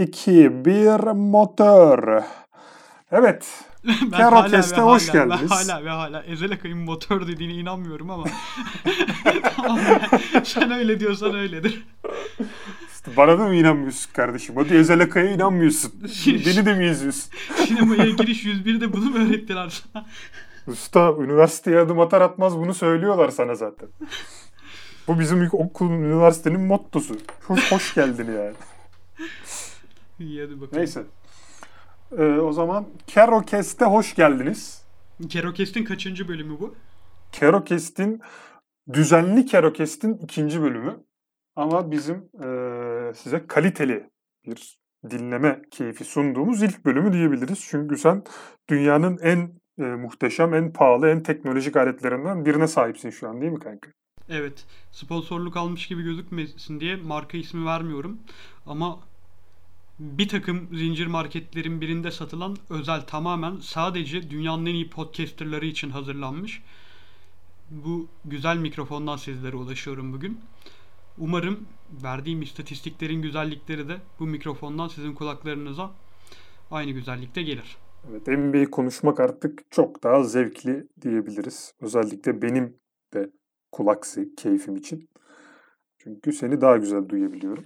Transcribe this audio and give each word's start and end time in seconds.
3, 0.00 0.08
2, 0.08 0.64
1 0.64 1.12
motor. 1.12 2.22
Evet. 3.12 3.64
Kerokest'e 4.16 4.80
hoş 4.80 5.08
hala, 5.08 5.12
geldiniz. 5.12 5.50
Ben 5.50 5.56
hala 5.56 5.84
ve 5.84 5.90
hala 5.90 6.22
Ezel 6.22 6.52
Akay'ın 6.52 6.78
motor 6.78 7.26
dediğine 7.26 7.52
inanmıyorum 7.52 8.10
ama. 8.10 8.24
tamam 9.56 9.78
ya. 9.78 10.00
Sen 10.44 10.70
öyle 10.70 11.00
diyorsan 11.00 11.34
öyledir. 11.34 11.86
Bana 13.16 13.38
da 13.38 13.44
mı 13.46 13.54
inanmıyorsun 13.54 14.12
kardeşim? 14.12 14.56
Hadi 14.56 14.74
Ezel 14.74 15.02
Akay'a 15.02 15.30
inanmıyorsun. 15.30 15.92
Beni 16.26 16.66
de 16.66 16.74
mi 16.74 16.86
yazıyorsun? 16.86 17.32
Sinemaya 17.66 18.10
giriş 18.10 18.44
101'de 18.44 18.92
bunu 18.92 19.04
mu 19.04 19.18
öğrettiler 19.18 19.68
sana? 19.68 20.06
Usta 20.66 21.14
üniversiteye 21.18 21.78
adım 21.78 22.00
atar 22.00 22.20
atmaz 22.20 22.56
bunu 22.56 22.74
söylüyorlar 22.74 23.28
sana 23.28 23.54
zaten. 23.54 23.88
Bu 25.08 25.18
bizim 25.18 25.48
okulun, 25.52 26.02
üniversitenin 26.02 26.60
mottosu. 26.60 27.16
Hoş, 27.46 27.72
hoş 27.72 27.94
geldin 27.94 28.26
yani. 28.26 28.54
İyi 30.20 30.42
hadi 30.42 30.60
bakalım. 30.60 30.78
Neyse. 30.78 31.04
Ee, 32.18 32.22
o 32.22 32.52
zaman 32.52 32.86
Kerokest'e 33.06 33.84
hoş 33.84 34.14
geldiniz. 34.14 34.84
Kerokest'in 35.28 35.84
kaçıncı 35.84 36.28
bölümü 36.28 36.60
bu? 36.60 36.74
Kerokest'in 37.32 38.20
düzenli 38.92 39.46
Kerokest'in 39.46 40.14
ikinci 40.14 40.62
bölümü. 40.62 41.00
Ama 41.56 41.90
bizim 41.90 42.28
eee, 42.42 43.12
size 43.14 43.46
kaliteli 43.46 44.10
bir 44.46 44.78
dinleme 45.10 45.62
keyfi 45.70 46.04
sunduğumuz 46.04 46.62
ilk 46.62 46.84
bölümü 46.84 47.12
diyebiliriz. 47.12 47.66
Çünkü 47.70 47.96
sen 47.96 48.22
dünyanın 48.68 49.18
en 49.22 49.60
e, 49.78 49.82
muhteşem, 49.82 50.54
en 50.54 50.72
pahalı, 50.72 51.08
en 51.08 51.22
teknolojik 51.22 51.76
aletlerinden 51.76 52.46
birine 52.46 52.66
sahipsin 52.66 53.10
şu 53.10 53.28
an 53.28 53.40
değil 53.40 53.52
mi 53.52 53.58
kanka? 53.60 53.90
Evet. 54.28 54.66
Sponsorluk 54.92 55.56
almış 55.56 55.88
gibi 55.88 56.02
gözükmesin 56.02 56.80
diye 56.80 56.96
marka 56.96 57.38
ismi 57.38 57.66
vermiyorum. 57.66 58.18
Ama 58.66 59.00
bir 60.00 60.28
takım 60.28 60.68
zincir 60.72 61.06
marketlerin 61.06 61.80
birinde 61.80 62.10
satılan 62.10 62.56
özel 62.70 63.00
tamamen 63.00 63.56
sadece 63.60 64.30
dünyanın 64.30 64.66
en 64.66 64.74
iyi 64.74 64.90
podcasterları 64.90 65.66
için 65.66 65.90
hazırlanmış. 65.90 66.62
Bu 67.70 68.08
güzel 68.24 68.56
mikrofondan 68.56 69.16
sizlere 69.16 69.56
ulaşıyorum 69.56 70.12
bugün. 70.12 70.40
Umarım 71.18 71.66
verdiğim 72.02 72.42
istatistiklerin 72.42 73.22
güzellikleri 73.22 73.88
de 73.88 73.96
bu 74.18 74.26
mikrofondan 74.26 74.88
sizin 74.88 75.14
kulaklarınıza 75.14 75.90
aynı 76.70 76.90
güzellikte 76.90 77.42
gelir. 77.42 77.76
Evet, 78.10 78.26
NBA 78.26 78.70
konuşmak 78.70 79.20
artık 79.20 79.70
çok 79.70 80.02
daha 80.02 80.24
zevkli 80.24 80.88
diyebiliriz. 81.02 81.74
Özellikle 81.80 82.42
benim 82.42 82.76
de 83.14 83.30
kulak 83.72 84.04
se- 84.04 84.34
keyfim 84.36 84.76
için. 84.76 85.08
Çünkü 85.98 86.32
seni 86.32 86.60
daha 86.60 86.76
güzel 86.76 87.08
duyabiliyorum. 87.08 87.64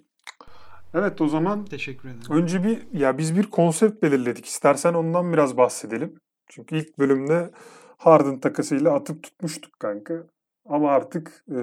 Evet 0.95 1.21
o 1.21 1.29
zaman 1.29 1.65
Teşekkür 1.65 2.09
ederim. 2.09 2.23
Önce 2.31 2.65
bir 2.65 2.79
ya 2.93 3.19
biz 3.19 3.37
bir 3.37 3.43
konsept 3.43 4.03
belirledik. 4.03 4.47
İstersen 4.47 4.95
ondan 4.95 5.33
biraz 5.33 5.57
bahsedelim. 5.57 6.19
Çünkü 6.49 6.77
ilk 6.77 6.99
bölümde 6.99 7.51
Harden 7.97 8.41
takasıyla 8.41 8.95
atıp 8.95 9.23
tutmuştuk 9.23 9.81
kanka. 9.81 10.27
Ama 10.69 10.91
artık 10.91 11.45
e, 11.51 11.57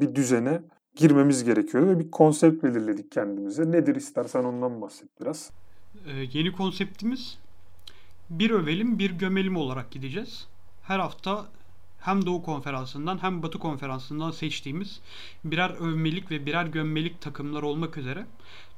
bir 0.00 0.14
düzene 0.14 0.62
girmemiz 0.96 1.44
gerekiyor 1.44 1.86
ve 1.86 1.98
bir 1.98 2.10
konsept 2.10 2.64
belirledik 2.64 3.12
kendimize. 3.12 3.72
Nedir 3.72 3.94
istersen 3.94 4.44
ondan 4.44 4.80
bahset 4.80 5.20
biraz. 5.20 5.50
Ee, 6.06 6.10
yeni 6.32 6.52
konseptimiz 6.52 7.38
bir 8.30 8.50
övelim 8.50 8.98
bir 8.98 9.10
gömelim 9.10 9.56
olarak 9.56 9.90
gideceğiz. 9.90 10.48
Her 10.82 10.98
hafta 10.98 11.46
hem 12.04 12.26
Doğu 12.26 12.42
Konferansı'ndan 12.42 13.22
hem 13.22 13.42
Batı 13.42 13.58
Konferansı'ndan 13.58 14.30
seçtiğimiz 14.30 15.00
birer 15.44 15.70
övmelik 15.70 16.30
ve 16.30 16.46
birer 16.46 16.66
gömmelik 16.66 17.20
takımlar 17.20 17.62
olmak 17.62 17.96
üzere 17.96 18.26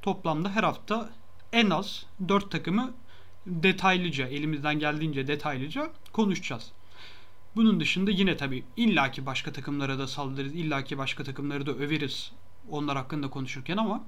toplamda 0.03 0.50
her 0.50 0.62
hafta 0.62 1.10
en 1.53 1.70
az 1.70 2.06
4 2.28 2.50
takımı 2.50 2.92
detaylıca, 3.47 4.26
elimizden 4.26 4.78
geldiğince 4.78 5.26
detaylıca 5.26 5.91
konuşacağız. 6.12 6.72
Bunun 7.56 7.81
dışında 7.81 8.10
yine 8.10 8.37
tabii 8.37 8.64
illaki 8.76 9.26
başka 9.26 9.53
takımlara 9.53 9.98
da 9.98 10.06
saldırırız, 10.06 10.54
illaki 10.54 10.98
başka 10.98 11.25
takımları 11.25 11.66
da 11.66 11.70
överiz 11.70 12.32
onlar 12.70 12.97
hakkında 12.97 13.31
konuşurken 13.31 13.76
ama 13.76 14.04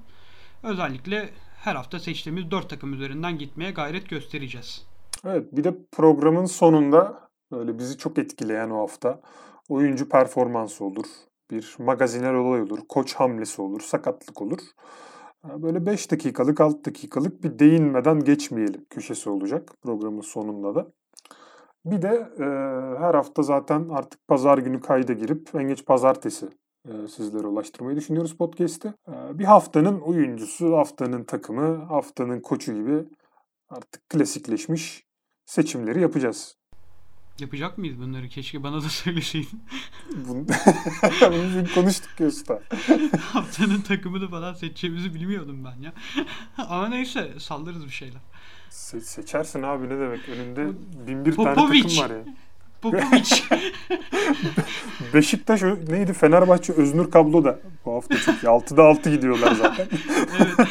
özellikle 0.63 1.29
her 1.57 1.75
hafta 1.75 1.99
seçtiğimiz 1.99 2.51
4 2.51 2.69
takım 2.69 2.93
üzerinden 2.93 3.37
gitmeye 3.37 3.71
gayret 3.71 4.09
göstereceğiz. 4.09 4.85
Evet 5.25 5.47
bir 5.51 5.63
de 5.63 5.75
programın 5.91 6.45
sonunda 6.45 7.28
böyle 7.51 7.79
bizi 7.79 7.97
çok 7.97 8.17
etkileyen 8.17 8.69
o 8.69 8.79
hafta 8.79 9.21
oyuncu 9.69 10.09
performansı 10.09 10.85
olur. 10.85 11.05
Bir 11.51 11.75
magazinel 11.79 12.33
olay 12.33 12.61
olur. 12.61 12.79
Koç 12.89 13.13
hamlesi 13.13 13.61
olur. 13.61 13.81
Sakatlık 13.81 14.41
olur. 14.41 14.59
Böyle 15.43 15.85
5 15.85 16.11
dakikalık 16.11 16.61
6 16.61 16.85
dakikalık 16.85 17.43
bir 17.43 17.59
değinmeden 17.59 18.19
geçmeyelim 18.19 18.85
köşesi 18.89 19.29
olacak 19.29 19.71
programın 19.81 20.21
sonunda 20.21 20.75
da. 20.75 20.91
Bir 21.85 22.01
de 22.01 22.29
e, 22.39 22.43
her 22.99 23.13
hafta 23.13 23.43
zaten 23.43 23.89
artık 23.89 24.27
pazar 24.27 24.57
günü 24.57 24.81
kayda 24.81 25.13
girip 25.13 25.55
en 25.55 25.67
geç 25.67 25.85
pazartesi 25.85 26.49
e, 26.87 27.07
sizlere 27.07 27.47
ulaştırmayı 27.47 27.97
düşünüyoruz 27.97 28.37
podcast'i. 28.37 28.87
E, 28.87 29.39
bir 29.39 29.45
haftanın 29.45 29.99
oyuncusu, 29.99 30.77
haftanın 30.77 31.23
takımı, 31.23 31.75
haftanın 31.75 32.39
koçu 32.39 32.73
gibi 32.73 33.05
artık 33.69 34.09
klasikleşmiş 34.09 35.07
seçimleri 35.45 36.01
yapacağız. 36.01 36.58
Yapacak 37.41 37.77
mıyız 37.77 37.99
bunları? 37.99 38.27
Keşke 38.29 38.63
bana 38.63 38.77
da 38.77 38.81
söyleseydin. 38.89 39.61
Bunu, 40.27 40.45
bunu 41.31 41.73
konuştuk 41.75 42.19
ya 42.19 42.27
usta. 42.27 42.59
Haftanın 43.33 43.81
takımını 43.81 44.29
falan 44.29 44.53
seçeceğimizi 44.53 45.13
bilmiyordum 45.13 45.65
ben 45.65 45.81
ya. 45.83 45.93
Ama 46.57 46.87
neyse 46.89 47.31
saldırırız 47.39 47.85
bir 47.85 47.89
şeyler. 47.91 48.21
Se- 48.71 49.01
seçersin 49.01 49.63
abi 49.63 49.85
ne 49.89 49.99
demek 49.99 50.29
önünde 50.29 50.67
bin 51.07 51.25
bir 51.25 51.35
Popovic. 51.35 51.55
tane 51.55 51.81
takım 51.83 51.97
var 51.97 52.09
ya. 52.09 52.23
Popovic. 52.81 53.43
Beşiktaş 55.13 55.61
neydi 55.89 56.13
Fenerbahçe 56.13 56.73
Öznur 56.73 57.11
Kablo 57.11 57.43
da 57.43 57.59
bu 57.85 57.93
hafta 57.95 58.17
çok 58.17 58.35
iyi. 58.43 58.47
6'da 58.47 58.83
6 58.83 59.09
gidiyorlar 59.09 59.51
zaten. 59.55 59.87
evet. 60.39 60.69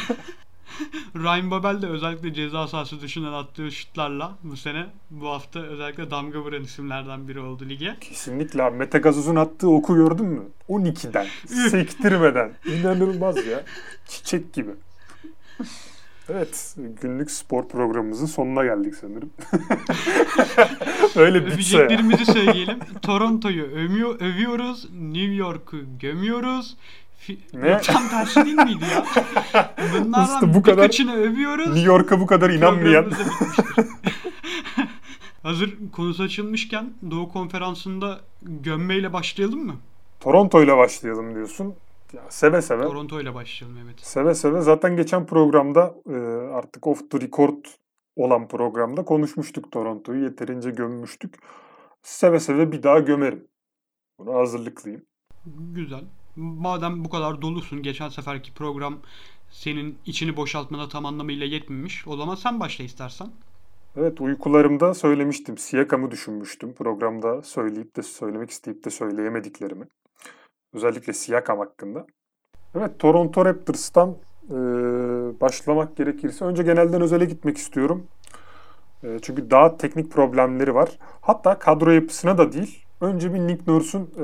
Ryan 1.15 1.51
Babel 1.51 1.81
de 1.81 1.87
özellikle 1.87 2.33
ceza 2.33 2.67
sahası 2.67 3.01
dışından 3.01 3.33
attığı 3.33 3.71
şutlarla 3.71 4.37
bu 4.43 4.57
sene 4.57 4.85
bu 5.09 5.29
hafta 5.29 5.59
özellikle 5.59 6.11
damga 6.11 6.39
vuran 6.39 6.63
isimlerden 6.63 7.27
biri 7.27 7.39
oldu 7.39 7.69
lige. 7.69 7.95
Kesinlikle. 8.01 8.69
Mete 8.69 8.99
Gazoz'un 8.99 9.35
attığı 9.35 9.69
oku 9.69 9.95
gördün 9.95 10.25
mü? 10.25 10.41
12'den. 10.69 11.27
sektirmeden. 11.69 12.53
İnanılmaz 12.65 13.45
ya. 13.45 13.63
Çiçek 14.07 14.53
gibi. 14.53 14.71
Evet. 16.29 16.75
Günlük 17.01 17.31
spor 17.31 17.67
programımızın 17.67 18.25
sonuna 18.25 18.63
geldik 18.63 18.95
sanırım. 18.95 19.29
Öyle 21.15 21.45
bitse. 21.45 21.77
Öveceklerimizi 21.77 22.25
söyleyelim. 22.25 22.79
Toronto'yu 23.01 23.63
övüyor, 23.63 24.21
övüyoruz. 24.21 24.89
New 24.93 25.33
York'u 25.33 25.77
gömüyoruz. 25.99 26.77
Ne? 27.53 27.81
Tam 27.81 28.09
tersi 28.09 28.45
değil 28.45 28.55
miydi 28.55 28.85
ya? 28.93 29.05
Bunlardan 29.93 30.23
Usta 30.23 30.53
bu 30.53 30.61
kadar- 30.61 31.17
övüyoruz. 31.17 31.67
New 31.67 31.81
York'a 31.81 32.19
bu 32.19 32.27
kadar 32.27 32.49
inanmayan. 32.49 33.11
Hazır 35.43 35.77
konusu 35.91 36.23
açılmışken 36.23 36.93
Doğu 37.11 37.29
Konferansı'nda 37.29 38.19
gömmeyle 38.41 39.13
başlayalım 39.13 39.65
mı? 39.65 39.75
Toronto 40.19 40.63
ile 40.63 40.77
başlayalım 40.77 41.35
diyorsun. 41.35 41.75
Ya 42.13 42.21
seve 42.29 42.61
seve. 42.61 42.83
Toronto 42.83 43.21
ile 43.21 43.33
başlayalım 43.33 43.77
evet. 43.85 43.99
Seve 44.01 44.35
seve. 44.35 44.61
Zaten 44.61 44.95
geçen 44.95 45.25
programda 45.25 45.95
e, 46.09 46.15
artık 46.53 46.87
off 46.87 47.11
the 47.11 47.21
record 47.21 47.65
olan 48.15 48.47
programda 48.47 49.05
konuşmuştuk 49.05 49.71
Toronto'yu. 49.71 50.23
Yeterince 50.23 50.71
gömmüştük. 50.71 51.35
Seve 52.03 52.39
seve 52.39 52.71
bir 52.71 52.83
daha 52.83 52.99
gömerim. 52.99 53.47
Buna 54.19 54.33
hazırlıklıyım. 54.33 55.01
Güzel. 55.45 56.03
Madem 56.39 57.05
bu 57.05 57.09
kadar 57.09 57.41
dolusun, 57.41 57.83
geçen 57.83 58.09
seferki 58.09 58.53
program 58.53 58.97
senin 59.51 59.97
içini 60.05 60.37
boşaltmana 60.37 60.89
tam 60.89 61.05
anlamıyla 61.05 61.45
yetmemiş. 61.45 62.07
O 62.07 62.17
zaman 62.17 62.35
sen 62.35 62.59
başla 62.59 62.83
istersen. 62.83 63.27
Evet 63.97 64.21
uykularımda 64.21 64.93
söylemiştim. 64.93 65.57
Siyakam'ı 65.57 66.11
düşünmüştüm. 66.11 66.73
Programda 66.73 67.41
söyleyip 67.41 67.95
de 67.95 68.03
söylemek 68.03 68.49
isteyip 68.49 68.85
de 68.85 68.89
söyleyemediklerimi. 68.89 69.85
Özellikle 70.73 71.13
Siyakam 71.13 71.59
hakkında. 71.59 72.05
Evet 72.75 72.99
Toronto 72.99 73.45
Raptors'tan 73.45 74.15
e, 74.49 74.55
başlamak 75.41 75.97
gerekirse 75.97 76.45
önce 76.45 76.63
genelden 76.63 77.01
özele 77.01 77.25
gitmek 77.25 77.57
istiyorum. 77.57 78.07
E, 79.03 79.19
çünkü 79.21 79.51
daha 79.51 79.77
teknik 79.77 80.11
problemleri 80.11 80.75
var. 80.75 80.89
Hatta 81.21 81.59
kadro 81.59 81.91
yapısına 81.91 82.37
da 82.37 82.51
değil. 82.51 82.85
Önce 83.01 83.33
bir 83.33 83.39
Nick 83.39 83.71
Nurse'un 83.71 84.03
e, 84.17 84.23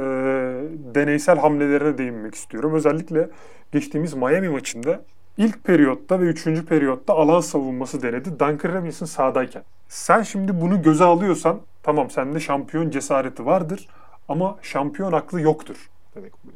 deneysel 0.96 1.38
hamlelerine 1.38 1.98
değinmek 1.98 2.36
istiyorum. 2.36 2.74
Özellikle 2.74 3.30
geçtiğimiz 3.72 4.14
Miami 4.14 4.50
maçında 4.50 5.02
ilk 5.38 5.64
periyotta 5.64 6.20
ve 6.20 6.24
üçüncü 6.24 6.66
periyotta 6.66 7.14
alan 7.14 7.40
savunması 7.40 8.02
denedi. 8.02 8.40
Duncan 8.40 8.74
Robinson 8.74 9.06
sahadayken. 9.06 9.64
Sen 9.88 10.22
şimdi 10.22 10.62
bunu 10.62 10.82
göze 10.82 11.04
alıyorsan 11.04 11.60
tamam 11.84 12.10
sende 12.10 12.40
şampiyon 12.40 12.90
cesareti 12.90 13.46
vardır 13.46 13.88
ama 14.28 14.58
şampiyon 14.62 15.12
aklı 15.12 15.42
yoktur 15.42 15.90
demek 16.16 16.34
bu. 16.44 16.50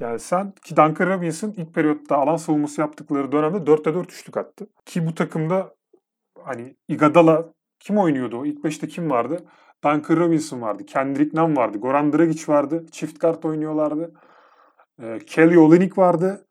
Yani 0.00 0.18
sen 0.18 0.52
ki 0.64 0.76
Duncan 0.76 1.06
Robinson 1.06 1.54
ilk 1.56 1.74
periyotta 1.74 2.16
alan 2.16 2.36
savunması 2.36 2.80
yaptıkları 2.80 3.32
dönemde 3.32 3.56
4'te 3.56 3.94
4 3.94 4.12
üçlük 4.12 4.36
attı. 4.36 4.66
Ki 4.86 5.06
bu 5.06 5.14
takımda 5.14 5.74
hani 6.44 6.76
Igadala 6.88 7.44
kim 7.80 7.98
oynuyordu 7.98 8.38
o? 8.38 8.46
İlk 8.46 8.64
5'te 8.64 8.88
kim 8.88 9.10
vardı? 9.10 9.44
Duncan 9.84 10.16
Robinson 10.16 10.60
vardı. 10.62 10.86
Kendrick 10.86 11.40
Nunn 11.40 11.56
vardı. 11.56 11.78
Goran 11.78 12.12
Dragic 12.12 12.52
vardı. 12.52 12.86
Çift 12.92 13.18
kart 13.18 13.44
oynuyorlardı. 13.44 14.12
Ee, 15.02 15.18
Kelly 15.26 15.58
Olynyk 15.58 15.98
vardı. 15.98 16.46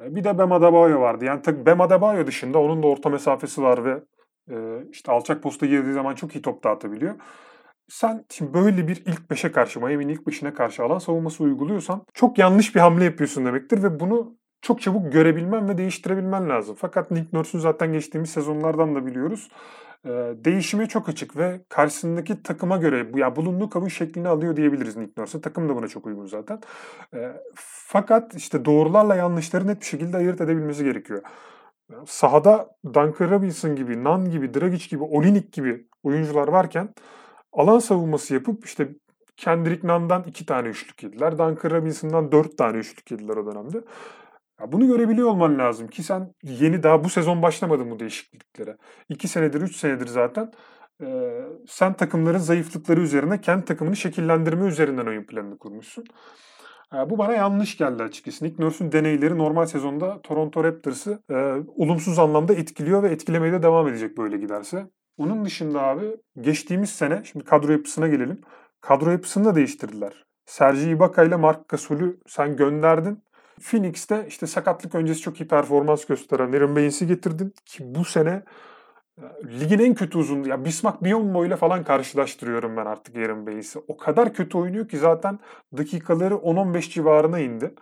Ee, 0.00 0.14
bir 0.14 0.24
de 0.24 0.38
Bam 0.38 0.52
Adebayo 0.52 1.00
vardı. 1.00 1.24
Yani 1.24 1.42
tabii 1.42 1.66
Bam 1.66 1.80
Adebayo 1.80 2.26
dışında 2.26 2.58
onun 2.58 2.82
da 2.82 2.86
orta 2.86 3.08
mesafesi 3.08 3.62
var 3.62 3.84
ve 3.84 4.02
e, 4.50 4.86
işte 4.90 5.12
alçak 5.12 5.42
posta 5.42 5.66
girdiği 5.66 5.92
zaman 5.92 6.14
çok 6.14 6.36
iyi 6.36 6.42
top 6.42 6.64
dağıtabiliyor. 6.64 7.14
Sen 7.88 8.24
şimdi 8.30 8.54
böyle 8.54 8.88
bir 8.88 8.96
ilk 9.06 9.30
beşe 9.30 9.52
karşı, 9.52 9.80
Miami'nin 9.80 10.12
ilk 10.12 10.26
beşine 10.26 10.54
karşı 10.54 10.82
alan 10.82 10.98
savunması 10.98 11.44
uyguluyorsan 11.44 12.04
çok 12.14 12.38
yanlış 12.38 12.74
bir 12.74 12.80
hamle 12.80 13.04
yapıyorsun 13.04 13.46
demektir 13.46 13.82
ve 13.82 14.00
bunu 14.00 14.36
çok 14.62 14.80
çabuk 14.80 15.12
görebilmen 15.12 15.68
ve 15.68 15.78
değiştirebilmen 15.78 16.48
lazım. 16.48 16.76
Fakat 16.78 17.10
Nick 17.10 17.28
Nurse'u 17.32 17.60
zaten 17.60 17.92
geçtiğimiz 17.92 18.30
sezonlardan 18.30 18.94
da 18.94 19.06
biliyoruz. 19.06 19.48
Değişime 20.44 20.86
çok 20.86 21.08
açık 21.08 21.36
ve 21.36 21.60
karşısındaki 21.68 22.42
takıma 22.42 22.76
göre 22.76 23.06
ya 23.14 23.36
bulunduğu 23.36 23.70
kabul 23.70 23.88
şeklini 23.88 24.28
alıyor 24.28 24.56
diyebiliriz 24.56 24.96
Nick 24.96 25.20
Nurse'a. 25.20 25.40
Takım 25.40 25.68
da 25.68 25.76
buna 25.76 25.88
çok 25.88 26.06
uygun 26.06 26.26
zaten. 26.26 26.60
Fakat 27.86 28.34
işte 28.34 28.64
doğrularla 28.64 29.14
yanlışları 29.14 29.66
net 29.66 29.80
bir 29.80 29.86
şekilde 29.86 30.16
ayırt 30.16 30.40
edebilmesi 30.40 30.84
gerekiyor. 30.84 31.22
Sahada 32.06 32.76
Duncan 32.84 33.30
Robinson 33.30 33.76
gibi, 33.76 34.04
Nan 34.04 34.30
gibi, 34.30 34.54
Dragic 34.54 34.88
gibi, 34.88 35.04
Olinik 35.04 35.52
gibi 35.52 35.86
oyuncular 36.02 36.48
varken 36.48 36.88
alan 37.52 37.78
savunması 37.78 38.34
yapıp 38.34 38.64
işte 38.64 38.88
Kendrick 39.36 39.88
Nunn'dan 39.88 40.24
iki 40.26 40.46
tane 40.46 40.68
üçlük 40.68 41.02
yediler. 41.02 41.32
Duncan 41.32 41.70
Robinson'dan 41.70 42.32
dört 42.32 42.58
tane 42.58 42.78
üçlük 42.78 43.10
yediler 43.10 43.36
o 43.36 43.46
dönemde. 43.46 43.80
Ya 44.62 44.72
bunu 44.72 44.86
görebiliyor 44.86 45.28
olman 45.28 45.58
lazım 45.58 45.88
ki 45.88 46.02
sen 46.02 46.34
yeni 46.42 46.82
daha 46.82 47.04
bu 47.04 47.08
sezon 47.08 47.42
başlamadın 47.42 47.90
bu 47.90 47.98
değişikliklere. 47.98 48.76
İki 49.08 49.28
senedir, 49.28 49.60
üç 49.60 49.76
senedir 49.76 50.06
zaten 50.06 50.52
e, 51.02 51.38
sen 51.68 51.92
takımların 51.92 52.38
zayıflıkları 52.38 53.00
üzerine 53.00 53.40
kendi 53.40 53.64
takımını 53.64 53.96
şekillendirme 53.96 54.66
üzerinden 54.66 55.06
oyun 55.06 55.24
planını 55.24 55.58
kurmuşsun. 55.58 56.04
E, 56.94 57.10
bu 57.10 57.18
bana 57.18 57.32
yanlış 57.32 57.76
geldi 57.76 58.02
açıkçası. 58.02 58.44
Nick 58.44 58.62
Nurse'un 58.62 58.92
deneyleri 58.92 59.38
normal 59.38 59.66
sezonda 59.66 60.22
Toronto 60.22 60.64
Raptors'ı 60.64 61.22
e, 61.30 61.34
olumsuz 61.76 62.18
anlamda 62.18 62.54
etkiliyor 62.54 63.02
ve 63.02 63.08
etkilemeye 63.08 63.52
de 63.52 63.62
devam 63.62 63.88
edecek 63.88 64.18
böyle 64.18 64.36
giderse. 64.36 64.86
Onun 65.16 65.44
dışında 65.44 65.82
abi 65.82 66.16
geçtiğimiz 66.40 66.90
sene, 66.90 67.22
şimdi 67.24 67.44
kadro 67.44 67.72
yapısına 67.72 68.08
gelelim. 68.08 68.40
Kadro 68.80 69.10
yapısını 69.10 69.44
da 69.44 69.54
değiştirdiler. 69.54 70.24
Sergi 70.46 70.90
Ibaka 70.90 71.24
ile 71.24 71.36
Mark 71.36 71.68
Gasol'ü 71.68 72.20
sen 72.26 72.56
gönderdin. 72.56 73.22
Phoenix'te 73.60 74.24
işte 74.28 74.46
sakatlık 74.46 74.94
öncesi 74.94 75.20
çok 75.20 75.40
iyi 75.40 75.48
performans 75.48 76.04
gösteren 76.04 76.52
Aaron 76.52 76.76
Baines'i 76.76 77.06
getirdin 77.06 77.54
ki 77.66 77.84
bu 77.94 78.04
sene 78.04 78.42
e, 79.18 79.24
ligin 79.60 79.78
en 79.78 79.94
kötü 79.94 80.18
uzun 80.18 80.44
ya 80.44 80.64
Bismarck 80.64 81.04
Biyombo 81.04 81.46
ile 81.46 81.56
falan 81.56 81.84
karşılaştırıyorum 81.84 82.76
ben 82.76 82.86
artık 82.86 83.16
Aaron 83.16 83.46
Baines'i. 83.46 83.78
O 83.88 83.96
kadar 83.96 84.34
kötü 84.34 84.58
oynuyor 84.58 84.88
ki 84.88 84.98
zaten 84.98 85.38
dakikaları 85.76 86.34
10-15 86.34 86.90
civarına 86.90 87.38
indi. 87.38 87.74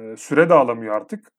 E, 0.00 0.16
süre 0.16 0.48
de 0.48 0.54
alamıyor 0.54 0.94
artık. 0.94 1.32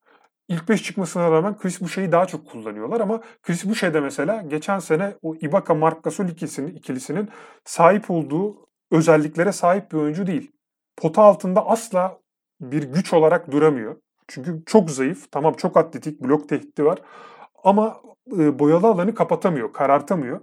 İlk 0.47 0.69
5 0.69 0.83
çıkmasına 0.83 1.31
rağmen 1.31 1.57
Chris 1.57 1.81
Boucher'i 1.81 2.11
daha 2.11 2.25
çok 2.25 2.47
kullanıyorlar 2.47 3.01
ama 3.01 3.21
Chris 3.43 3.65
Boucher 3.65 3.93
de 3.93 3.99
mesela 3.99 4.41
geçen 4.41 4.79
sene 4.79 5.15
o 5.21 5.35
Ibaka 5.35 5.75
Mark 5.75 6.03
Gasol 6.03 6.25
ikilisinin, 6.25 6.75
ikilisinin 6.75 7.29
sahip 7.65 8.11
olduğu 8.11 8.67
özelliklere 8.91 9.51
sahip 9.51 9.91
bir 9.91 9.97
oyuncu 9.97 10.27
değil. 10.27 10.51
Pota 10.97 11.21
altında 11.21 11.65
asla 11.67 12.19
bir 12.61 12.83
güç 12.83 13.13
olarak 13.13 13.51
duramıyor. 13.51 13.95
Çünkü 14.27 14.63
çok 14.65 14.91
zayıf. 14.91 15.31
Tamam 15.31 15.53
çok 15.53 15.77
atletik, 15.77 16.21
blok 16.21 16.49
tehdidi 16.49 16.85
var. 16.85 16.99
Ama 17.63 18.01
e, 18.39 18.59
boyalı 18.59 18.87
alanı 18.87 19.15
kapatamıyor, 19.15 19.73
karartamıyor. 19.73 20.41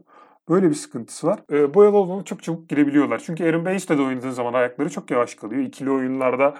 Böyle 0.49 0.71
bir 0.71 0.75
sıkıntısı 0.75 1.27
var. 1.27 1.41
E, 1.53 1.75
boyalı 1.75 1.97
alanı 1.97 2.25
çok 2.25 2.43
çabuk 2.43 2.69
girebiliyorlar. 2.69 3.23
Çünkü 3.27 3.45
Aaron 3.45 3.65
Banes'le 3.65 3.89
de 3.89 4.03
oynadığı 4.03 4.33
zaman 4.33 4.53
ayakları 4.53 4.91
çok 4.91 5.11
yavaş 5.11 5.35
kalıyor. 5.35 5.63
İkili 5.63 5.91
oyunlarda 5.91 6.55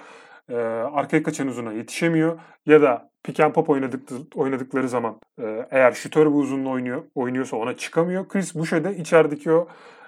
e, 0.49 0.55
arkaya 0.93 1.23
kaçan 1.23 1.47
uzuna 1.47 1.73
yetişemiyor. 1.73 2.39
Ya 2.65 2.81
da 2.81 3.09
pick 3.23 3.39
and 3.39 3.53
pop 3.53 3.69
oynadık, 3.69 4.09
oynadıkları 4.35 4.89
zaman 4.89 5.19
e, 5.41 5.67
eğer 5.71 5.91
şütör 5.91 6.25
bir 6.25 6.35
uzunla 6.35 6.69
oynuyor, 6.69 7.03
oynuyorsa 7.15 7.57
ona 7.57 7.77
çıkamıyor. 7.77 8.27
Chris 8.27 8.55
Boucher 8.55 8.83
de 8.83 8.97
içerideki 8.97 9.51
o 9.51 9.67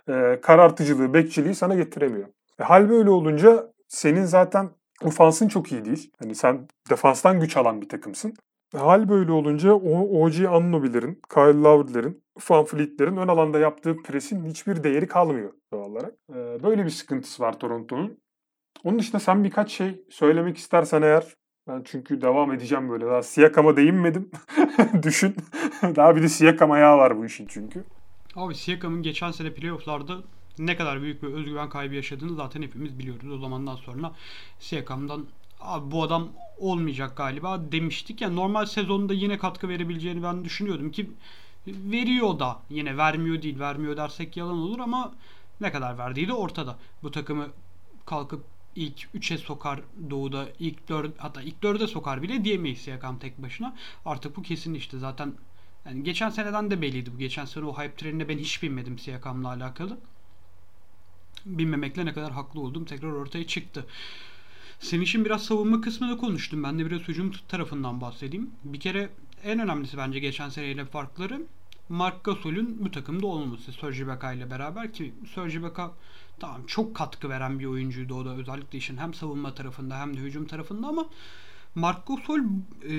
e, 0.10 0.40
karartıcılığı, 0.42 1.14
bekçiliği 1.14 1.56
sana 1.56 1.76
getiremiyor. 1.76 2.28
E, 2.60 2.64
hal 2.64 2.90
böyle 2.90 3.10
olunca 3.10 3.72
senin 3.88 4.24
zaten 4.24 4.70
ofansın 5.04 5.48
çok 5.48 5.72
iyi 5.72 5.86
değil. 5.86 6.12
Hani 6.20 6.36
sen 6.36 6.68
defanstan 6.90 7.40
güç 7.40 7.58
alan 7.58 7.82
bir 7.82 7.90
takımsın. 7.90 8.34
Hal 8.76 9.10
böyle 9.10 9.32
olunca 9.32 9.74
o 9.74 10.24
OG 10.24 10.46
Anunoby'lerin, 10.46 11.22
Kyle 11.34 11.62
Lowry'lerin, 11.62 12.24
Van 12.50 12.66
Fleet'lerin 12.66 13.18
ön 13.18 13.28
alanda 13.28 13.60
yaptığı 13.60 13.98
presin 13.98 14.46
hiçbir 14.46 14.84
değeri 14.84 15.08
kalmıyor 15.08 15.54
doğal 15.74 15.92
olarak. 15.92 16.14
Ee, 16.30 16.64
böyle 16.64 16.86
bir 16.86 16.90
sıkıntısı 16.90 17.44
var 17.44 17.60
Toronto'nun. 17.60 18.20
Onun 18.84 19.00
dışında 19.00 19.20
sen 19.20 19.44
birkaç 19.44 19.72
şey 19.72 20.02
söylemek 20.10 20.58
istersen 20.58 21.02
eğer 21.02 21.34
ben 21.68 21.82
çünkü 21.86 22.22
devam 22.22 22.54
edeceğim 22.54 22.90
böyle. 22.90 23.06
Daha 23.06 23.24
Siakam'a 23.24 23.78
değinmedim. 23.78 24.32
Düşün. 25.04 25.36
Daha 25.82 26.16
bir 26.16 26.22
de 26.22 26.30
Siakam 26.30 26.72
ayağı 26.72 26.98
var 26.98 27.18
bu 27.18 27.26
işin 27.26 27.48
çünkü. 27.48 27.84
Abi 28.36 28.56
Siakam'ın 28.56 29.02
geçen 29.02 29.32
sene 29.32 29.54
playofflarda 29.54 30.18
ne 30.60 30.76
kadar 30.78 31.02
büyük 31.02 31.24
bir 31.24 31.28
özgüven 31.28 31.70
kaybı 31.70 31.96
yaşadığını 31.96 32.36
zaten 32.36 32.62
hepimiz 32.62 33.00
biliyoruz. 33.00 33.32
O 33.32 33.38
zamandan 33.38 33.76
sonra 33.76 34.14
Siakam'dan 34.60 35.26
abi 35.60 35.92
bu 35.92 36.04
adam 36.04 36.30
olmayacak 36.58 37.18
galiba 37.18 37.72
demiştik. 37.72 38.22
Yani 38.22 38.36
normal 38.36 38.66
sezonda 38.66 39.14
yine 39.14 39.38
katkı 39.38 39.70
verebileceğini 39.70 40.24
ben 40.24 40.46
düşünüyordum 40.46 40.92
ki 40.92 41.10
veriyor 41.68 42.40
da 42.40 42.60
yine 42.70 42.98
vermiyor 42.98 43.42
değil. 43.42 43.60
Vermiyor 43.60 43.98
dersek 43.98 44.38
yalan 44.38 44.58
olur 44.58 44.80
ama 44.80 45.14
ne 45.62 45.72
kadar 45.72 45.98
verdiği 45.98 46.28
de 46.28 46.34
ortada. 46.34 46.78
Bu 47.04 47.12
takımı 47.12 47.48
kalkıp 48.06 48.44
ilk 48.76 49.08
3'e 49.16 49.38
sokar 49.38 49.80
Doğu'da 50.10 50.48
ilk 50.60 50.90
4 50.90 51.12
hatta 51.18 51.42
ilk 51.42 51.64
4'e 51.64 51.88
sokar 51.88 52.22
bile 52.22 52.44
diyemeyiz 52.44 52.80
Siakam 52.80 53.20
tek 53.20 53.38
başına. 53.38 53.76
Artık 54.06 54.38
bu 54.38 54.42
kesin 54.42 54.74
işte 54.74 55.00
zaten 55.00 55.34
yani 55.86 56.04
geçen 56.04 56.30
seneden 56.30 56.72
de 56.72 56.82
belliydi 56.82 57.14
bu. 57.14 57.18
Geçen 57.18 57.46
sene 57.46 57.66
o 57.66 57.74
hype 57.74 57.96
trenine 57.96 58.30
ben 58.30 58.38
hiç 58.38 58.64
binmedim 58.64 59.00
Siakam'la 59.00 59.50
alakalı 59.50 59.98
bilmemekle 61.48 62.06
ne 62.06 62.14
kadar 62.14 62.32
haklı 62.32 62.62
oldum 62.62 62.86
tekrar 62.86 63.12
ortaya 63.12 63.48
çıktı. 63.48 63.86
Senin 64.80 65.02
için 65.02 65.26
biraz 65.26 65.46
savunma 65.46 65.82
kısmını 65.82 66.18
konuştum. 66.18 66.64
Ben 66.64 66.80
de 66.80 66.86
biraz 66.86 67.02
hücum 67.02 67.32
tarafından 67.48 68.02
bahsedeyim. 68.02 68.52
Bir 68.64 68.80
kere 68.80 69.10
en 69.44 69.60
önemlisi 69.60 69.98
bence 69.98 70.20
geçen 70.20 70.50
seneyle 70.50 70.86
farkları 70.86 71.42
Mark 71.90 72.24
Gasol'ün 72.24 72.86
bu 72.86 72.92
takımda 72.92 73.28
olmaması 73.28 73.72
Serge 73.72 74.04
Ibaka 74.04 74.34
ile 74.34 74.50
beraber 74.50 74.94
ki 74.94 75.14
Serge 75.36 75.58
Ibaka 75.58 75.92
tamam 76.40 76.62
çok 76.68 76.96
katkı 76.96 77.30
veren 77.30 77.60
bir 77.60 77.66
oyuncuydu 77.66 78.16
o 78.16 78.26
da 78.26 78.36
özellikle 78.36 78.78
işin 78.78 78.98
hem 78.98 79.14
savunma 79.14 79.54
tarafında 79.54 80.00
hem 80.00 80.18
de 80.18 80.22
hücum 80.22 80.48
tarafında 80.48 80.88
ama 80.88 81.06
Mark 81.76 82.08
Gasol 82.08 82.40
e, 82.90 82.96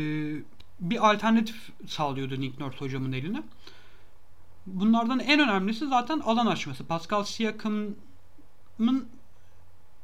bir 0.81 1.11
alternatif 1.11 1.71
sağlıyordu 1.87 2.41
Nick 2.41 2.65
Nurse 2.65 2.79
hocamın 2.79 3.13
eline. 3.13 3.43
Bunlardan 4.67 5.21
en 5.21 5.41
önemlisi 5.41 5.87
zaten 5.87 6.19
alan 6.19 6.47
açması. 6.47 6.87
Pascal 6.87 7.25
Siakam'ın 7.25 7.97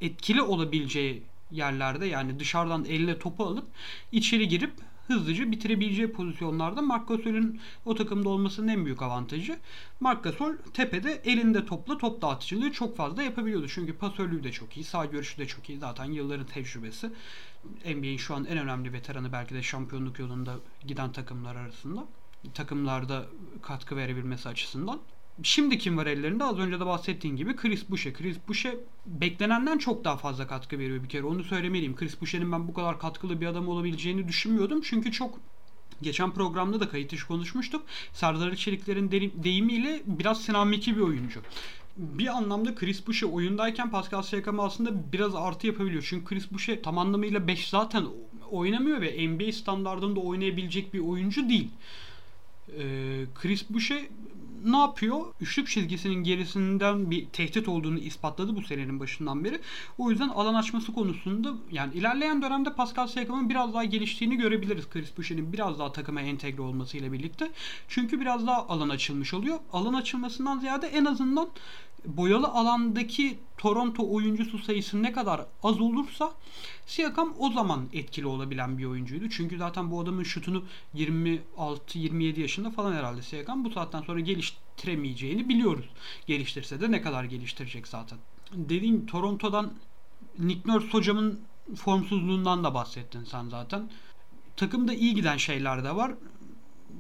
etkili 0.00 0.43
olabileceği 0.43 1.23
yerlerde 1.50 2.07
yani 2.07 2.38
dışarıdan 2.38 2.85
elle 2.85 3.19
topu 3.19 3.45
alıp 3.45 3.66
içeri 4.12 4.49
girip 4.49 4.73
hızlıca 5.07 5.50
bitirebileceği 5.50 6.12
pozisyonlarda 6.12 6.83
Marc 6.83 7.04
Gasol'ün 7.09 7.61
o 7.85 7.95
takımda 7.95 8.28
olmasının 8.28 8.69
en 8.69 8.85
büyük 8.85 9.02
avantajı. 9.02 9.59
Marc 10.00 10.21
Gasol 10.23 10.52
tepede 10.75 11.23
elinde 11.25 11.66
topla 11.66 11.99
top 11.99 12.23
dağıtıcılığı 12.23 12.73
çok 12.73 12.97
fazla 12.97 13.23
yapabiliyordu. 13.23 13.69
Çünkü 13.69 13.93
pasörlüğü 13.93 14.45
de 14.45 14.52
çok 14.52 14.76
iyi, 14.76 14.85
sağ 14.85 15.04
görüşü 15.04 15.38
de 15.38 15.47
çok 15.47 15.69
iyi. 15.71 15.78
Zaten 15.78 16.04
yılların 16.04 16.47
tecrübesi. 16.47 17.11
NBA'in 17.85 18.16
şu 18.16 18.35
an 18.35 18.45
en 18.45 18.59
önemli 18.59 18.93
veteranı 18.93 19.33
belki 19.33 19.54
de 19.54 19.62
şampiyonluk 19.62 20.19
yolunda 20.19 20.54
giden 20.87 21.12
takımlar 21.12 21.57
arasında. 21.57 22.04
Takımlarda 22.54 23.26
katkı 23.62 23.97
verebilmesi 23.97 24.49
açısından. 24.49 25.00
Şimdi 25.43 25.79
kim 25.79 25.97
var 25.97 26.07
ellerinde? 26.07 26.45
Az 26.45 26.59
önce 26.59 26.81
de 26.81 26.87
bahsettiğin 26.87 27.37
gibi 27.37 27.57
Chris 27.57 27.91
Boucher. 27.91 28.12
Chris 28.12 28.37
Boucher 28.49 28.75
beklenenden 29.07 29.79
çok 29.79 30.05
daha 30.05 30.17
fazla 30.17 30.47
katkı 30.47 30.79
veriyor 30.79 31.03
bir 31.03 31.09
kere. 31.09 31.25
Onu 31.25 31.45
söylemeliyim. 31.45 31.97
Chris 31.97 32.21
Boucher'in 32.21 32.53
ben 32.53 32.69
bu 32.69 32.75
kadar 32.75 32.99
katkılı 32.99 33.41
bir 33.41 33.47
adam 33.47 33.69
olabileceğini 33.69 34.29
düşünmüyordum. 34.29 34.81
Çünkü 34.81 35.12
çok 35.12 35.41
Geçen 36.03 36.31
programda 36.31 36.81
da 36.81 36.88
kayıt 36.88 37.12
dışı 37.12 37.26
konuşmuştuk. 37.26 37.83
Serdar 38.12 38.55
Çelikler'in 38.55 39.11
deyimiyle 39.45 40.03
biraz 40.07 40.43
sinamiki 40.43 40.97
bir 40.97 41.00
oyuncu. 41.00 41.41
Bir 41.97 42.26
anlamda 42.26 42.75
Chris 42.75 43.07
Boucher 43.07 43.29
oyundayken 43.29 43.91
Pascal 43.91 44.23
Siakam 44.23 44.61
aslında 44.61 45.12
biraz 45.12 45.35
artı 45.35 45.67
yapabiliyor. 45.67 46.07
Çünkü 46.09 46.25
Chris 46.25 46.53
Boucher 46.53 46.83
tam 46.83 46.99
anlamıyla 46.99 47.47
5 47.47 47.69
zaten 47.69 48.05
oynamıyor 48.50 49.00
ve 49.00 49.29
NBA 49.29 49.53
standartında 49.53 50.21
oynayabilecek 50.21 50.95
bir 50.95 51.00
oyuncu 51.00 51.49
değil. 51.49 51.71
Ee, 52.79 53.25
Chris 53.35 53.71
Boucher 53.71 54.03
ne 54.64 54.76
yapıyor? 54.76 55.21
Üçlük 55.40 55.68
çizgisinin 55.68 56.25
gerisinden 56.25 57.11
bir 57.11 57.26
tehdit 57.26 57.68
olduğunu 57.68 57.99
ispatladı 57.99 58.56
bu 58.56 58.62
senenin 58.62 59.00
başından 59.00 59.44
beri. 59.44 59.61
O 59.99 60.11
yüzden 60.11 60.28
alan 60.28 60.54
açması 60.54 60.92
konusunda 60.92 61.54
yani 61.73 61.94
ilerleyen 61.94 62.42
dönemde 62.42 62.73
Pascal 62.73 63.06
Siakam'ın 63.06 63.49
biraz 63.50 63.75
daha 63.75 63.85
geliştiğini 63.85 64.37
görebiliriz. 64.37 64.90
Chris 64.90 65.16
Boucher'in 65.18 65.52
biraz 65.52 65.78
daha 65.78 65.92
takıma 65.92 66.21
entegre 66.21 66.62
olmasıyla 66.62 67.12
birlikte. 67.12 67.50
Çünkü 67.88 68.21
biraz 68.21 68.47
daha 68.47 68.68
alan 68.68 68.88
açılmış 68.88 69.35
oluyor. 69.35 69.59
Alan 69.73 69.94
açılmasından 69.94 70.59
ziyade 70.59 70.87
en 70.87 71.04
azından 71.04 71.49
boyalı 72.04 72.49
alandaki 72.49 73.38
Toronto 73.58 74.12
oyuncusu 74.12 74.58
sayısı 74.58 75.02
ne 75.02 75.12
kadar 75.12 75.46
az 75.62 75.80
olursa 75.80 76.32
Siakam 76.87 77.34
o 77.38 77.50
zaman 77.50 77.88
etkili 77.92 78.26
olabilen 78.26 78.78
bir 78.78 78.84
oyuncuydu. 78.84 79.30
Çünkü 79.30 79.58
zaten 79.58 79.90
bu 79.90 80.00
adamın 80.00 80.23
şutunu 80.23 80.64
26-27 80.94 82.40
yaşında 82.40 82.70
falan 82.70 82.92
herhalde 82.92 83.23
Siakam 83.23 83.64
bu 83.64 83.70
saatten 83.70 84.02
sonra 84.02 84.20
geliştiremeyeceğini 84.20 85.49
biliyoruz. 85.49 85.88
Geliştirse 86.26 86.80
de 86.80 86.90
ne 86.90 87.02
kadar 87.02 87.25
geliştirecek 87.25 87.88
zaten. 87.88 88.18
Dediğim 88.52 89.06
Toronto'dan 89.06 89.73
Nick 90.38 90.73
Nurse 90.73 90.88
hocamın 90.88 91.40
formsuzluğundan 91.76 92.64
da 92.64 92.75
bahsettin 92.75 93.25
sen 93.25 93.49
zaten. 93.49 93.90
Takımda 94.56 94.94
iyi 94.94 95.14
giden 95.14 95.37
şeyler 95.37 95.84
de 95.84 95.96
var 95.96 96.12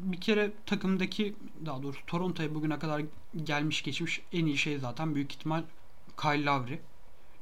bir 0.02 0.20
kere 0.20 0.52
takımdaki 0.66 1.34
daha 1.66 1.82
doğrusu 1.82 2.06
Toronto'ya 2.06 2.54
bugüne 2.54 2.78
kadar 2.78 3.02
gelmiş 3.44 3.82
geçmiş 3.82 4.22
en 4.32 4.46
iyi 4.46 4.58
şey 4.58 4.78
zaten 4.78 5.14
büyük 5.14 5.32
ihtimal 5.32 5.62
Kyle 6.20 6.44
Lowry. 6.44 6.78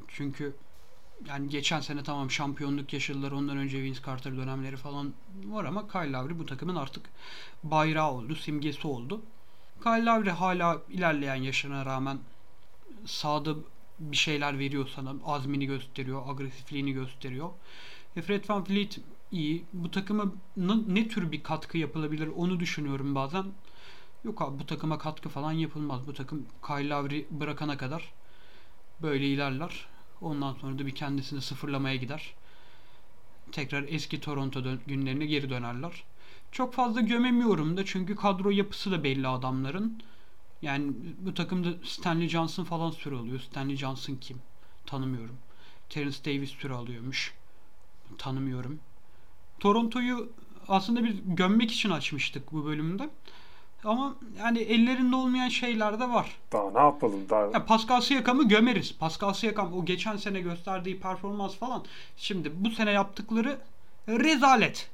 Çünkü 0.09 0.57
yani 1.29 1.49
geçen 1.49 1.81
sene 1.81 2.03
tamam 2.03 2.31
şampiyonluk 2.31 2.93
yaşadılar. 2.93 3.33
Ondan 3.33 3.57
önce 3.57 3.83
Vince 3.83 4.01
Carter 4.07 4.37
dönemleri 4.37 4.77
falan 4.77 5.13
var 5.45 5.65
ama 5.65 5.89
Kyle 5.89 6.13
Lowry 6.13 6.39
bu 6.39 6.47
takımın 6.47 6.77
artık 6.77 7.11
bayrağı 7.65 8.13
oldu, 8.13 8.35
simgesi 8.35 8.87
oldu. 8.87 9.23
Kyle 9.83 10.05
Lowry 10.05 10.31
hala 10.31 10.83
ilerleyen 10.91 11.35
yaşına 11.35 11.87
rağmen 11.87 12.19
sahada 13.07 13.55
bir 13.99 14.17
şeyler 14.17 14.59
veriyor 14.59 14.89
sana. 14.95 15.15
Azmini 15.25 15.67
gösteriyor, 15.67 16.23
agresifliğini 16.29 16.93
gösteriyor. 16.93 17.51
E 18.17 18.23
Fred 18.23 18.49
Van 18.49 18.69
Vliet 18.69 18.99
iyi. 19.33 19.65
Bu 19.73 19.91
takıma 19.91 20.33
ne 20.87 21.09
tür 21.09 21.33
bir 21.33 21.43
katkı 21.43 21.79
yapılabilir 21.79 22.29
onu 22.37 22.61
düşünüyorum 22.61 23.15
bazen. 23.15 23.45
Yok 24.25 24.43
abi 24.43 24.59
bu 24.59 24.67
takıma 24.67 24.99
katkı 24.99 25.29
falan 25.29 25.53
yapılmaz. 25.53 26.07
Bu 26.07 26.15
takım 26.15 26.47
Kyle 26.67 26.89
Lowry 26.89 27.27
bırakana 27.31 27.77
kadar 27.77 28.13
böyle 29.03 29.27
ilerler. 29.27 29.87
Ondan 30.21 30.55
sonra 30.55 30.79
da 30.79 30.87
bir 30.87 30.95
kendisini 30.95 31.41
sıfırlamaya 31.41 31.97
gider. 31.97 32.35
Tekrar 33.53 33.85
eski 33.89 34.21
Toronto 34.21 34.63
günlerine 34.87 35.27
geri 35.27 35.51
dönerler. 35.51 36.05
Çok 36.53 36.75
fazla 36.75 37.01
gömemiyorum 37.01 37.77
da 37.77 37.85
çünkü 37.85 38.17
kadro 38.17 38.51
yapısı 38.51 38.91
da 38.91 39.05
belli 39.05 39.29
adamların. 39.29 40.03
Yani 40.63 40.93
bu 41.19 41.35
takımda 41.35 41.69
Stanley 41.85 42.29
Johnson 42.29 42.65
falan 42.65 42.91
süre 42.91 43.17
alıyor. 43.17 43.41
Stanley 43.41 43.77
Johnson 43.77 44.15
kim? 44.21 44.39
Tanımıyorum. 44.87 45.37
Terence 45.89 46.25
Davis 46.25 46.51
süre 46.51 46.73
alıyormuş. 46.73 47.35
Tanımıyorum. 48.19 48.81
Toronto'yu 49.63 50.29
aslında 50.69 51.05
biz 51.05 51.15
gömmek 51.25 51.73
için 51.73 51.91
açmıştık 51.91 52.53
bu 52.53 52.65
bölümde. 52.65 53.09
Ama 53.85 54.15
yani 54.39 54.59
ellerinde 54.59 55.17
olmayan 55.17 55.49
şeyler 55.49 56.01
de 56.01 56.09
var. 56.09 56.37
Daha 56.53 56.71
ne 56.71 56.79
yapalım 56.79 57.29
daha? 57.31 57.41
Ya 57.41 57.65
Pascal 57.65 58.01
Siakam'ı 58.01 58.49
gömeriz. 58.49 58.99
Pascal 58.99 59.33
Siakam 59.33 59.73
o 59.73 59.85
geçen 59.85 60.17
sene 60.17 60.41
gösterdiği 60.41 61.01
performans 61.01 61.55
falan. 61.55 61.85
Şimdi 62.17 62.53
bu 62.55 62.71
sene 62.71 62.91
yaptıkları 62.91 63.59
rezalet. 64.09 64.91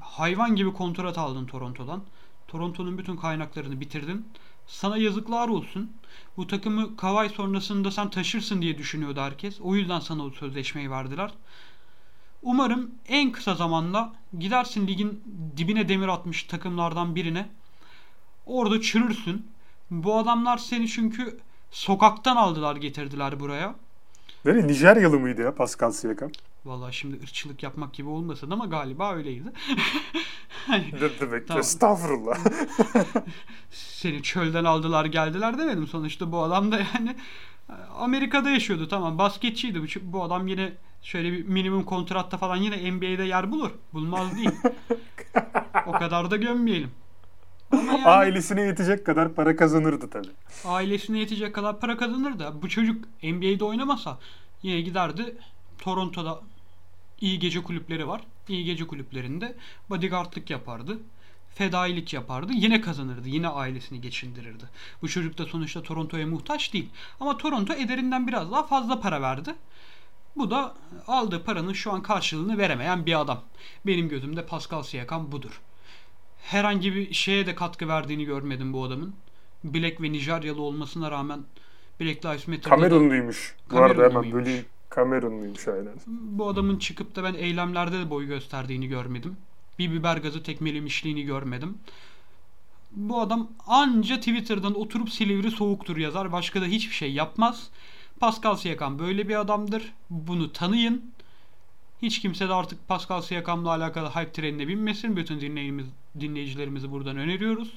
Hayvan 0.00 0.56
gibi 0.56 0.72
kontrat 0.72 1.18
aldın 1.18 1.46
Toronto'dan. 1.46 2.02
Toronto'nun 2.48 2.98
bütün 2.98 3.16
kaynaklarını 3.16 3.80
bitirdin. 3.80 4.28
Sana 4.66 4.96
yazıklar 4.96 5.48
olsun. 5.48 5.92
Bu 6.36 6.46
takımı 6.46 6.96
Kawhi 6.96 7.28
sonrasında 7.28 7.90
sen 7.90 8.10
taşırsın 8.10 8.62
diye 8.62 8.78
düşünüyordu 8.78 9.20
herkes. 9.20 9.60
O 9.60 9.74
yüzden 9.74 10.00
sana 10.00 10.24
o 10.24 10.30
sözleşmeyi 10.30 10.90
verdiler. 10.90 11.30
Umarım 12.46 12.90
en 13.08 13.32
kısa 13.32 13.54
zamanda 13.54 14.12
gidersin 14.38 14.86
ligin 14.86 15.22
dibine 15.56 15.88
demir 15.88 16.08
atmış 16.08 16.42
takımlardan 16.42 17.14
birine. 17.14 17.48
Orada 18.46 18.80
çürürsün. 18.80 19.46
Bu 19.90 20.18
adamlar 20.18 20.58
seni 20.58 20.88
çünkü 20.88 21.38
sokaktan 21.70 22.36
aldılar 22.36 22.76
getirdiler 22.76 23.40
buraya. 23.40 23.74
Böyle 24.46 24.66
Nijeryalı 24.66 25.18
mıydı 25.18 25.42
ya 25.42 25.54
Pascal 25.54 25.90
Siakam? 25.90 26.30
Vallahi 26.64 26.94
şimdi 26.96 27.16
ırkçılık 27.22 27.62
yapmak 27.62 27.94
gibi 27.94 28.08
olmasın 28.08 28.50
ama 28.50 28.66
galiba 28.66 29.14
öyleydi. 29.14 29.52
ne 30.68 31.20
demek 31.20 31.48
tamam. 31.48 31.60
estağfurullah. 31.60 32.38
Seni 33.70 34.22
çölden 34.22 34.64
aldılar 34.64 35.04
geldiler 35.04 35.58
demedim 35.58 35.86
sonuçta 35.86 36.32
bu 36.32 36.42
adam 36.42 36.72
da 36.72 36.76
yani 36.76 37.16
Amerika'da 37.96 38.50
yaşıyordu 38.50 38.88
tamam 38.88 39.18
basketçiydi 39.18 39.82
bu, 39.82 39.86
bu 40.12 40.22
adam 40.22 40.46
yine 40.46 40.72
şöyle 41.02 41.32
bir 41.32 41.44
minimum 41.44 41.84
kontratta 41.84 42.38
falan 42.38 42.56
yine 42.56 42.92
NBA'de 42.92 43.24
yer 43.24 43.52
bulur. 43.52 43.70
Bulmaz 43.92 44.36
değil. 44.36 44.50
o 45.86 45.92
kadar 45.92 46.30
da 46.30 46.36
gömmeyelim. 46.36 46.90
Yani, 47.72 48.04
ailesine 48.04 48.60
yetecek 48.60 49.06
kadar 49.06 49.34
para 49.34 49.56
kazanırdı 49.56 50.10
tabi. 50.10 50.28
Ailesine 50.64 51.18
yetecek 51.18 51.54
kadar 51.54 51.80
para 51.80 51.96
kazanırdı. 51.96 52.62
Bu 52.62 52.68
çocuk 52.68 53.04
NBA'de 53.22 53.64
oynamasa 53.64 54.18
yine 54.62 54.80
giderdi 54.80 55.36
Toronto'da 55.78 56.40
iyi 57.20 57.38
gece 57.38 57.62
kulüpleri 57.62 58.08
var. 58.08 58.20
İyi 58.48 58.64
gece 58.64 58.86
kulüplerinde 58.86 59.54
bodyguardlık 59.90 60.50
yapardı. 60.50 60.98
Fedailik 61.54 62.12
yapardı. 62.12 62.52
Yine 62.52 62.80
kazanırdı. 62.80 63.28
Yine 63.28 63.48
ailesini 63.48 64.00
geçindirirdi. 64.00 64.64
Bu 65.02 65.08
çocuk 65.08 65.38
da 65.38 65.44
sonuçta 65.44 65.82
Toronto'ya 65.82 66.26
muhtaç 66.26 66.72
değil. 66.72 66.88
Ama 67.20 67.36
Toronto 67.36 67.72
ederinden 67.72 68.26
biraz 68.26 68.52
daha 68.52 68.62
fazla 68.66 69.00
para 69.00 69.22
verdi. 69.22 69.54
Bu 70.36 70.50
da 70.50 70.74
aldığı 71.06 71.44
paranın 71.44 71.72
şu 71.72 71.92
an 71.92 72.02
karşılığını 72.02 72.58
veremeyen 72.58 73.06
bir 73.06 73.20
adam. 73.20 73.42
Benim 73.86 74.08
gözümde 74.08 74.46
Pascal 74.46 74.82
Siakam 74.82 75.32
budur. 75.32 75.60
Herhangi 76.46 76.94
bir 76.94 77.14
şeye 77.14 77.46
de 77.46 77.54
katkı 77.54 77.88
verdiğini 77.88 78.24
görmedim 78.24 78.72
bu 78.72 78.84
adamın. 78.84 79.14
Black 79.64 80.00
ve 80.00 80.12
Nijeryalı 80.12 80.62
olmasına 80.62 81.10
rağmen 81.10 81.40
Black 82.00 82.24
Lives 82.24 82.48
Matter'da 82.48 82.68
Kamerunluymuş. 82.68 83.56
Bu 83.70 83.78
arada 83.78 84.02
hemen 84.02 84.32
böleyim. 84.32 84.64
Kamerunluymuş 84.88 85.68
aynen. 85.68 85.94
Bu 86.06 86.48
adamın 86.48 86.78
çıkıp 86.78 87.16
da 87.16 87.24
ben 87.24 87.34
eylemlerde 87.34 87.98
de 87.98 88.10
boy 88.10 88.26
gösterdiğini 88.26 88.88
görmedim. 88.88 89.36
Bir 89.78 89.92
biber 89.92 90.16
gazı 90.16 90.42
tekmelemişliğini 90.42 91.22
görmedim. 91.22 91.78
Bu 92.92 93.20
adam 93.20 93.48
anca 93.66 94.16
Twitter'dan 94.16 94.80
oturup 94.80 95.10
Silivri 95.10 95.50
soğuktur 95.50 95.96
yazar. 95.96 96.32
Başka 96.32 96.60
da 96.60 96.64
hiçbir 96.64 96.94
şey 96.94 97.12
yapmaz. 97.12 97.70
Pascal 98.20 98.56
Siakam 98.56 98.98
böyle 98.98 99.28
bir 99.28 99.40
adamdır. 99.40 99.92
Bunu 100.10 100.52
tanıyın. 100.52 101.12
Hiç 102.02 102.20
kimse 102.20 102.48
de 102.48 102.54
artık 102.54 102.88
Pascal 102.88 103.22
Siakam'la 103.22 103.70
alakalı 103.70 104.08
hype 104.08 104.32
trenine 104.32 104.68
binmesin. 104.68 105.16
Bütün 105.16 105.40
dinleyicimiz, 105.40 105.86
dinleyicilerimizi 106.20 106.90
buradan 106.90 107.16
öneriyoruz. 107.16 107.72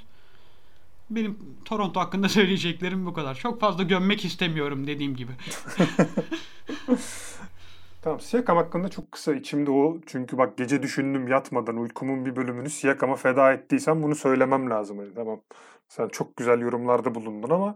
Benim 1.10 1.38
Toronto 1.66 2.00
hakkında 2.00 2.30
söyleyeceklerim 2.40 3.06
bu 3.06 3.14
kadar. 3.14 3.36
Çok 3.36 3.60
fazla 3.60 3.84
gömmek 3.84 4.26
istemiyorum 4.26 4.88
dediğim 4.88 5.16
gibi. 5.16 5.32
tamam 8.02 8.20
Siakam 8.20 8.58
hakkında 8.58 8.90
çok 8.90 9.12
kısa 9.12 9.34
içimde 9.34 9.72
o. 9.72 9.98
Çünkü 10.06 10.38
bak 10.38 10.58
gece 10.58 10.84
düşündüm 10.84 11.28
yatmadan 11.28 11.78
uykumun 11.78 12.26
bir 12.26 12.36
bölümünü 12.36 12.70
Siakam'a 12.70 13.16
feda 13.16 13.54
ettiysem 13.54 14.04
bunu 14.04 14.16
söylemem 14.16 14.70
lazım. 14.70 14.98
Hani, 14.98 15.14
tamam 15.14 15.40
sen 15.90 16.08
çok 16.08 16.38
güzel 16.38 16.60
yorumlarda 16.60 17.16
bulundun 17.16 17.50
ama 17.50 17.76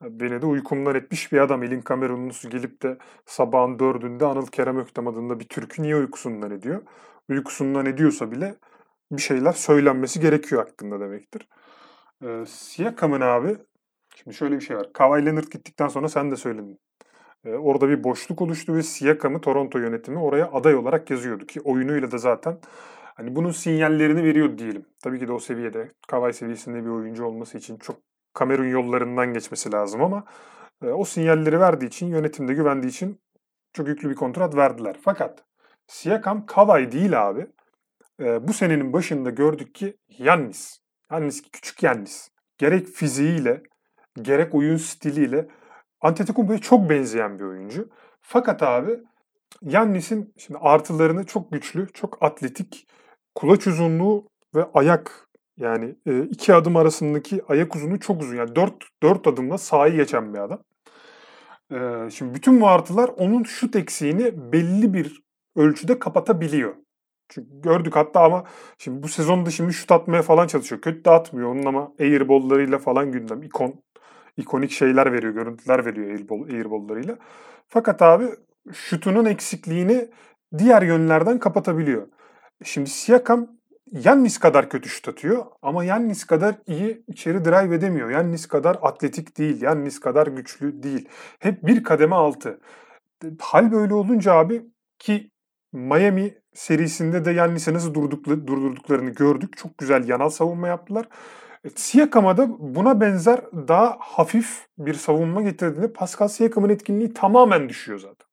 Beni 0.00 0.42
de 0.42 0.46
uykumdan 0.46 0.94
etmiş 0.94 1.32
bir 1.32 1.38
adam. 1.38 1.62
Elin 1.62 1.80
Kamerunlusu 1.80 2.50
gelip 2.50 2.82
de 2.82 2.98
sabahın 3.26 3.78
dördünde 3.78 4.26
Anıl 4.26 4.46
Kerem 4.46 4.78
Öktem 4.78 5.08
adında 5.08 5.40
bir 5.40 5.48
türkü 5.48 5.82
niye 5.82 5.96
uykusundan 5.96 6.50
ediyor? 6.50 6.82
Uykusundan 7.28 7.86
ediyorsa 7.86 8.30
bile 8.30 8.54
bir 9.12 9.22
şeyler 9.22 9.52
söylenmesi 9.52 10.20
gerekiyor 10.20 10.66
hakkında 10.66 11.00
demektir. 11.00 11.48
Ee, 12.24 12.44
Siakam'ın 12.46 13.20
abi, 13.20 13.56
şimdi 14.16 14.36
şöyle 14.36 14.56
bir 14.56 14.60
şey 14.60 14.76
var. 14.76 14.92
Kawhi 14.92 15.26
Leonard 15.26 15.44
gittikten 15.52 15.88
sonra 15.88 16.08
sen 16.08 16.30
de 16.30 16.36
söyledin. 16.36 16.80
Ee, 17.44 17.50
orada 17.50 17.88
bir 17.88 18.04
boşluk 18.04 18.42
oluştu 18.42 18.74
ve 18.74 18.82
Siakam'ı 18.82 19.40
Toronto 19.40 19.78
yönetimi 19.78 20.18
oraya 20.18 20.52
aday 20.52 20.74
olarak 20.74 21.10
yazıyordu 21.10 21.46
ki 21.46 21.60
oyunuyla 21.60 22.10
da 22.10 22.18
zaten 22.18 22.58
hani 23.14 23.36
bunun 23.36 23.50
sinyallerini 23.50 24.24
veriyor 24.24 24.58
diyelim. 24.58 24.86
Tabii 25.02 25.18
ki 25.18 25.28
de 25.28 25.32
o 25.32 25.38
seviyede, 25.38 25.92
Kawhi 26.08 26.32
seviyesinde 26.32 26.84
bir 26.84 26.90
oyuncu 26.90 27.24
olması 27.24 27.58
için 27.58 27.76
çok 27.76 27.96
Kamerun 28.34 28.68
yollarından 28.68 29.32
geçmesi 29.32 29.72
lazım 29.72 30.02
ama 30.02 30.24
e, 30.82 30.86
o 30.86 31.04
sinyalleri 31.04 31.60
verdiği 31.60 31.86
için, 31.86 32.06
yönetimde 32.06 32.54
güvendiği 32.54 32.90
için 32.90 33.20
çok 33.72 33.88
yüklü 33.88 34.10
bir 34.10 34.14
kontrat 34.14 34.56
verdiler. 34.56 34.96
Fakat 35.02 35.44
Siakam 35.86 36.46
Kavay 36.46 36.92
değil 36.92 37.28
abi. 37.28 37.46
E, 38.20 38.48
bu 38.48 38.52
senenin 38.52 38.92
başında 38.92 39.30
gördük 39.30 39.74
ki 39.74 39.96
Yannis. 40.08 40.78
Yannis 41.10 41.42
küçük 41.52 41.82
Yannis. 41.82 42.30
Gerek 42.58 42.86
fiziğiyle, 42.86 43.62
gerek 44.22 44.54
oyun 44.54 44.76
stiliyle 44.76 45.48
Antetokounmpo'ya 46.00 46.58
çok 46.58 46.90
benzeyen 46.90 47.38
bir 47.38 47.44
oyuncu. 47.44 47.88
Fakat 48.20 48.62
abi 48.62 49.00
Yannis'in 49.62 50.34
şimdi 50.38 50.58
artılarını 50.62 51.26
çok 51.26 51.52
güçlü, 51.52 51.92
çok 51.92 52.22
atletik, 52.22 52.86
kulaç 53.34 53.66
uzunluğu 53.66 54.28
ve 54.54 54.64
ayak 54.74 55.28
Yani 55.56 55.96
e, 56.06 56.22
iki 56.22 56.54
adım 56.54 56.76
arasındaki 56.76 57.42
ayak 57.48 57.76
uzunu 57.76 58.00
çok 58.00 58.22
uzun. 58.22 58.36
Yani 58.36 58.56
dört, 58.56 58.74
dört 59.02 59.26
adımla 59.26 59.58
sahayı 59.58 59.96
geçen 59.96 60.34
bir 60.34 60.38
adam. 60.38 60.62
E, 61.72 62.10
şimdi 62.10 62.34
bütün 62.34 62.60
bu 62.60 62.68
artılar 62.68 63.08
onun 63.08 63.44
şut 63.44 63.76
eksiğini 63.76 64.52
belli 64.52 64.94
bir 64.94 65.22
ölçüde 65.56 65.98
kapatabiliyor. 65.98 66.74
Çünkü 67.28 67.60
gördük 67.60 67.96
hatta 67.96 68.20
ama 68.20 68.44
şimdi 68.78 69.02
bu 69.02 69.08
sezonda 69.08 69.50
şimdi 69.50 69.72
şut 69.72 69.92
atmaya 69.92 70.22
falan 70.22 70.46
çalışıyor. 70.46 70.80
Kötü 70.80 71.04
de 71.04 71.10
atmıyor. 71.10 71.50
Onun 71.50 71.64
ama 71.64 71.92
airball'larıyla 72.00 72.78
falan 72.78 73.12
gündem. 73.12 73.42
ikon 73.42 73.74
ikonik 74.36 74.70
şeyler 74.70 75.12
veriyor, 75.12 75.34
görüntüler 75.34 75.86
veriyor 75.86 76.10
airball, 76.10 76.42
airball'larıyla. 76.42 77.18
Fakat 77.68 78.02
abi 78.02 78.24
şutunun 78.72 79.24
eksikliğini 79.24 80.08
diğer 80.58 80.82
yönlerden 80.82 81.38
kapatabiliyor. 81.38 82.08
Şimdi 82.64 82.90
Siakam 82.90 83.48
Yannis 83.92 84.38
kadar 84.38 84.68
kötü 84.68 84.88
şut 84.88 85.08
atıyor 85.08 85.46
ama 85.62 85.84
Yannis 85.84 86.24
kadar 86.24 86.54
iyi 86.66 87.04
içeri 87.08 87.44
drive 87.44 87.74
edemiyor. 87.74 88.10
Yannis 88.10 88.46
kadar 88.46 88.78
atletik 88.82 89.38
değil. 89.38 89.62
Yannis 89.62 90.00
kadar 90.00 90.26
güçlü 90.26 90.82
değil. 90.82 91.08
Hep 91.38 91.66
bir 91.66 91.84
kademe 91.84 92.14
altı. 92.16 92.60
Hal 93.40 93.72
böyle 93.72 93.94
olunca 93.94 94.32
abi 94.32 94.66
ki 94.98 95.30
Miami 95.72 96.34
serisinde 96.54 97.24
de 97.24 97.30
Yannis'e 97.30 97.74
nasıl 97.74 97.94
durdurduklarını 97.94 99.10
gördük. 99.10 99.56
Çok 99.56 99.78
güzel 99.78 100.08
yanal 100.08 100.28
savunma 100.28 100.68
yaptılar. 100.68 101.08
E, 101.64 101.70
Siakam'a 101.70 102.36
da 102.36 102.48
buna 102.58 103.00
benzer 103.00 103.40
daha 103.52 103.96
hafif 104.00 104.66
bir 104.78 104.94
savunma 104.94 105.42
getirdiğinde 105.42 105.92
Pascal 105.92 106.28
Siakam'ın 106.28 106.68
etkinliği 106.68 107.14
tamamen 107.14 107.68
düşüyor 107.68 107.98
zaten. 107.98 108.28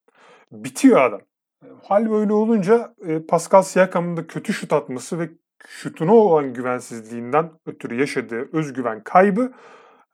Bitiyor 0.52 1.02
adam. 1.02 1.22
E, 1.64 1.68
hal 1.84 2.12
böyle 2.12 2.34
olunca 2.34 2.96
e, 3.08 3.26
Pascal 3.26 3.62
Siakam'ın 3.62 4.18
da 4.18 4.28
kötü 4.28 4.54
şut 4.54 4.74
atması 4.74 5.20
ve 5.20 5.30
şutuna 5.68 6.14
olan 6.14 6.54
güvensizliğinden 6.54 7.52
ötürü 7.66 8.00
yaşadığı 8.00 8.50
özgüven 8.58 9.04
kaybı 9.04 9.54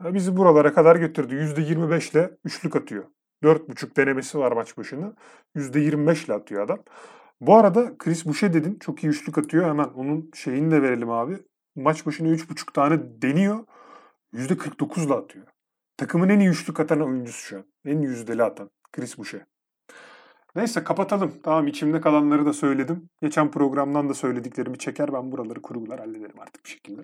bizi 0.03 0.37
buralara 0.37 0.73
kadar 0.73 0.95
götürdü. 0.95 1.35
%25 1.35 2.11
ile 2.11 2.37
üçlük 2.45 2.75
atıyor. 2.75 3.03
4.5 3.43 3.95
denemesi 3.95 4.39
var 4.39 4.51
maç 4.51 4.77
başına. 4.77 5.13
%25 5.55 6.25
ile 6.25 6.33
atıyor 6.33 6.63
adam. 6.63 6.79
Bu 7.41 7.55
arada 7.55 7.97
Chris 7.97 8.25
Boucher 8.25 8.53
dedin. 8.53 8.79
Çok 8.79 9.03
iyi 9.03 9.07
üçlük 9.07 9.37
atıyor. 9.37 9.65
Hemen 9.69 9.87
onun 9.87 10.31
şeyini 10.33 10.71
de 10.71 10.81
verelim 10.81 11.09
abi. 11.09 11.37
Maç 11.75 12.05
başına 12.05 12.27
3.5 12.27 12.73
tane 12.73 13.21
deniyor. 13.21 13.65
%49 14.33 15.05
ile 15.05 15.13
atıyor. 15.13 15.45
Takımın 15.97 16.29
en 16.29 16.39
iyi 16.39 16.49
üçlük 16.49 16.79
atan 16.79 17.01
oyuncusu 17.01 17.39
şu 17.39 17.57
an. 17.57 17.65
En 17.85 18.01
yüzdeli 18.01 18.43
atan. 18.43 18.69
Chris 18.93 19.17
Boucher. 19.17 19.56
Neyse 20.55 20.83
kapatalım. 20.83 21.33
Tamam 21.43 21.67
içimde 21.67 22.01
kalanları 22.01 22.45
da 22.45 22.53
söyledim. 22.53 23.09
Geçen 23.21 23.51
programdan 23.51 24.09
da 24.09 24.13
söylediklerimi 24.13 24.77
çeker 24.77 25.13
ben 25.13 25.31
buraları 25.31 25.61
kurgular 25.61 25.99
hallederim 25.99 26.39
artık 26.39 26.65
bir 26.65 26.69
şekilde. 26.69 27.01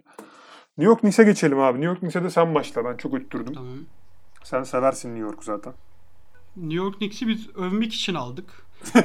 New 0.77 0.89
York 0.89 0.99
Knicks'e 0.99 1.23
geçelim 1.23 1.59
abi. 1.59 1.73
New 1.73 1.85
York 1.85 1.99
Knicks'e 1.99 2.23
de 2.23 2.29
sen 2.29 2.55
başla. 2.55 2.85
Ben 2.85 2.97
çok 2.97 3.13
öttürdüm. 3.13 3.53
Tamam. 3.53 3.77
Sen 4.43 4.63
seversin 4.63 5.09
New 5.09 5.23
York'u 5.23 5.43
zaten. 5.43 5.73
New 6.57 6.75
York 6.75 6.97
Knicks'i 6.97 7.27
biz 7.27 7.55
övmek 7.55 7.93
için 7.93 8.13
aldık. 8.13 8.65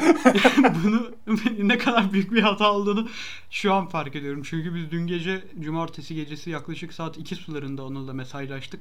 Bunu 0.85 1.11
ne 1.59 1.79
kadar 1.79 2.13
büyük 2.13 2.33
bir 2.33 2.43
hata 2.43 2.73
olduğunu 2.73 3.09
şu 3.51 3.73
an 3.73 3.87
fark 3.87 4.17
ediyorum. 4.17 4.43
Çünkü 4.43 4.75
biz 4.75 4.91
dün 4.91 5.07
gece 5.07 5.45
cumartesi 5.61 6.15
gecesi 6.15 6.51
yaklaşık 6.51 6.93
saat 6.93 7.19
2 7.19 7.37
sularında 7.37 7.83
Anıl'la 7.83 8.13
mesajlaştık. 8.13 8.81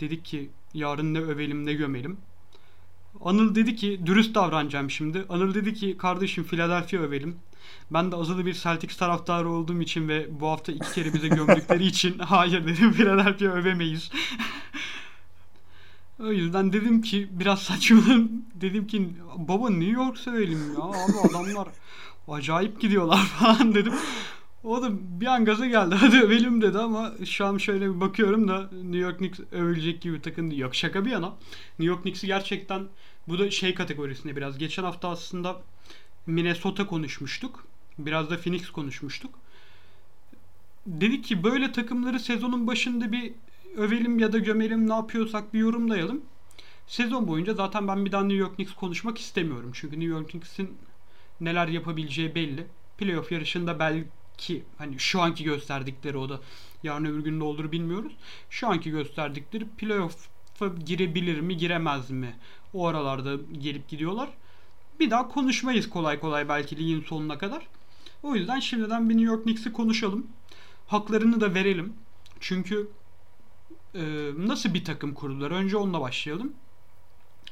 Dedik 0.00 0.24
ki 0.24 0.50
yarın 0.74 1.14
ne 1.14 1.18
övelim 1.18 1.66
ne 1.66 1.72
gömelim. 1.72 2.18
Anıl 3.20 3.54
dedi 3.54 3.76
ki 3.76 4.00
dürüst 4.06 4.34
davranacağım 4.34 4.90
şimdi. 4.90 5.24
Anıl 5.28 5.54
dedi 5.54 5.74
ki 5.74 5.96
kardeşim 5.98 6.44
Philadelphia 6.44 6.96
övelim. 6.96 7.36
Ben 7.90 8.12
de 8.12 8.16
azılı 8.16 8.46
bir 8.46 8.54
Celtics 8.54 8.96
taraftarı 8.96 9.48
olduğum 9.48 9.80
için 9.80 10.08
ve 10.08 10.40
bu 10.40 10.48
hafta 10.48 10.72
iki 10.72 10.92
kere 10.92 11.14
bize 11.14 11.28
gömdükleri 11.28 11.86
için 11.86 12.18
hayır 12.18 12.66
dedim 12.66 12.92
Philadelphia 12.92 13.46
övemeyiz. 13.46 14.10
O 16.20 16.32
yüzden 16.32 16.72
dedim 16.72 17.02
ki 17.02 17.28
biraz 17.30 17.62
saçmalım. 17.62 18.32
Dedim 18.54 18.86
ki 18.86 19.08
baba 19.36 19.70
New 19.70 20.02
York 20.02 20.18
sevelim 20.18 20.74
ya. 20.74 20.82
Abi 20.82 21.28
adamlar 21.30 21.68
acayip 22.28 22.80
gidiyorlar 22.80 23.18
falan 23.38 23.74
dedim. 23.74 23.92
O 24.66 24.82
da 24.82 25.20
bir 25.20 25.26
an 25.26 25.44
gaza 25.44 25.66
geldi. 25.66 25.94
Hadi 26.00 26.20
övelim 26.20 26.62
dedi 26.62 26.78
ama 26.78 27.12
şu 27.26 27.46
an 27.46 27.58
şöyle 27.58 27.94
bir 27.94 28.00
bakıyorum 28.00 28.48
da 28.48 28.70
New 28.72 28.98
York 28.98 29.18
Knicks 29.18 29.40
övülecek 29.52 30.00
gibi 30.00 30.22
takım. 30.22 30.50
Yok 30.50 30.74
şaka 30.74 31.04
bir 31.04 31.10
yana. 31.10 31.28
New 31.78 31.84
York 31.84 32.02
Knicks'i 32.02 32.26
gerçekten 32.26 32.88
bu 33.28 33.38
da 33.38 33.50
şey 33.50 33.74
kategorisinde 33.74 34.36
biraz. 34.36 34.58
Geçen 34.58 34.82
hafta 34.82 35.08
aslında 35.08 35.62
Minnesota 36.26 36.86
konuşmuştuk. 36.86 37.66
Biraz 37.98 38.30
da 38.30 38.36
Phoenix 38.36 38.70
konuşmuştuk. 38.70 39.34
Dedik 40.86 41.24
ki 41.24 41.44
böyle 41.44 41.72
takımları 41.72 42.20
sezonun 42.20 42.66
başında 42.66 43.12
bir 43.12 43.32
övelim 43.76 44.18
ya 44.18 44.32
da 44.32 44.38
gömelim 44.38 44.88
ne 44.88 44.94
yapıyorsak 44.94 45.54
bir 45.54 45.58
yorumlayalım. 45.58 46.22
Sezon 46.86 47.28
boyunca 47.28 47.54
zaten 47.54 47.88
ben 47.88 48.04
bir 48.04 48.12
daha 48.12 48.22
New 48.22 48.38
York 48.38 48.56
Knicks 48.56 48.74
konuşmak 48.74 49.18
istemiyorum. 49.18 49.70
Çünkü 49.74 50.00
New 50.00 50.14
York 50.14 50.30
Knicks'in 50.30 50.76
neler 51.40 51.68
yapabileceği 51.68 52.34
belli. 52.34 52.66
Playoff 52.98 53.32
yarışında 53.32 53.78
belki 54.36 54.64
hani 54.78 54.98
şu 54.98 55.20
anki 55.22 55.44
gösterdikleri 55.44 56.18
o 56.18 56.28
da 56.28 56.40
yarın 56.82 57.04
öbür 57.04 57.24
gün 57.24 57.40
ne 57.40 57.44
olur 57.44 57.72
bilmiyoruz. 57.72 58.12
Şu 58.50 58.68
anki 58.68 58.90
gösterdikleri 58.90 59.68
playoff'a 59.68 60.66
girebilir 60.86 61.40
mi 61.40 61.56
giremez 61.56 62.10
mi? 62.10 62.36
O 62.74 62.86
aralarda 62.86 63.36
gelip 63.58 63.88
gidiyorlar. 63.88 64.28
Bir 65.00 65.10
daha 65.10 65.28
konuşmayız 65.28 65.90
kolay 65.90 66.20
kolay 66.20 66.48
belki 66.48 66.76
ligin 66.76 67.02
sonuna 67.02 67.38
kadar. 67.38 67.68
O 68.22 68.34
yüzden 68.34 68.60
şimdiden 68.60 69.08
bir 69.08 69.14
New 69.14 69.32
York 69.32 69.42
Knicks'i 69.42 69.72
konuşalım. 69.72 70.26
Haklarını 70.86 71.40
da 71.40 71.54
verelim. 71.54 71.92
Çünkü 72.40 72.88
e, 73.94 74.30
nasıl 74.36 74.74
bir 74.74 74.84
takım 74.84 75.14
kurdular? 75.14 75.50
Önce 75.50 75.76
onunla 75.76 76.00
başlayalım. 76.00 76.52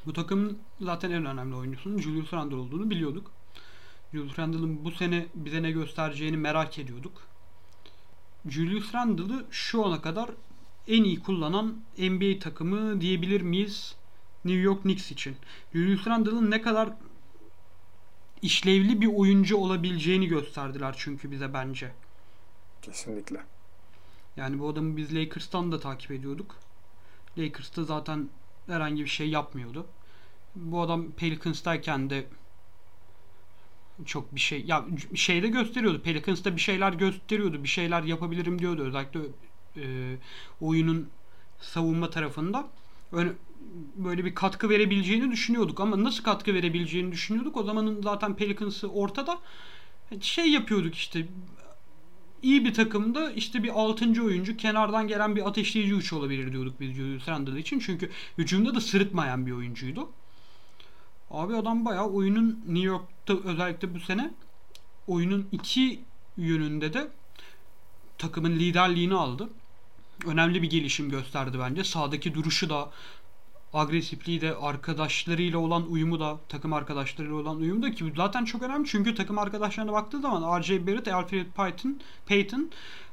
Bu 0.05 0.13
takımın 0.13 0.57
zaten 0.81 1.11
en 1.11 1.25
önemli 1.25 1.55
oyuncusunun 1.55 1.97
Julius 1.97 2.33
Randle 2.33 2.55
olduğunu 2.55 2.89
biliyorduk. 2.89 3.31
Julius 4.15 4.39
Randle'ın 4.39 4.85
bu 4.85 4.91
sene 4.91 5.25
bize 5.35 5.63
ne 5.63 5.71
göstereceğini 5.71 6.37
merak 6.37 6.79
ediyorduk. 6.79 7.21
Julius 8.49 8.93
Randle'ı 8.93 9.45
şu 9.51 9.85
ana 9.85 10.01
kadar 10.01 10.29
en 10.87 11.03
iyi 11.03 11.19
kullanan 11.19 11.75
NBA 11.97 12.39
takımı 12.39 13.01
diyebilir 13.01 13.41
miyiz 13.41 13.95
New 14.45 14.61
York 14.61 14.81
Knicks 14.81 15.11
için? 15.11 15.35
Julius 15.73 16.07
Randle'ın 16.07 16.51
ne 16.51 16.61
kadar 16.61 16.89
işlevli 18.41 19.01
bir 19.01 19.07
oyuncu 19.07 19.57
olabileceğini 19.57 20.27
gösterdiler 20.27 20.95
çünkü 20.97 21.31
bize 21.31 21.53
bence. 21.53 21.91
Kesinlikle. 22.81 23.43
Yani 24.37 24.59
bu 24.59 24.69
adamı 24.69 24.97
biz 24.97 25.15
Lakers'tan 25.15 25.71
da 25.71 25.79
takip 25.79 26.11
ediyorduk. 26.11 26.55
Lakers'ta 27.37 27.83
zaten 27.83 28.29
herhangi 28.67 29.03
bir 29.03 29.09
şey 29.09 29.29
yapmıyordu. 29.29 29.85
Bu 30.55 30.81
adam 30.81 31.11
Pelicans'tayken 31.11 32.09
de 32.09 32.25
çok 34.05 34.35
bir 34.35 34.39
şey 34.39 34.65
ya 34.65 34.85
şeyde 35.15 35.47
gösteriyordu. 35.47 36.01
Pelicans'ta 36.01 36.55
bir 36.55 36.61
şeyler 36.61 36.93
gösteriyordu. 36.93 37.63
Bir 37.63 37.67
şeyler 37.67 38.03
yapabilirim 38.03 38.59
diyordu. 38.59 38.83
Özellikle 38.83 39.19
e, 39.77 40.15
oyunun 40.61 41.09
savunma 41.61 42.09
tarafında. 42.09 42.67
Öyle, 43.11 43.31
böyle 43.95 44.25
bir 44.25 44.35
katkı 44.35 44.69
verebileceğini 44.69 45.31
düşünüyorduk 45.31 45.79
ama 45.79 46.03
nasıl 46.03 46.23
katkı 46.23 46.53
verebileceğini 46.53 47.11
düşünüyorduk. 47.11 47.57
O 47.57 47.63
zamanın 47.63 48.01
zaten 48.01 48.35
Pelicans'ı 48.35 48.87
ortada. 48.87 49.39
Şey 50.21 50.51
yapıyorduk 50.51 50.95
işte 50.95 51.27
iyi 52.41 52.65
bir 52.65 52.73
takımda 52.73 53.31
işte 53.31 53.63
bir 53.63 53.69
6. 53.79 54.23
oyuncu 54.23 54.57
kenardan 54.57 55.07
gelen 55.07 55.35
bir 55.35 55.47
ateşleyici 55.47 55.95
uç 55.95 56.13
olabilir 56.13 56.51
diyorduk 56.51 56.79
biz 56.79 56.91
Julius 56.91 57.27
Randle 57.27 57.59
için. 57.59 57.79
Çünkü 57.79 58.09
hücumda 58.37 58.75
da 58.75 58.81
sırıtmayan 58.81 59.45
bir 59.45 59.51
oyuncuydu. 59.51 60.09
Abi 61.31 61.55
adam 61.55 61.85
bayağı 61.85 62.07
oyunun 62.07 62.59
New 62.67 62.87
York'ta 62.87 63.33
özellikle 63.43 63.95
bu 63.95 63.99
sene 63.99 64.33
oyunun 65.07 65.47
iki 65.51 65.99
yönünde 66.37 66.93
de 66.93 67.07
takımın 68.17 68.51
liderliğini 68.51 69.15
aldı. 69.15 69.49
Önemli 70.25 70.61
bir 70.61 70.69
gelişim 70.69 71.09
gösterdi 71.09 71.57
bence. 71.59 71.83
Sağdaki 71.83 72.33
duruşu 72.33 72.69
da 72.69 72.91
agresifliği 73.73 74.41
de 74.41 74.55
arkadaşlarıyla 74.55 75.59
olan 75.59 75.91
uyumu 75.91 76.19
da 76.19 76.39
takım 76.49 76.73
arkadaşlarıyla 76.73 77.35
olan 77.35 77.57
uyumu 77.57 77.83
da 77.83 77.91
ki 77.91 78.13
zaten 78.15 78.45
çok 78.45 78.61
önemli 78.61 78.87
çünkü 78.87 79.15
takım 79.15 79.37
arkadaşlarına 79.37 79.93
baktığı 79.93 80.19
zaman 80.19 80.59
R.J. 80.59 80.87
Barrett, 80.87 81.07
Alfred 81.07 81.45
Payton, 81.55 81.99
Payton, 82.27 82.69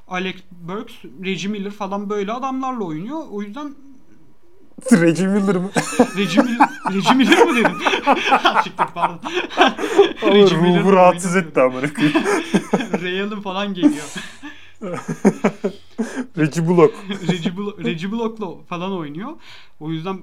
Alex 0.09 0.37
Burks, 0.51 0.95
Reggie 1.25 1.51
Miller 1.51 1.71
falan 1.71 2.11
böyle 2.11 2.33
adamlarla 2.33 2.85
oynuyor. 2.85 3.21
O 3.31 3.43
yüzden 3.43 3.75
Reggie 4.93 5.27
Miller 5.27 5.57
mı? 5.57 5.71
Reggie 6.17 6.43
Miller, 6.43 6.69
Reggie 6.95 7.15
Miller 7.15 7.47
mı 7.47 7.57
dedim? 7.57 7.79
Çıktık 8.65 8.95
pardon. 8.95 9.21
Miller 10.23 10.83
ruhu 10.83 10.93
rahatsız 10.93 11.37
etti 11.37 11.61
ama. 11.61 11.83
Ray 13.03 13.21
Allen 13.21 13.41
falan 13.41 13.75
geliyor. 13.75 14.05
Reggie 16.39 16.67
Bullock. 16.67 16.95
Reggie, 17.29 17.57
Bullock, 17.57 17.85
Reggie 17.85 18.11
Bullock'la 18.11 18.47
falan 18.69 18.93
oynuyor. 18.93 19.31
O 19.81 19.91
yüzden 19.91 20.21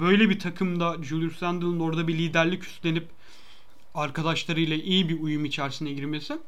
böyle 0.00 0.30
bir 0.30 0.38
takımda 0.38 0.96
Julius 1.02 1.42
Randle'ın 1.42 1.80
orada 1.80 2.08
bir 2.08 2.18
liderlik 2.18 2.64
üstlenip 2.64 3.08
arkadaşlarıyla 3.94 4.76
iyi 4.76 5.08
bir 5.08 5.20
uyum 5.20 5.44
içerisine 5.44 5.92
girmesi 5.92 6.38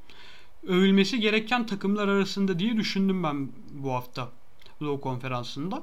övülmesi 0.66 1.20
gereken 1.20 1.66
takımlar 1.66 2.08
arasında 2.08 2.58
diye 2.58 2.76
düşündüm 2.76 3.22
ben 3.22 3.48
bu 3.70 3.92
hafta 3.92 4.28
Low 4.82 5.00
konferansında. 5.00 5.82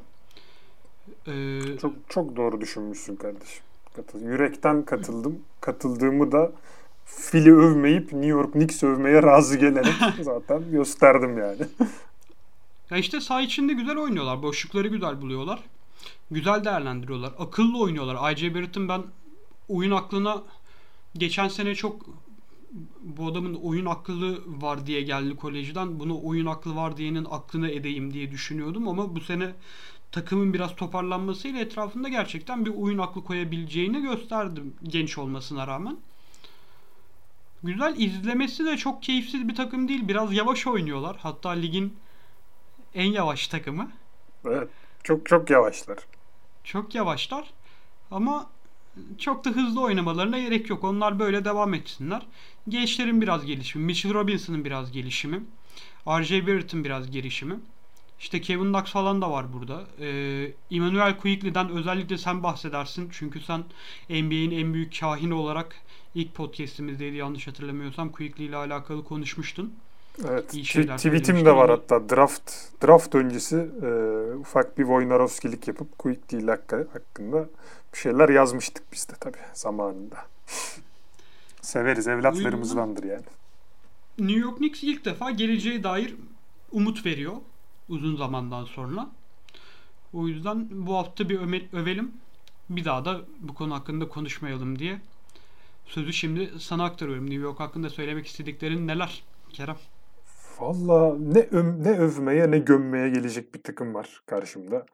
Ee, 1.28 1.78
çok 1.82 1.94
çok 2.10 2.36
doğru 2.36 2.62
düşünmüşsün 2.62 3.16
kardeşim. 3.16 3.64
Katıl, 3.96 4.22
yürekten 4.22 4.86
katıldım. 4.86 5.40
Katıldığımı 5.62 6.32
da 6.32 6.52
Philly 7.06 7.52
övmeyip 7.52 8.14
New 8.14 8.28
York 8.28 8.54
Knicks 8.54 8.84
övmeye 8.84 9.24
razı 9.24 9.58
gelerek 9.58 9.94
zaten 10.22 10.72
gösterdim 10.72 11.38
yani. 11.38 11.62
ya 12.90 12.98
işte 12.98 13.22
saha 13.22 13.42
içinde 13.42 13.74
güzel 13.74 13.98
oynuyorlar. 13.98 14.44
Boşlukları 14.44 14.88
güzel 14.88 15.22
buluyorlar. 15.22 15.60
Güzel 16.32 16.66
değerlendiriyorlar. 16.66 17.34
Akıllı 17.40 17.80
oynuyorlar. 17.80 18.32
I.J. 18.32 18.56
Barrett'ın 18.56 18.90
ben 18.90 19.04
oyun 19.70 19.92
aklına 19.92 20.44
geçen 21.14 21.48
sene 21.48 21.76
çok 21.76 22.06
bu 23.02 23.28
adamın 23.28 23.54
oyun 23.54 23.86
akıllı 23.86 24.42
var 24.62 24.86
diye 24.86 25.02
geldi 25.02 25.36
kolejden. 25.36 26.00
Bunu 26.00 26.20
oyun 26.24 26.46
aklı 26.46 26.76
var 26.76 26.98
diyenin 26.98 27.28
aklına 27.32 27.70
edeyim 27.70 28.14
diye 28.14 28.32
düşünüyordum 28.32 28.88
ama 28.88 29.16
bu 29.16 29.22
sene 29.22 29.54
takımın 30.12 30.54
biraz 30.54 30.76
toparlanmasıyla 30.76 31.60
etrafında 31.60 32.10
gerçekten 32.10 32.66
bir 32.66 32.76
oyun 32.76 32.98
aklı 32.98 33.24
koyabileceğini 33.24 34.02
gösterdim 34.02 34.76
genç 34.84 35.18
olmasına 35.18 35.68
rağmen. 35.68 35.98
Güzel 37.64 37.96
izlemesi 37.98 38.66
de 38.66 38.78
çok 38.78 39.04
keyifsiz 39.04 39.48
bir 39.48 39.56
takım 39.56 39.88
değil. 39.88 40.08
Biraz 40.08 40.34
yavaş 40.34 40.68
oynuyorlar. 40.68 41.18
Hatta 41.22 41.50
ligin 41.50 41.98
en 42.96 43.12
yavaş 43.12 43.48
takımı. 43.48 43.92
Evet. 44.46 44.70
Çok 45.04 45.26
çok 45.26 45.50
yavaşlar. 45.50 45.98
Çok 46.64 46.96
yavaşlar. 46.96 47.54
Ama 48.12 48.50
çok 49.18 49.46
da 49.46 49.50
hızlı 49.50 49.82
oynamalarına 49.82 50.40
gerek 50.40 50.70
yok. 50.70 50.84
Onlar 50.84 51.20
böyle 51.20 51.46
devam 51.46 51.74
etsinler. 51.74 52.22
Gençlerin 52.70 53.22
biraz 53.22 53.46
gelişimi, 53.46 53.86
Mitchell 53.86 54.14
Robinson'ın 54.14 54.66
biraz 54.66 54.92
gelişimi, 54.92 55.44
R.J. 56.08 56.48
Barrett'ın 56.48 56.84
biraz 56.84 57.12
gelişimi. 57.12 57.60
İşte 58.20 58.42
Kevin 58.42 58.74
Knox 58.74 58.92
falan 58.92 59.22
da 59.22 59.32
var 59.32 59.54
burada. 59.54 59.84
Ee, 60.00 60.52
Emmanuel 60.72 61.18
Quickly'den 61.18 61.70
özellikle 61.70 62.18
sen 62.18 62.44
bahsedersin. 62.44 63.10
Çünkü 63.12 63.40
sen 63.40 63.64
NBA'in 64.10 64.52
en 64.52 64.74
büyük 64.74 65.00
kahini 65.00 65.34
olarak 65.34 65.76
ilk 66.16 66.36
podcast'imizdeydi 66.36 67.16
yanlış 67.16 67.48
hatırlamıyorsam 67.48 68.12
Quickly 68.12 68.46
ile 68.46 68.56
alakalı 68.56 69.04
konuşmuştun. 69.04 69.74
Evet. 70.30 70.54
İyi 70.54 70.66
şeyler 70.66 70.98
tweetim 70.98 71.46
de 71.46 71.56
var 71.56 71.70
hatta. 71.70 72.10
Draft 72.10 72.52
draft 72.84 73.16
öncesi 73.16 73.70
e, 73.82 73.88
ufak 74.36 74.78
bir 74.78 74.84
Wojnarowski'lik 74.84 75.68
yapıp 75.68 75.98
Quickly 75.98 76.38
ile 76.38 76.52
hakkında 76.94 77.50
bir 77.94 77.98
şeyler 77.98 78.30
yazmıştık 78.30 78.84
biz 78.94 79.10
de 79.10 79.14
tabii 79.20 79.38
zamanında. 79.54 80.18
Severiz 81.62 82.08
evlatlarımızdandır 82.08 83.04
yani. 83.04 83.26
New 84.20 84.40
York 84.40 84.58
Knicks 84.58 84.84
ilk 84.84 85.06
defa 85.06 85.32
geleceğe 85.32 85.84
dair 85.84 86.16
umut 86.72 87.06
veriyor 87.06 87.34
uzun 87.90 88.16
zamandan 88.16 88.66
sonra. 88.66 89.10
O 90.14 90.28
yüzden 90.28 90.68
bu 90.72 90.96
hafta 90.96 91.30
bir 91.30 91.40
övelim. 91.74 92.12
Bir 92.70 92.86
daha 92.86 93.06
da 93.06 93.22
bu 93.40 93.54
konu 93.54 93.76
hakkında 93.76 94.08
konuşmayalım 94.08 94.80
diye. 94.80 95.00
Sözü 95.86 96.14
şimdi 96.14 96.52
sana 96.60 96.84
aktarıyorum. 96.84 97.26
New 97.26 97.44
York 97.44 97.60
hakkında 97.60 97.90
söylemek 97.90 98.28
istediklerin 98.28 98.88
neler 98.88 99.24
Kerem? 99.54 99.78
Valla 100.60 101.16
ne, 101.20 101.40
öm, 101.40 101.84
ne 101.84 101.90
övmeye 101.90 102.52
ne 102.52 102.60
gömmeye 102.60 103.10
gelecek 103.10 103.56
bir 103.56 103.64
takım 103.64 103.94
var 103.94 104.22
karşımda. 104.26 104.86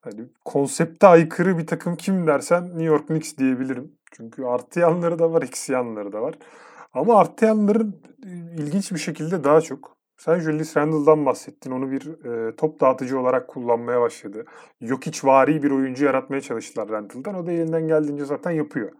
Hani 0.00 0.20
konsepte 0.44 1.06
aykırı 1.06 1.58
bir 1.58 1.66
takım 1.66 1.96
kim 1.96 2.26
dersen 2.26 2.68
New 2.68 2.84
York 2.84 3.06
Knicks 3.06 3.36
diyebilirim. 3.36 3.92
Çünkü 4.12 4.44
artı 4.44 4.80
yanları 4.80 5.18
da 5.18 5.32
var, 5.32 5.42
eksi 5.42 5.72
yanları 5.72 6.12
da 6.12 6.22
var. 6.22 6.34
Ama 6.92 7.18
artı 7.18 7.44
yanların 7.44 8.02
ilginç 8.58 8.92
bir 8.92 8.98
şekilde 8.98 9.44
daha 9.44 9.60
çok. 9.60 9.97
Sen 10.18 10.38
Julius 10.40 10.76
Randle'dan 10.76 11.26
bahsettin. 11.26 11.70
Onu 11.70 11.90
bir 11.90 12.24
e, 12.24 12.56
top 12.56 12.80
dağıtıcı 12.80 13.20
olarak 13.20 13.48
kullanmaya 13.48 14.00
başladı. 14.00 14.44
Jokic 14.80 15.20
vari 15.24 15.62
bir 15.62 15.70
oyuncu 15.70 16.04
yaratmaya 16.04 16.40
çalıştılar 16.40 16.88
Randle'dan. 16.88 17.34
O 17.34 17.46
da 17.46 17.52
elinden 17.52 17.88
geldiğince 17.88 18.24
zaten 18.24 18.50
yapıyor. 18.50 18.92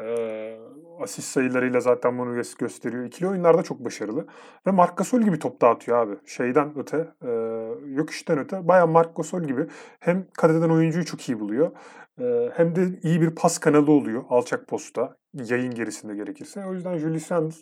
E, 0.00 0.58
asist 1.00 1.28
sayılarıyla 1.28 1.80
zaten 1.80 2.18
bunu 2.18 2.42
gösteriyor. 2.58 3.04
İkili 3.04 3.28
oyunlarda 3.28 3.62
çok 3.62 3.84
başarılı. 3.84 4.26
Ve 4.66 4.70
Marc 4.70 4.92
Gasol 4.96 5.20
gibi 5.20 5.38
top 5.38 5.60
dağıtıyor 5.60 5.98
abi. 5.98 6.14
Şeyden 6.26 6.78
öte, 6.78 7.08
e, 7.22 7.30
Jokic'ten 7.96 8.38
öte. 8.38 8.68
Baya 8.68 8.86
Marc 8.86 9.10
Gasol 9.16 9.42
gibi 9.42 9.66
hem 10.00 10.26
kat 10.36 10.50
eden 10.50 10.70
oyuncuyu 10.70 11.04
çok 11.04 11.28
iyi 11.28 11.40
buluyor. 11.40 11.70
E, 12.20 12.50
hem 12.54 12.76
de 12.76 12.88
iyi 13.02 13.20
bir 13.20 13.30
pas 13.30 13.58
kanalı 13.58 13.92
oluyor 13.92 14.24
alçak 14.28 14.68
posta. 14.68 15.16
Yayın 15.34 15.74
gerisinde 15.74 16.14
gerekirse. 16.14 16.66
O 16.66 16.72
yüzden 16.74 16.98
Julius 16.98 17.32
Randle 17.32 17.56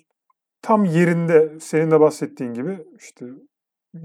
tam 0.64 0.84
yerinde 0.84 1.60
senin 1.60 1.90
de 1.90 2.00
bahsettiğin 2.00 2.54
gibi 2.54 2.78
işte 2.98 3.26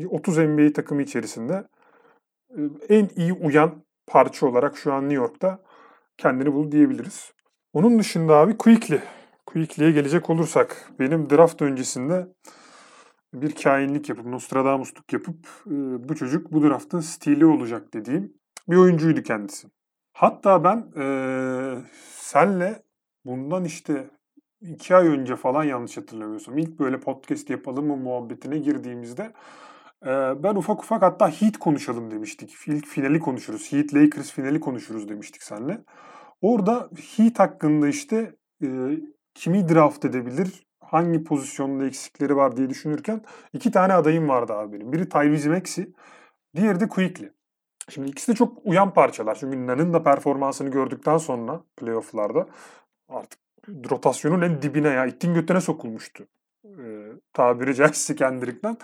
30 0.10 0.38
NBA 0.38 0.74
takımı 0.74 1.02
içerisinde 1.02 1.68
en 2.90 3.10
iyi 3.16 3.34
uyan 3.34 3.84
parça 4.08 4.48
olarak 4.48 4.78
şu 4.78 4.94
an 4.94 5.04
New 5.04 5.16
York'ta 5.16 5.60
kendini 6.18 6.54
bul 6.54 6.72
diyebiliriz. 6.72 7.34
Onun 7.74 8.00
dışında 8.00 8.36
abi 8.36 8.58
Quickly. 8.58 9.00
Quickly'ye 9.46 9.92
gelecek 9.92 10.30
olursak 10.30 10.92
benim 11.00 11.30
draft 11.30 11.62
öncesinde 11.62 12.28
bir 13.34 13.56
kainlik 13.56 14.10
yapıp 14.10 14.26
Nostradamus'luk 14.26 15.14
yapıp 15.14 15.48
bu 16.10 16.16
çocuk 16.16 16.52
bu 16.52 16.64
draftın 16.64 17.00
stili 17.00 17.46
olacak 17.46 17.94
dediğim 17.94 18.34
bir 18.70 18.78
oyuncuydu 18.78 19.24
kendisi. 19.24 19.68
Hatta 20.14 20.64
ben 20.64 21.02
e, 21.02 21.06
senle 22.16 22.84
bundan 23.26 23.64
işte 23.64 24.10
iki 24.62 24.96
ay 24.96 25.08
önce 25.08 25.36
falan 25.36 25.64
yanlış 25.64 25.98
hatırlamıyorsam 25.98 26.58
ilk 26.58 26.80
böyle 26.80 27.00
podcast 27.00 27.50
yapalım 27.50 27.88
mı 27.88 27.98
muhabbetine 27.98 28.58
girdiğimizde 28.58 29.34
ben 30.44 30.56
ufak 30.56 30.84
ufak 30.84 31.02
hatta 31.02 31.30
Heat 31.30 31.58
konuşalım 31.58 32.12
demiştik. 32.12 32.56
İlk 32.68 32.86
finali 32.88 33.20
konuşuruz. 33.20 33.72
Heat 33.72 33.94
Lakers 33.94 34.32
finali 34.32 34.60
konuşuruz 34.60 35.10
demiştik 35.10 35.44
seninle. 35.44 35.82
Orada 36.42 36.90
Heat 37.18 37.40
hakkında 37.40 37.88
işte 37.88 38.36
e, 38.64 38.68
kimi 39.34 39.70
draft 39.70 40.06
edebilir, 40.06 40.68
hangi 40.80 41.24
pozisyonda 41.24 41.86
eksikleri 41.86 42.36
var 42.36 42.58
diye 42.58 42.70
düşünürken 42.70 43.22
iki 43.54 43.72
tane 43.72 43.94
adayım 43.94 44.30
vardı 44.30 44.54
abi 44.54 44.74
benim. 44.74 44.94
Biri 44.94 45.10
Tyrese 45.10 45.50
Maxey, 45.50 45.94
diğeri 46.56 46.80
de 46.80 46.88
Quickly. 46.88 47.32
Şimdi 47.90 48.10
ikisi 48.10 48.32
de 48.32 48.36
çok 48.36 48.58
uyan 48.64 48.94
parçalar. 48.94 49.36
Çünkü 49.36 49.68
Nan'ın 49.68 49.94
da 49.94 50.04
performansını 50.04 50.70
gördükten 50.70 51.18
sonra 51.18 51.64
playofflarda 51.78 52.48
artık 53.10 53.40
rotasyonun 53.90 54.42
en 54.42 54.62
dibine 54.62 54.88
ya 54.88 55.06
ittin 55.06 55.34
götüne 55.34 55.62
sokulmuştu. 55.62 56.28
Ee, 56.66 57.12
tabiri 57.34 57.76
caizse 57.76 58.16
Kendrick'ten. 58.16 58.78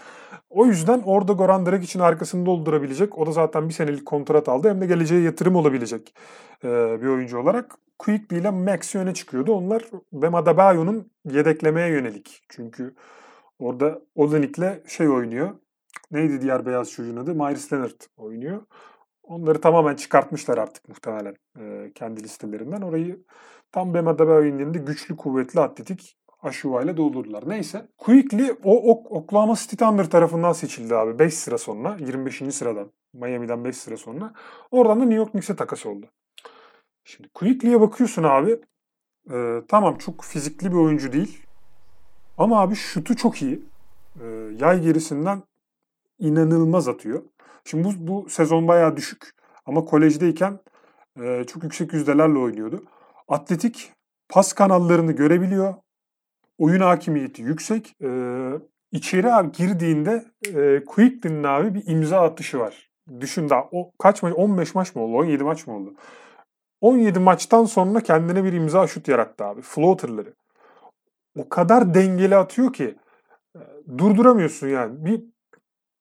O 0.50 0.66
yüzden 0.66 1.02
orada 1.06 1.34
Goran 1.34 1.66
Dragic 1.66 1.86
için 1.86 2.00
arkasını 2.00 2.46
doldurabilecek. 2.46 3.18
O 3.18 3.26
da 3.26 3.32
zaten 3.32 3.70
bir 3.70 3.74
senelik 3.74 4.06
kontrat 4.06 4.50
aldı. 4.50 4.70
Hem 4.70 4.82
de 4.82 4.86
geleceğe 4.86 5.22
yatırım 5.22 5.56
olabilecek 5.56 6.16
e, 6.64 6.68
bir 7.02 7.08
oyuncu 7.08 7.40
olarak. 7.40 7.76
Quickly 8.00 8.38
ile 8.38 8.50
Max 8.50 8.96
öne 8.96 9.14
çıkıyordu. 9.14 9.54
Onlar 9.54 9.84
Bam 10.12 10.36
Adebayo'nun 10.36 11.12
yedeklemeye 11.26 11.88
yönelik. 11.90 12.44
Çünkü 12.50 12.96
orada 13.60 14.02
Olenik'le 14.16 14.88
şey 14.88 15.10
oynuyor. 15.10 15.52
Neydi 16.12 16.42
diğer 16.42 16.66
beyaz 16.66 16.92
çocuğun 16.92 17.18
adı? 17.18 17.36
Myers 17.36 17.74
Leonard 17.74 18.02
oynuyor. 18.18 18.62
Onları 19.28 19.62
tamamen 19.62 19.96
çıkartmışlar 19.96 20.58
artık 20.58 20.90
muhtemelen 20.90 21.36
e, 21.60 21.92
kendi 21.96 22.24
listelerinden. 22.24 22.82
Orayı 22.82 23.24
tam 23.72 23.90
Adebayo'nun 23.90 24.60
yanında 24.60 24.78
güçlü, 24.78 25.18
kuvvetli, 25.18 25.60
atletik 25.60 26.18
Aşuva 26.46 26.82
ile 26.82 26.98
doldurdular. 26.98 27.50
Neyse. 27.50 27.88
Quickly 27.98 28.56
o 28.64 28.92
ok 28.92 29.12
Oklahoma 29.12 29.56
City 29.56 29.76
Thunder 29.76 30.10
tarafından 30.10 30.54
seçildi 30.54 30.96
abi. 30.96 31.20
5 31.20 31.34
sıra 31.34 31.58
sonra. 31.58 31.98
25. 32.00 32.56
sıradan. 32.56 32.92
Miami'den 33.14 33.64
5 33.66 33.78
sıra 33.78 33.98
sonra. 33.98 34.34
Oradan 34.72 35.00
da 35.00 35.04
New 35.04 35.16
York 35.16 35.32
Knicks'e 35.32 35.56
takas 35.56 35.86
oldu. 35.86 36.06
Şimdi 37.04 37.30
Quickly'e 37.30 37.82
bakıyorsun 37.82 38.24
abi. 38.24 38.60
E, 39.32 39.62
tamam 39.68 39.98
çok 39.98 40.24
fizikli 40.24 40.72
bir 40.72 40.78
oyuncu 40.78 41.14
değil. 41.14 41.46
Ama 42.38 42.62
abi 42.62 42.76
şutu 42.76 43.16
çok 43.16 43.42
iyi. 43.42 43.66
E, 44.22 44.26
yay 44.60 44.82
gerisinden 44.82 45.44
inanılmaz 46.20 46.88
atıyor. 46.88 47.24
Şimdi 47.66 47.84
bu, 47.84 48.08
bu 48.08 48.30
sezon 48.30 48.68
bayağı 48.68 48.98
düşük. 48.98 49.32
Ama 49.66 49.86
kolejdeyken 49.86 50.60
e, 51.22 51.44
çok 51.44 51.64
yüksek 51.64 51.94
yüzdelerle 51.94 52.40
oynuyordu. 52.40 52.84
Atletik 53.28 53.92
pas 54.30 54.54
kanallarını 54.54 55.12
görebiliyor. 55.12 55.74
Oyun 56.58 56.82
hakimiyeti 56.82 57.42
yüksek. 57.42 57.96
E, 58.04 58.10
içeri 58.92 59.34
abi 59.34 59.52
girdiğinde 59.52 60.26
e, 60.56 60.84
Quickly'nin 60.86 61.44
abi 61.44 61.74
bir 61.74 61.88
imza 61.88 62.22
atışı 62.22 62.60
var. 62.60 62.90
Düşün 63.20 63.50
daha 63.50 63.70
o 63.72 63.92
kaç 64.00 64.24
maç 64.24 64.34
15 64.36 64.76
maç 64.76 64.96
mı 64.96 65.02
oldu? 65.02 65.18
17 65.18 65.44
maç 65.44 65.68
mı 65.68 65.76
oldu? 65.76 65.94
17 66.82 67.20
maçtan 67.20 67.66
sonra 67.66 68.02
kendine 68.02 68.44
bir 68.44 68.54
imza 68.54 68.88
şut 68.88 69.08
yarattı 69.08 69.46
abi. 69.46 69.62
Floater'ları. 69.62 70.34
O 71.40 71.50
kadar 71.50 71.94
dengeli 71.94 72.36
atıyor 72.36 72.74
ki 72.74 72.96
durduramıyorsun 73.98 74.68
yani. 74.68 75.06
Bir 75.06 75.24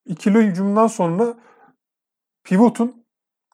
ikili 0.07 0.39
hücumdan 0.39 0.87
sonra 0.87 1.35
pivotun 2.45 3.05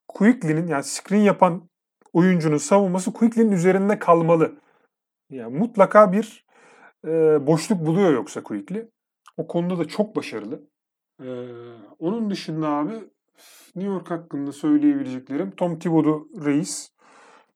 Quickly'nin 0.09 0.67
yani 0.67 0.85
screen 0.85 1.21
yapan 1.21 1.69
oyuncunun 2.13 2.57
savunması 2.57 3.13
Quickly'nin 3.13 3.53
üzerinde 3.53 3.99
kalmalı. 3.99 4.61
Yani 5.31 5.59
mutlaka 5.59 6.13
bir 6.13 6.45
e, 7.07 7.11
boşluk 7.47 7.87
buluyor 7.87 8.13
yoksa 8.13 8.43
Quickly. 8.43 8.89
O 9.37 9.47
konuda 9.47 9.79
da 9.79 9.89
çok 9.89 10.17
başarılı. 10.17 10.71
Ee, 11.23 11.47
onun 11.99 12.31
dışında 12.31 12.69
abi 12.69 12.93
New 13.77 13.93
York 13.93 14.11
hakkında 14.11 14.53
söyleyebileceklerim 14.53 15.51
Tom 15.51 15.79
Thibodeau 15.79 16.29
reis 16.45 16.91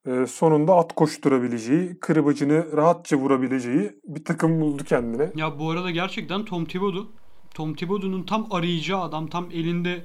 e, 0.07 0.27
sonunda 0.27 0.75
at 0.75 0.94
koşturabileceği, 0.94 2.01
kırbacını 2.01 2.77
rahatça 2.77 3.16
vurabileceği 3.16 3.92
bir 4.05 4.25
takım 4.25 4.61
buldu 4.61 4.85
kendine. 4.85 5.31
Ya 5.35 5.59
bu 5.59 5.70
arada 5.70 5.90
gerçekten 5.90 6.44
Tom 6.44 6.64
Thibodeau 6.64 7.07
Tom 7.55 7.75
Thibodeau'nun 7.75 8.23
tam 8.23 8.47
arayacağı 8.51 9.01
adam, 9.01 9.27
tam 9.27 9.51
elinde 9.51 10.05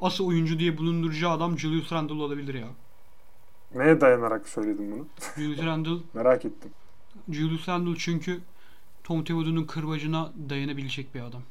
asıl 0.00 0.26
oyuncu 0.26 0.58
diye 0.58 0.78
bulunduracağı 0.78 1.30
adam 1.32 1.58
Julius 1.58 1.92
Randle 1.92 2.22
olabilir 2.22 2.54
ya. 2.54 2.68
Neye 3.74 4.00
dayanarak 4.00 4.48
söyledin 4.48 4.92
bunu? 4.92 5.06
Julius 5.36 5.66
Randle 5.66 6.02
Merak 6.14 6.44
ettim. 6.44 6.70
Julius 7.30 7.68
Randle 7.68 7.98
çünkü 7.98 8.40
Tom 9.04 9.24
Thibodeau'nun 9.24 9.64
kırbacına 9.64 10.32
dayanabilecek 10.48 11.14
bir 11.14 11.20
adam. 11.20 11.42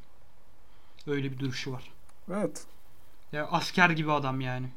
Öyle 1.07 1.31
bir 1.31 1.39
duruşu 1.39 1.71
var. 1.71 1.91
Evet. 2.33 2.65
Ya 3.31 3.47
asker 3.47 3.89
gibi 3.89 4.11
adam 4.11 4.41
yani. 4.41 4.67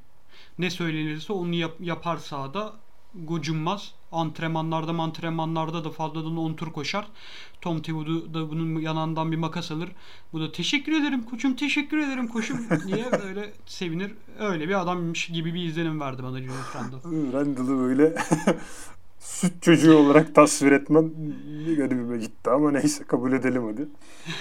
Ne 0.59 0.70
söylenirse 0.70 1.33
onu 1.33 1.54
yap, 1.54 1.72
yapar 1.80 2.16
sahada. 2.16 2.72
Gocunmaz. 3.14 3.94
Antrenmanlarda 4.12 5.03
antrenmanlarda 5.03 5.85
da 5.85 5.90
fazladan 5.90 6.37
10 6.37 6.55
tur 6.55 6.73
koşar. 6.73 7.07
Tom 7.61 7.83
Thibodeau 7.83 8.35
da 8.35 8.51
bunun 8.51 8.81
yanından 8.81 9.33
bir 9.33 9.37
makas 9.37 9.70
alır. 9.70 9.88
Bu 10.33 10.40
da 10.40 10.53
teşekkür 10.53 10.92
ederim 10.92 11.23
koçum 11.23 11.57
teşekkür 11.57 11.99
ederim 11.99 12.29
koçum 12.29 12.59
diye 12.87 13.12
böyle 13.12 13.53
sevinir. 13.66 14.12
Öyle 14.38 14.68
bir 14.68 14.81
adammış 14.81 15.27
gibi 15.27 15.55
bir 15.55 15.64
izlenim 15.64 16.01
verdi 16.01 16.23
bana 16.23 16.38
Julius 16.38 16.77
Randle. 16.77 17.33
Randle'ı 17.38 17.79
böyle 17.79 18.14
süt 19.20 19.62
çocuğu 19.62 19.96
olarak 19.96 20.35
tasvir 20.35 20.72
etmen 20.72 21.12
garibime 21.76 22.18
gitti 22.18 22.50
ama 22.50 22.70
neyse 22.70 23.04
kabul 23.04 23.33
edelim 23.33 23.62
hadi. 23.64 23.88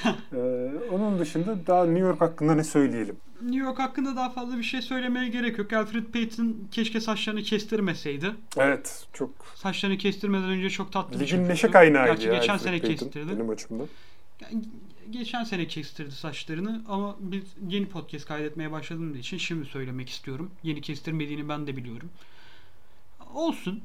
ee, 0.33 0.71
onun 0.91 1.19
dışında 1.19 1.67
daha 1.67 1.85
New 1.85 1.99
York 1.99 2.21
hakkında 2.21 2.55
ne 2.55 2.63
söyleyelim? 2.63 3.17
New 3.41 3.59
York 3.59 3.79
hakkında 3.79 4.15
daha 4.15 4.29
fazla 4.29 4.57
bir 4.57 4.63
şey 4.63 4.81
söylemeye 4.81 5.29
gerek 5.29 5.57
yok. 5.57 5.73
Alfred 5.73 6.05
Payton 6.05 6.57
keşke 6.71 7.01
saçlarını 7.01 7.41
kestirmeseydi. 7.41 8.31
Evet 8.57 9.07
çok. 9.13 9.29
Saçlarını 9.55 9.97
kestirmeden 9.97 10.49
önce 10.49 10.69
çok 10.69 10.91
tatlı 10.91 11.19
bir 11.19 11.25
Ligin 11.25 11.49
neşe 11.49 11.71
kaynağıydı 11.71 12.11
Gerçi 12.11 12.27
ya 12.27 12.33
geçen 12.33 12.53
Alfred 12.53 12.65
sene 12.65 12.79
Payton, 12.79 12.95
kestirdi. 12.95 13.31
Benim 13.31 13.49
açımdan. 13.49 13.87
Yani 14.41 14.63
geçen 15.11 15.43
sene 15.43 15.67
kestirdi 15.67 16.11
saçlarını 16.11 16.81
ama 16.87 17.15
biz 17.19 17.43
yeni 17.67 17.85
podcast 17.85 18.25
kaydetmeye 18.25 18.71
başladığım 18.71 19.15
için 19.15 19.37
şimdi 19.37 19.65
söylemek 19.65 20.09
istiyorum. 20.09 20.51
Yeni 20.63 20.81
kestirmediğini 20.81 21.49
ben 21.49 21.67
de 21.67 21.77
biliyorum. 21.77 22.09
Olsun. 23.33 23.83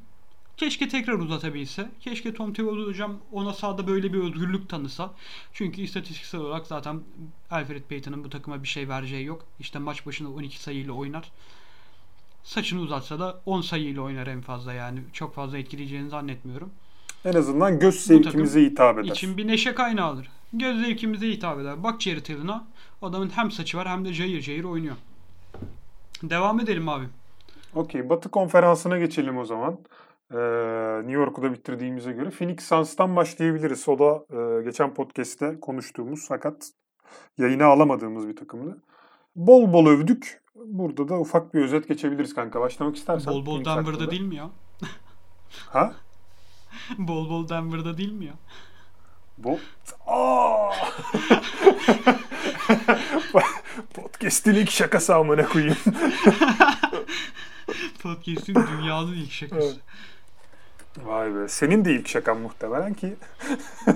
Keşke 0.56 0.88
tekrar 0.88 1.12
uzatabilse. 1.12 1.88
Keşke 2.00 2.34
Tom 2.34 2.52
Thibodeau 2.52 2.86
hocam 2.86 3.16
ona 3.32 3.52
sahada 3.52 3.86
böyle 3.86 4.12
bir 4.12 4.18
özgürlük 4.18 4.68
tanısa. 4.68 5.10
Çünkü 5.52 5.80
istatistiksel 5.82 6.40
olarak 6.40 6.66
zaten 6.66 7.00
Alfred 7.50 7.82
Payton'ın 7.82 8.24
bu 8.24 8.30
takıma 8.30 8.62
bir 8.62 8.68
şey 8.68 8.88
vereceği 8.88 9.24
yok. 9.24 9.44
İşte 9.60 9.78
maç 9.78 10.06
başına 10.06 10.28
12 10.28 10.62
sayıyla 10.62 10.92
oynar. 10.92 11.32
Saçını 12.44 12.80
uzatsa 12.80 13.18
da 13.18 13.40
10 13.46 13.60
sayıyla 13.60 14.02
oynar 14.02 14.26
en 14.26 14.40
fazla 14.40 14.72
yani. 14.72 15.00
Çok 15.12 15.34
fazla 15.34 15.58
etkileyeceğini 15.58 16.08
zannetmiyorum. 16.08 16.70
En 17.24 17.34
azından 17.34 17.78
göz 17.78 18.00
zevkimize 18.00 18.62
hitap 18.62 18.98
eder. 18.98 19.08
için 19.08 19.36
bir 19.36 19.46
neşe 19.48 19.74
kaynağıdır. 19.74 20.28
Göz 20.52 20.80
zevkimize 20.80 21.28
hitap 21.28 21.60
eder. 21.60 21.82
Bak 21.82 22.02
Jerry 22.02 22.22
Till'ına 22.22 22.64
adamın 23.02 23.30
hem 23.30 23.50
saçı 23.50 23.76
var 23.76 23.88
hem 23.88 24.04
de 24.04 24.12
cayır 24.12 24.40
cayır 24.40 24.64
oynuyor. 24.64 24.96
Devam 26.22 26.60
edelim 26.60 26.88
abi. 26.88 27.04
Okey. 27.74 28.08
Batı 28.08 28.28
konferansına 28.28 28.98
geçelim 28.98 29.38
o 29.38 29.44
zaman. 29.44 29.78
New 30.30 31.12
York'u 31.12 31.42
bitirdiğimize 31.42 32.12
göre 32.12 32.30
Phoenix 32.30 32.60
Suns'tan 32.68 33.16
başlayabiliriz. 33.16 33.88
O 33.88 33.98
da 33.98 34.24
e, 34.30 34.62
geçen 34.62 34.94
podcast'te 34.94 35.60
konuştuğumuz 35.60 36.24
fakat 36.28 36.70
yayına 37.38 37.66
alamadığımız 37.66 38.28
bir 38.28 38.36
takımdı. 38.36 38.82
Bol 39.36 39.72
bol 39.72 39.86
övdük. 39.86 40.42
Burada 40.54 41.08
da 41.08 41.20
ufak 41.20 41.54
bir 41.54 41.60
özet 41.60 41.88
geçebiliriz 41.88 42.34
kanka. 42.34 42.60
Başlamak 42.60 42.96
istersen. 42.96 43.32
Bol 43.32 43.46
bol 43.46 43.64
Denver'da 43.64 43.90
hakkında. 43.90 44.10
değil 44.10 44.22
mi 44.22 44.36
ya? 44.36 44.50
ha? 45.50 45.94
bol 46.98 47.30
bol 47.30 47.48
Denver'da 47.48 47.98
değil 47.98 48.12
mi 48.12 48.24
ya? 48.24 48.34
Bu 49.38 49.54
Podcast'in 53.94 54.54
ilk 54.54 54.70
şakası 54.70 55.14
amına 55.14 55.46
koyayım. 55.46 55.76
Podcast'in 58.02 58.54
dünyanın 58.54 59.12
ilk 59.12 59.32
şakası. 59.32 59.66
Evet. 59.66 59.80
Vay 61.02 61.34
be. 61.34 61.48
Senin 61.48 61.84
de 61.84 61.94
ilk 61.94 62.08
şakan 62.08 62.40
muhtemelen 62.40 62.94
ki. 62.94 63.14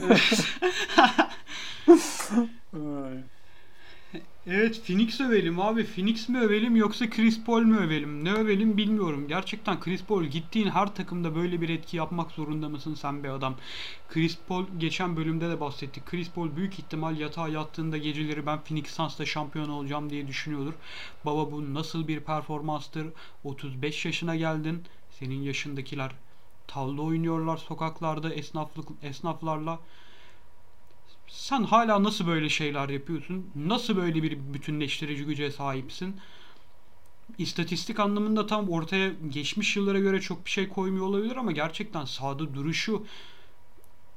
Evet 4.50 4.82
Phoenix 4.87 5.20
övelim 5.20 5.61
abi. 5.61 5.87
Phoenix 5.87 6.28
mi 6.28 6.40
övelim 6.40 6.76
yoksa 6.76 7.11
Chris 7.11 7.44
Paul 7.44 7.61
mu 7.61 7.76
övelim? 7.76 8.24
Ne 8.24 8.32
övelim 8.32 8.76
bilmiyorum. 8.76 9.28
Gerçekten 9.28 9.80
Chris 9.80 10.04
Paul 10.04 10.24
gittiğin 10.24 10.70
her 10.70 10.94
takımda 10.94 11.34
böyle 11.34 11.61
bir 11.61 11.68
etki 11.68 11.96
yapmak 11.96 12.30
zorunda 12.30 12.68
mısın 12.68 12.94
sen 12.94 13.24
bir 13.24 13.28
adam? 13.28 13.56
Chris 14.08 14.38
Paul 14.48 14.64
geçen 14.78 15.16
bölümde 15.16 15.48
de 15.48 15.61
bahsettik. 15.61 16.06
Chris 16.06 16.30
Paul 16.30 16.56
büyük 16.56 16.78
ihtimal 16.78 17.18
yatağa 17.18 17.48
yattığında 17.48 17.98
geceleri 17.98 18.46
ben 18.46 18.61
Phoenix 18.64 18.87
Suns'ta 18.90 19.26
şampiyon 19.26 19.68
olacağım 19.68 20.11
diye 20.11 20.28
düşünüyordur. 20.28 20.74
Baba 21.24 21.52
bu 21.52 21.74
nasıl 21.74 22.08
bir 22.08 22.20
performanstır? 22.20 23.06
35 23.44 24.04
yaşına 24.04 24.37
geldin. 24.37 24.84
Senin 25.11 25.42
yaşındakiler 25.42 26.11
tavla 26.68 27.02
oynuyorlar 27.02 27.57
sokaklarda 27.57 28.35
esnaflık 28.35 28.88
esnaflarla 29.02 29.78
sen 31.28 31.62
hala 31.62 32.02
nasıl 32.02 32.26
böyle 32.26 32.48
şeyler 32.48 32.88
yapıyorsun? 32.88 33.50
Nasıl 33.57 33.96
böyle 33.96 34.22
bir 34.22 34.54
bütünleştirici 34.54 35.24
güce 35.24 35.50
sahipsin? 35.50 36.16
İstatistik 37.38 38.00
anlamında 38.00 38.46
tam 38.46 38.68
ortaya 38.68 39.12
geçmiş 39.28 39.76
yıllara 39.76 39.98
göre 39.98 40.20
çok 40.20 40.44
bir 40.44 40.50
şey 40.50 40.68
koymuyor 40.68 41.07
olabilir 41.07 41.37
ama 41.37 41.52
gerçekten 41.52 42.04
sahada 42.04 42.54
duruşu 42.54 43.07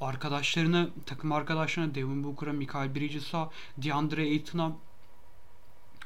arkadaşlarına, 0.02 0.90
takım 1.06 1.32
arkadaşlarına 1.32 1.96
Devin 1.96 2.24
Booker'a, 2.24 2.54
Michael 2.54 2.96
Bridges'a, 2.96 3.50
DeAndre 3.78 4.22
Ayton'a 4.22 4.72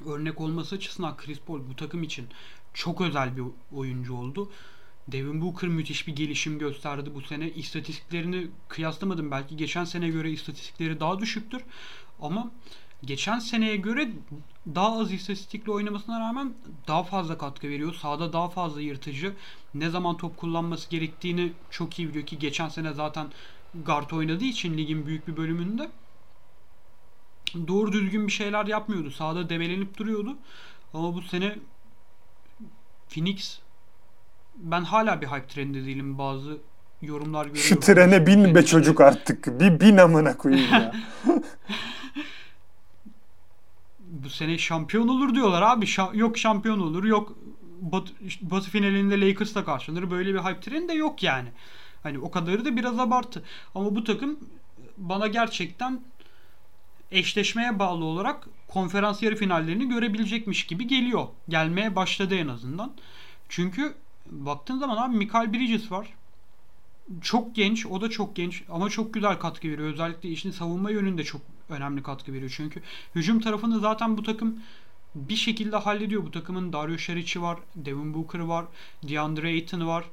örnek 0.05 0.41
olması 0.41 0.75
açısından 0.75 1.17
Chris 1.17 1.39
Paul 1.39 1.59
bu 1.69 1.75
takım 1.75 2.03
için 2.03 2.27
çok 2.73 3.01
özel 3.01 3.37
bir 3.37 3.43
oyuncu 3.71 4.15
oldu. 4.15 4.51
Devin 5.07 5.41
Booker 5.41 5.69
müthiş 5.69 6.07
bir 6.07 6.15
gelişim 6.15 6.59
gösterdi 6.59 7.11
bu 7.15 7.21
sene. 7.21 7.49
İstatistiklerini 7.49 8.47
kıyaslamadım. 8.67 9.31
Belki 9.31 9.57
geçen 9.57 9.83
seneye 9.83 10.11
göre 10.11 10.31
istatistikleri 10.31 10.99
daha 10.99 11.19
düşüktür. 11.19 11.61
Ama 12.21 12.51
geçen 13.03 13.39
seneye 13.39 13.75
göre 13.75 14.09
daha 14.75 14.99
az 14.99 15.11
istatistikle 15.11 15.71
oynamasına 15.71 16.19
rağmen 16.19 16.53
daha 16.87 17.03
fazla 17.03 17.37
katkı 17.37 17.69
veriyor. 17.69 17.93
Sahada 17.93 18.33
daha 18.33 18.49
fazla 18.49 18.81
yırtıcı. 18.81 19.33
Ne 19.73 19.89
zaman 19.89 20.17
top 20.17 20.37
kullanması 20.37 20.89
gerektiğini 20.89 21.53
çok 21.71 21.99
iyi 21.99 22.09
biliyor 22.09 22.25
ki 22.25 22.39
geçen 22.39 22.69
sene 22.69 22.93
zaten 22.93 23.27
guard 23.85 24.11
oynadığı 24.11 24.45
için 24.45 24.77
ligin 24.77 25.05
büyük 25.05 25.27
bir 25.27 25.37
bölümünde 25.37 25.89
doğru 27.67 27.91
düzgün 27.91 28.27
bir 28.27 28.31
şeyler 28.31 28.65
yapmıyordu. 28.65 29.11
Sahada 29.11 29.49
debelenip 29.49 29.97
duruyordu. 29.97 30.37
Ama 30.93 31.15
bu 31.15 31.21
sene 31.21 31.57
Phoenix 33.09 33.59
ben 34.57 34.81
hala 34.81 35.21
bir 35.21 35.27
hype 35.27 35.47
trendinde 35.47 35.85
değilim. 35.85 36.17
Bazı 36.17 36.57
yorumlar 37.01 37.45
görüyorum. 37.45 37.69
Şu 37.69 37.79
trene 37.79 38.27
bin 38.27 38.55
be 38.55 38.65
çocuk 38.65 39.01
artık. 39.01 39.59
Bir 39.59 39.79
bin 39.79 39.97
amına 39.97 40.37
koyayım 40.37 40.71
ya. 40.71 40.95
Bu 43.99 44.29
sene 44.29 44.57
şampiyon 44.57 45.07
olur 45.07 45.35
diyorlar 45.35 45.61
abi. 45.61 45.85
Şa- 45.85 46.17
yok 46.17 46.37
şampiyon 46.37 46.79
olur. 46.79 47.03
Yok 47.03 47.35
Batı, 47.81 48.13
Batı 48.41 48.69
finalinde 48.69 49.21
Lakers'la 49.21 49.65
karşılanır. 49.65 50.11
Böyle 50.11 50.33
bir 50.33 50.39
hype 50.39 50.59
trendi 50.59 50.87
de 50.87 50.93
yok 50.93 51.23
yani. 51.23 51.49
Hani 52.03 52.19
o 52.19 52.31
kadarı 52.31 52.65
da 52.65 52.75
biraz 52.75 52.99
abartı. 52.99 53.43
Ama 53.75 53.95
bu 53.95 54.03
takım 54.03 54.39
bana 54.97 55.27
gerçekten 55.27 55.99
eşleşmeye 57.11 57.79
bağlı 57.79 58.05
olarak 58.05 58.47
konferans 58.67 59.23
yarı 59.23 59.35
finallerini 59.35 59.89
görebilecekmiş 59.89 60.65
gibi 60.65 60.87
geliyor. 60.87 61.27
Gelmeye 61.49 61.95
başladı 61.95 62.35
en 62.35 62.47
azından. 62.47 62.91
Çünkü 63.49 63.93
baktığın 64.31 64.79
zaman 64.79 64.97
abi 64.97 65.17
Michael 65.17 65.53
Bridges 65.53 65.91
var. 65.91 66.13
Çok 67.21 67.55
genç, 67.55 67.85
o 67.85 68.01
da 68.01 68.09
çok 68.09 68.35
genç 68.35 68.63
ama 68.69 68.89
çok 68.89 69.13
güzel 69.13 69.39
katkı 69.39 69.67
veriyor. 69.67 69.89
Özellikle 69.89 70.29
işin 70.29 70.51
savunma 70.51 70.91
yönünde 70.91 71.23
çok 71.23 71.41
önemli 71.69 72.03
katkı 72.03 72.33
veriyor. 72.33 72.53
Çünkü 72.55 72.81
hücum 73.15 73.39
tarafını 73.39 73.79
zaten 73.79 74.17
bu 74.17 74.23
takım 74.23 74.59
bir 75.15 75.35
şekilde 75.35 75.77
hallediyor. 75.77 76.25
Bu 76.25 76.31
takımın 76.31 76.73
Dario 76.73 76.97
Saric'i 76.97 77.41
var, 77.41 77.59
Devin 77.75 78.13
Booker 78.13 78.39
var, 78.39 78.65
DeAndre 79.03 79.47
Ayton 79.47 79.87
var, 79.87 80.05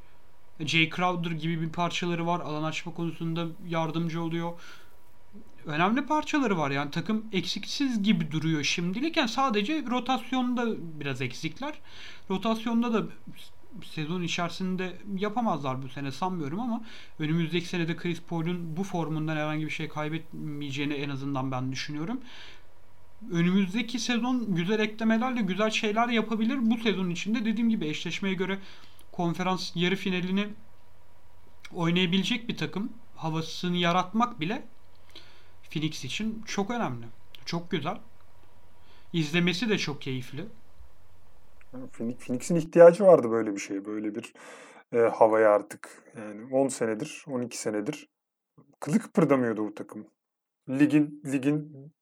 Jay 0.61 0.91
Crowder 0.91 1.31
gibi 1.31 1.61
bir 1.61 1.73
parçaları 1.73 2.27
var. 2.27 2.41
Alan 2.41 2.63
açma 2.63 2.95
konusunda 2.95 3.47
yardımcı 3.69 4.23
oluyor. 4.23 4.53
Önemli 5.67 6.07
parçaları 6.07 6.59
var 6.59 6.71
yani 6.71 6.91
takım 6.91 7.25
eksiksiz 7.33 8.03
gibi 8.03 8.31
duruyor 8.33 8.63
şimdilik. 8.63 9.17
Yani 9.17 9.29
sadece 9.29 9.85
rotasyonda 9.91 10.67
biraz 11.01 11.23
eksikler. 11.23 11.75
Rotasyonda 12.31 12.93
da 12.95 13.07
sezon 13.85 14.23
içerisinde 14.23 14.99
yapamazlar 15.17 15.83
bu 15.83 15.89
sene 15.89 16.13
sanmıyorum 16.13 16.61
ama 16.61 16.85
önümüzdeki 17.19 17.67
senede 17.67 17.97
Chris 17.97 18.23
Paul'un 18.23 18.77
bu 18.77 18.85
formundan 18.85 19.37
herhangi 19.37 19.65
bir 19.65 19.71
şey 19.71 19.89
kaybetmeyeceğini 19.89 20.95
en 20.95 21.11
azından 21.11 21.51
ben 21.53 21.73
düşünüyorum. 21.73 22.21
Önümüzdeki 23.31 23.99
sezon 23.99 24.55
güzel 24.55 24.79
eklemelerle 24.79 25.41
güzel 25.43 25.71
şeyler 25.71 26.09
yapabilir. 26.09 26.59
Bu 26.61 26.79
sezon 26.79 27.11
içinde 27.11 27.45
dediğim 27.45 27.71
gibi 27.71 27.89
eşleşmeye 27.89 28.35
göre 28.35 28.59
konferans 29.13 29.73
yarı 29.75 29.97
finalini 29.97 30.49
oynayabilecek 31.73 32.49
bir 32.49 32.57
takım 32.57 32.93
havasını 33.17 33.77
yaratmak 33.77 34.41
bile 34.41 34.65
Phoenix 35.71 36.05
için 36.05 36.43
çok 36.47 36.71
önemli. 36.71 37.07
Çok 37.45 37.71
güzel. 37.71 37.99
İzlemesi 39.13 39.69
de 39.69 39.79
çok 39.79 40.03
keyifli. 40.03 40.45
Phoenix'in 41.93 42.55
ihtiyacı 42.55 43.05
vardı 43.05 43.31
böyle 43.31 43.55
bir 43.55 43.61
şeye. 43.61 43.85
Böyle 43.85 44.15
bir 44.15 44.35
e, 44.93 44.99
havaya 44.99 45.51
artık. 45.51 46.13
Yani 46.17 46.55
10 46.55 46.69
senedir, 46.69 47.25
12 47.29 47.59
senedir 47.59 48.09
kılı 48.81 48.99
kıpırdamıyordu 48.99 49.67
bu 49.67 49.75
takım. 49.75 50.07
Ligin 50.69 51.23
ligin 51.27 51.93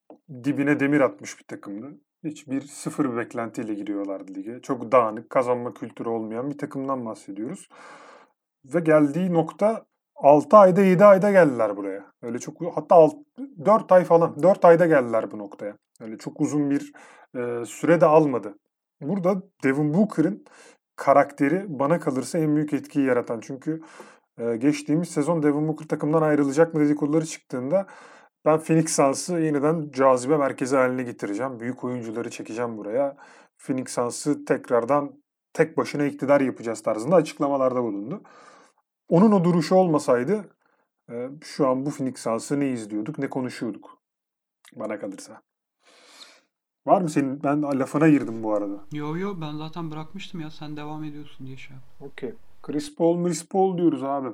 dibine 0.45 0.81
demir 0.81 1.01
atmış 1.01 1.39
bir 1.39 1.45
takımdı. 1.45 2.01
Hiçbir 2.25 2.61
sıfır 2.61 3.13
bir 3.13 3.17
beklentiyle 3.17 3.75
giriyorlardı 3.75 4.35
lige. 4.35 4.61
Çok 4.63 4.93
dağınık, 4.93 5.31
kazanma 5.31 5.75
kültürü 5.75 6.09
olmayan 6.09 6.51
bir 6.51 6.59
takımdan 6.59 7.07
bahsediyoruz. 7.07 7.69
Ve 8.65 8.81
geldiği 8.81 9.33
nokta 9.33 9.87
6 10.15 10.57
ayda 10.57 10.81
7 10.83 11.05
ayda 11.05 11.31
geldiler 11.31 11.77
buraya. 11.77 12.13
Öyle 12.23 12.39
çok 12.39 12.77
hatta 12.77 12.95
6, 12.95 13.17
4 13.65 13.93
ay 13.93 14.05
falan 14.05 14.43
4 14.43 14.65
ayda 14.65 14.87
geldiler 14.87 15.31
bu 15.31 15.39
noktaya. 15.39 15.77
Öyle 16.01 16.19
çok 16.19 16.41
uzun 16.41 16.71
bir 16.71 16.93
e, 17.37 17.65
süre 17.67 18.01
de 18.01 18.07
almadı. 18.07 18.55
Burada 19.01 19.43
Devin 19.65 19.95
Booker'ın 19.95 20.45
karakteri 20.97 21.65
bana 21.69 22.01
kalırsa 22.01 22.39
en 22.39 22.57
büyük 22.57 22.73
etkiyi 22.73 23.07
yaratan. 23.07 23.41
Çünkü 23.41 23.83
e, 24.39 24.57
geçtiğimiz 24.57 25.09
sezon 25.09 25.43
Devin 25.43 25.69
Booker 25.69 25.89
takımdan 25.89 26.23
ayrılacak 26.23 26.75
mı 26.75 26.81
dedikoduları 26.81 27.27
çıktığında 27.27 27.87
ben 28.45 28.59
Phoenix 28.59 28.97
Suns'ı 28.97 29.35
yeniden 29.35 29.91
cazibe 29.91 30.37
merkezi 30.37 30.77
haline 30.77 31.03
getireceğim. 31.03 31.61
Büyük 31.61 31.85
oyuncuları 31.85 32.31
çekeceğim 32.31 32.77
buraya. 32.77 33.17
Phoenix 33.59 33.91
Suns'ı 33.91 34.45
tekrardan 34.45 35.23
tek 35.53 35.77
başına 35.77 36.05
iktidar 36.05 36.41
yapacağız 36.41 36.83
tarzında 36.83 37.17
açıklamalarda 37.17 37.83
bulundu. 37.83 38.23
Onun 39.09 39.33
o 39.33 39.45
duruşu 39.45 39.75
olmasaydı 39.75 40.45
e, 41.11 41.29
şu 41.45 41.69
an 41.69 41.87
bu 41.87 41.91
Phoenix 41.91 42.21
Suns'ı 42.21 42.61
ne 42.61 42.69
izliyorduk 42.69 43.19
ne 43.19 43.31
konuşuyorduk 43.31 43.99
bana 44.77 44.99
kalırsa. 44.99 45.43
Var 46.91 47.01
mı 47.01 47.09
senin? 47.09 47.43
Ben 47.43 47.63
lafına 47.63 48.09
girdim 48.09 48.43
bu 48.43 48.55
arada. 48.55 48.81
Yo 48.93 49.17
yo 49.17 49.35
ben 49.41 49.57
zaten 49.57 49.91
bırakmıştım 49.91 50.41
ya 50.41 50.51
sen 50.51 50.77
devam 50.77 51.05
ediyorsun 51.05 51.47
diye 51.47 51.57
şey 51.57 51.77
Okey. 52.01 52.35
Chris 52.63 52.97
Paul, 52.97 53.25
Chris 53.25 53.49
Paul 53.49 53.79
diyoruz 53.79 54.05
abi. 54.05 54.29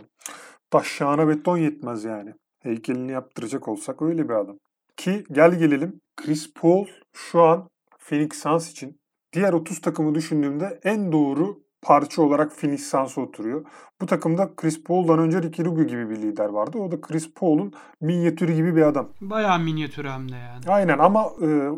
Taşşağına 0.70 1.28
beton 1.28 1.56
yetmez 1.56 2.04
yani. 2.04 2.34
Heykelini 2.58 3.12
yaptıracak 3.12 3.68
olsak 3.68 4.02
öyle 4.02 4.28
bir 4.28 4.34
adam. 4.34 4.58
Ki 4.96 5.24
gel 5.32 5.58
gelelim 5.58 6.00
Chris 6.16 6.52
Paul 6.54 6.86
şu 7.12 7.42
an 7.42 7.68
Phoenix 7.98 8.32
Suns 8.32 8.70
için 8.70 9.00
diğer 9.32 9.52
30 9.52 9.80
takımı 9.80 10.14
düşündüğümde 10.14 10.80
en 10.84 11.12
doğru 11.12 11.58
parça 11.82 12.22
olarak 12.22 12.52
Phoenix 12.60 12.90
Suns'a 12.90 13.20
oturuyor. 13.20 13.64
Bu 14.00 14.06
takımda 14.06 14.56
Chris 14.56 14.84
Paul'dan 14.84 15.18
önce 15.18 15.42
Ricky 15.42 15.68
Rubio 15.68 15.84
gibi 15.84 16.10
bir 16.10 16.16
lider 16.16 16.48
vardı. 16.48 16.78
O 16.78 16.90
da 16.90 17.00
Chris 17.00 17.34
Paul'un 17.34 17.72
minyatürü 18.00 18.52
gibi 18.52 18.76
bir 18.76 18.82
adam. 18.82 19.08
Bayağı 19.20 19.58
minyatürü 19.58 20.08
hem 20.08 20.32
de 20.32 20.36
yani. 20.36 20.64
Aynen 20.68 20.98
ama 20.98 21.30
e, 21.42 21.70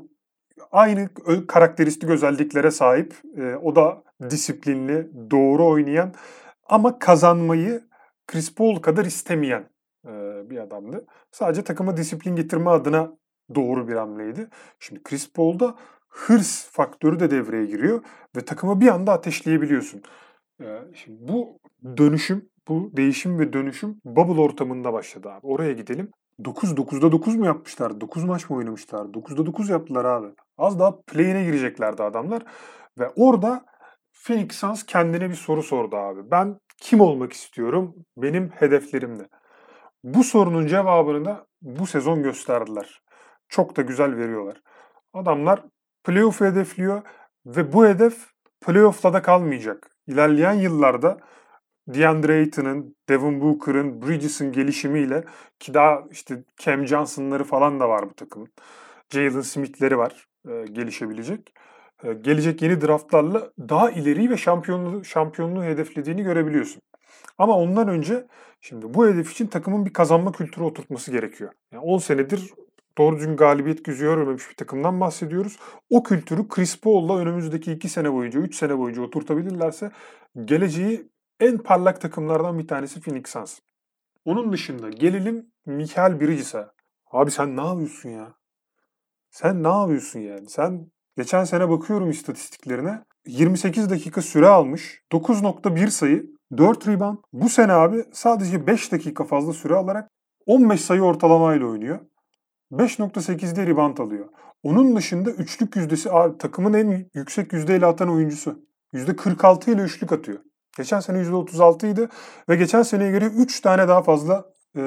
aynı 0.73 1.09
karakteristik 1.49 2.11
özelliklere 2.11 2.71
sahip. 2.71 3.15
E, 3.37 3.55
o 3.55 3.77
da 3.77 4.03
disiplinli, 4.31 5.11
doğru 5.31 5.67
oynayan 5.67 6.15
ama 6.69 6.99
kazanmayı 6.99 7.83
Chris 8.27 8.55
Paul 8.55 8.77
kadar 8.77 9.05
istemeyen 9.05 9.65
e, 10.07 10.11
bir 10.51 10.59
adamdı. 10.59 11.07
Sadece 11.33 11.65
takıma 11.65 11.97
disiplin 11.97 12.37
getirme 12.37 12.71
adına 12.71 13.13
doğru 13.55 13.89
bir 13.89 13.95
hamleydi. 13.95 14.49
Şimdi 14.81 15.03
Chris 15.03 15.33
Paul'da 15.33 15.75
hırs 16.09 16.71
faktörü 16.71 17.21
de 17.21 17.31
devreye 17.31 17.67
giriyor 17.67 18.03
ve 18.37 18.41
takımı 18.41 18.81
bir 18.81 18.89
anda 18.89 19.13
ateşleyebiliyorsun. 19.13 20.03
E, 20.61 20.67
şimdi 20.95 21.29
bu 21.29 21.59
dönüşüm, 21.97 22.49
bu 22.69 22.91
değişim 22.97 23.39
ve 23.39 23.53
dönüşüm 23.53 24.01
bubble 24.05 24.41
ortamında 24.41 24.93
başladı 24.93 25.31
abi. 25.31 25.47
Oraya 25.47 25.73
gidelim. 25.73 26.11
9 26.45 26.71
9'da 26.71 27.13
9 27.13 27.37
mu 27.37 27.47
yapmışlar? 27.47 28.01
9 28.01 28.25
maç 28.25 28.51
mı 28.51 28.57
oynamışlar? 28.57 29.05
9'da 29.05 29.47
9 29.47 29.69
yaptılar 29.69 30.05
abi. 30.05 30.27
Az 30.59 30.79
daha 30.79 31.01
play'ine 31.01 31.45
gireceklerdi 31.45 32.03
adamlar. 32.03 32.43
Ve 32.99 33.09
orada 33.17 33.65
Phoenix 34.13 34.53
Suns 34.53 34.87
kendine 34.87 35.31
bir 35.31 35.35
soru 35.35 35.63
sordu 35.63 35.97
abi. 35.97 36.31
Ben 36.31 36.61
kim 36.81 37.01
olmak 37.01 37.33
istiyorum? 37.33 37.95
Benim 38.17 38.51
hedeflerim 38.51 39.19
ne? 39.19 39.23
Bu 40.05 40.25
sorunun 40.25 40.67
cevabını 40.67 41.25
da 41.25 41.47
bu 41.63 41.87
sezon 41.87 42.23
gösterdiler. 42.23 43.03
Çok 43.49 43.77
da 43.77 43.83
güzel 43.83 44.17
veriyorlar. 44.17 44.63
Adamlar 45.15 45.65
playoff 46.05 46.41
hedefliyor 46.41 47.03
ve 47.47 47.73
bu 47.73 47.87
hedef 47.87 48.27
playoff'ta 48.61 49.13
da 49.13 49.23
kalmayacak. 49.23 49.91
İlerleyen 50.07 50.53
yıllarda 50.53 51.19
DeAndre 51.89 52.33
Ayton'ın, 52.33 52.97
Devin 53.09 53.41
Booker'ın, 53.41 54.03
Bridges'in 54.03 54.53
gelişimiyle 54.53 55.25
ki 55.59 55.75
daha 55.75 56.03
işte 56.11 56.45
Cam 56.57 56.87
Johnson'ları 56.87 57.45
falan 57.45 57.81
da 57.81 57.89
var 57.89 58.11
bu 58.11 58.15
takımın. 58.15 58.49
Jalen 59.11 59.41
Smith'leri 59.41 59.99
var 59.99 60.27
e, 60.49 60.65
gelişebilecek. 60.73 61.55
E, 62.05 62.13
gelecek 62.13 62.63
yeni 62.63 62.81
draftlarla 62.81 63.53
daha 63.59 63.91
ileri 63.91 64.31
ve 64.31 64.37
şampiyonluğu, 64.37 65.05
şampiyonluğu 65.05 65.65
hedeflediğini 65.65 66.23
görebiliyorsun. 66.23 66.83
Ama 67.39 67.59
ondan 67.59 67.89
önce 67.89 68.27
şimdi 68.61 68.95
bu 68.95 69.07
hedef 69.07 69.33
için 69.33 69.47
takımın 69.47 69.87
bir 69.87 69.93
kazanma 69.93 70.33
kültürü 70.33 70.65
oturtması 70.65 71.13
gerekiyor. 71.13 71.51
Yani 71.73 71.83
10 71.85 71.99
senedir 71.99 72.53
doğru 72.99 73.17
düzgün 73.17 73.37
galibiyet 73.37 73.85
gözü 73.85 74.05
görmemiş 74.05 74.51
bir 74.51 74.57
takımdan 74.57 75.01
bahsediyoruz. 75.01 75.59
O 75.91 76.03
kültürü 76.03 76.49
Chris 76.49 76.81
Paul'la 76.81 77.19
önümüzdeki 77.19 77.73
2 77.73 77.89
sene 77.89 78.13
boyunca, 78.13 78.41
3 78.41 78.55
sene 78.55 78.79
boyunca 78.79 79.03
oturtabilirlerse 79.03 79.91
geleceği 80.45 81.09
en 81.41 81.59
parlak 81.59 82.01
takımlardan 82.01 82.59
bir 82.59 82.69
tanesi 82.69 83.01
Phoenix 83.01 83.29
Suns. 83.29 83.59
Onun 84.25 84.53
dışında 84.53 84.89
gelelim 84.89 85.47
Michael 85.67 86.21
Bridges'a. 86.21 86.73
Abi 87.11 87.31
sen 87.31 87.57
ne 87.57 87.67
yapıyorsun 87.67 88.09
ya? 88.09 88.38
Sen 89.31 89.63
ne 89.63 89.69
yapıyorsun 89.69 90.21
yani? 90.21 90.49
Sen 90.49 90.91
geçen 91.17 91.45
sene 91.45 91.69
bakıyorum 91.69 92.11
istatistiklerine. 92.11 93.05
28 93.27 93.91
dakika 93.91 94.23
süre 94.23 94.49
almış. 94.49 95.01
9.1 95.13 95.91
sayı, 95.91 96.27
4 96.57 96.89
rebound. 96.89 97.19
Bu 97.33 97.49
sene 97.49 97.73
abi 97.73 98.05
sadece 98.13 98.67
5 98.67 98.93
dakika 98.93 99.25
fazla 99.25 99.53
süre 99.53 99.75
alarak 99.75 100.11
15 100.47 100.81
sayı 100.81 101.03
ortalamayla 101.03 101.67
oynuyor. 101.67 102.01
5.8'de 102.73 103.67
rebound 103.67 103.99
alıyor. 103.99 104.29
Onun 104.63 104.97
dışında 104.97 105.31
üçlük 105.31 105.77
yüzdesi 105.77 106.13
abi, 106.13 106.39
takımın 106.39 106.73
en 106.73 107.11
yüksek 107.15 107.53
yüzdeyle 107.53 107.87
atan 107.87 108.11
oyuncusu. 108.11 108.69
%46 108.95 109.71
ile 109.71 109.83
üçlük 109.83 110.13
atıyor. 110.13 110.39
Geçen 110.77 111.01
sene 111.01 111.19
%36 111.19 111.93
idi 111.93 112.09
ve 112.49 112.57
geçen 112.57 112.83
seneye 112.83 113.11
göre 113.11 113.27
3 113.27 113.61
tane 113.61 113.89
daha 113.89 114.03
fazla 114.03 114.45
3 114.75 114.83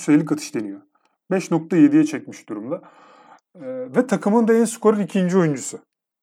e, 0.00 0.04
sayılık 0.04 0.32
atış 0.32 0.54
deniyor. 0.54 0.80
5.7'ye 1.30 2.04
çekmiş 2.04 2.48
durumda. 2.48 2.82
E, 3.62 3.66
ve 3.96 4.06
takımın 4.06 4.48
da 4.48 4.54
en 4.54 4.64
skorer 4.64 4.98
ikinci 4.98 5.38
oyuncusu. 5.38 5.78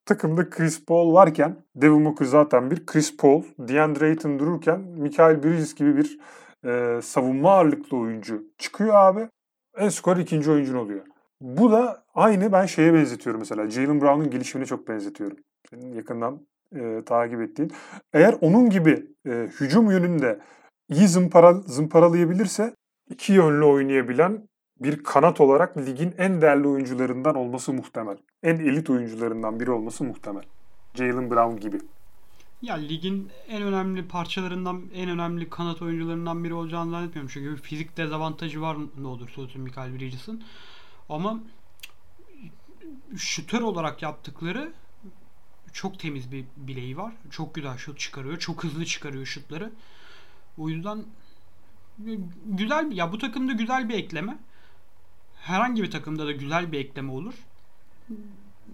Takımda 0.06 0.50
Chris 0.50 0.86
Paul 0.86 1.13
varken 1.13 1.56
Devin 1.76 2.06
Booker 2.06 2.26
zaten 2.26 2.72
bir 2.72 2.86
Chris 2.86 3.17
Paul, 3.17 3.43
DeAndre 3.60 4.06
Ayton 4.06 4.39
dururken 4.39 4.80
Michael 4.80 5.43
Bridges 5.43 5.76
gibi 5.76 5.98
bir 5.98 6.19
e, 6.65 7.02
savunma 7.02 7.52
ağırlıklı 7.52 7.98
oyuncu 7.98 8.43
çıkıyor 8.58 8.96
abi. 8.96 9.30
En 9.78 9.89
skorer 9.89 10.22
ikinci 10.22 10.52
oyuncun 10.52 10.76
oluyor. 10.76 11.06
Bu 11.41 11.72
da 11.72 12.04
aynı 12.13 12.52
ben 12.52 12.65
şeye 12.65 12.93
benzetiyorum 12.93 13.39
mesela. 13.39 13.69
Jalen 13.69 14.02
Brown'un 14.02 14.30
gelişimine 14.30 14.65
çok 14.65 14.88
benzetiyorum. 14.88 15.38
Senin 15.69 15.93
yakından 15.93 16.48
e, 16.76 17.02
takip 17.06 17.41
ettiğin. 17.41 17.72
Eğer 18.14 18.36
onun 18.41 18.70
gibi 18.70 19.05
e, 19.28 19.47
hücum 19.60 19.91
yönünde 19.91 20.39
iyi 20.89 21.08
zımpara, 21.08 21.53
zımparalayabilirse 21.53 22.76
iki 23.10 23.34
yönlü 23.34 23.66
oynayabilen 23.66 24.47
bir 24.84 25.04
kanat 25.04 25.42
olarak 25.42 25.78
ligin 25.78 26.14
en 26.18 26.42
değerli 26.42 26.68
oyuncularından 26.68 27.36
olması 27.36 27.74
muhtemel. 27.74 28.18
En 28.44 28.56
elit 28.56 28.90
oyuncularından 28.90 29.60
biri 29.60 29.72
olması 29.72 30.04
muhtemel. 30.04 30.44
Jalen 30.96 31.32
Brown 31.32 31.60
gibi. 31.60 31.82
Ya 32.62 32.76
ligin 32.76 33.30
en 33.48 33.62
önemli 33.62 34.08
parçalarından, 34.08 34.82
en 34.96 35.10
önemli 35.10 35.50
kanat 35.50 35.82
oyuncularından 35.82 36.44
biri 36.44 36.54
olacağını 36.54 36.92
zannetmiyorum. 36.92 37.32
Çünkü 37.34 37.62
fizik 37.62 37.98
dezavantajı 37.98 38.62
var 38.62 38.78
ne 38.98 39.08
olursa 39.08 39.42
olsun 39.42 39.62
Michael 39.62 39.94
Bridges'ın. 39.94 40.44
Ama 41.10 41.40
şütör 43.18 43.62
olarak 43.62 44.02
yaptıkları 44.02 44.74
çok 45.74 46.00
temiz 46.00 46.32
bir 46.32 46.46
bileği 46.58 46.98
var. 46.98 47.14
Çok 47.32 47.56
güzel 47.56 47.78
şut 47.78 48.00
çıkarıyor. 48.00 48.40
Çok 48.40 48.64
hızlı 48.64 48.86
çıkarıyor 48.86 49.26
şutları. 49.26 49.72
O 50.58 50.70
yüzden 50.70 51.04
güzel 52.46 52.92
ya 52.92 53.12
bu 53.12 53.18
takımda 53.18 53.52
güzel 53.52 53.90
bir 53.90 53.94
ekleme. 53.94 54.38
Herhangi 55.44 55.84
bir 55.84 55.91
takımda 55.91 56.26
da 56.28 56.32
güzel 56.32 56.72
bir 56.72 56.80
ekleme 56.80 57.12
olur. 57.12 57.34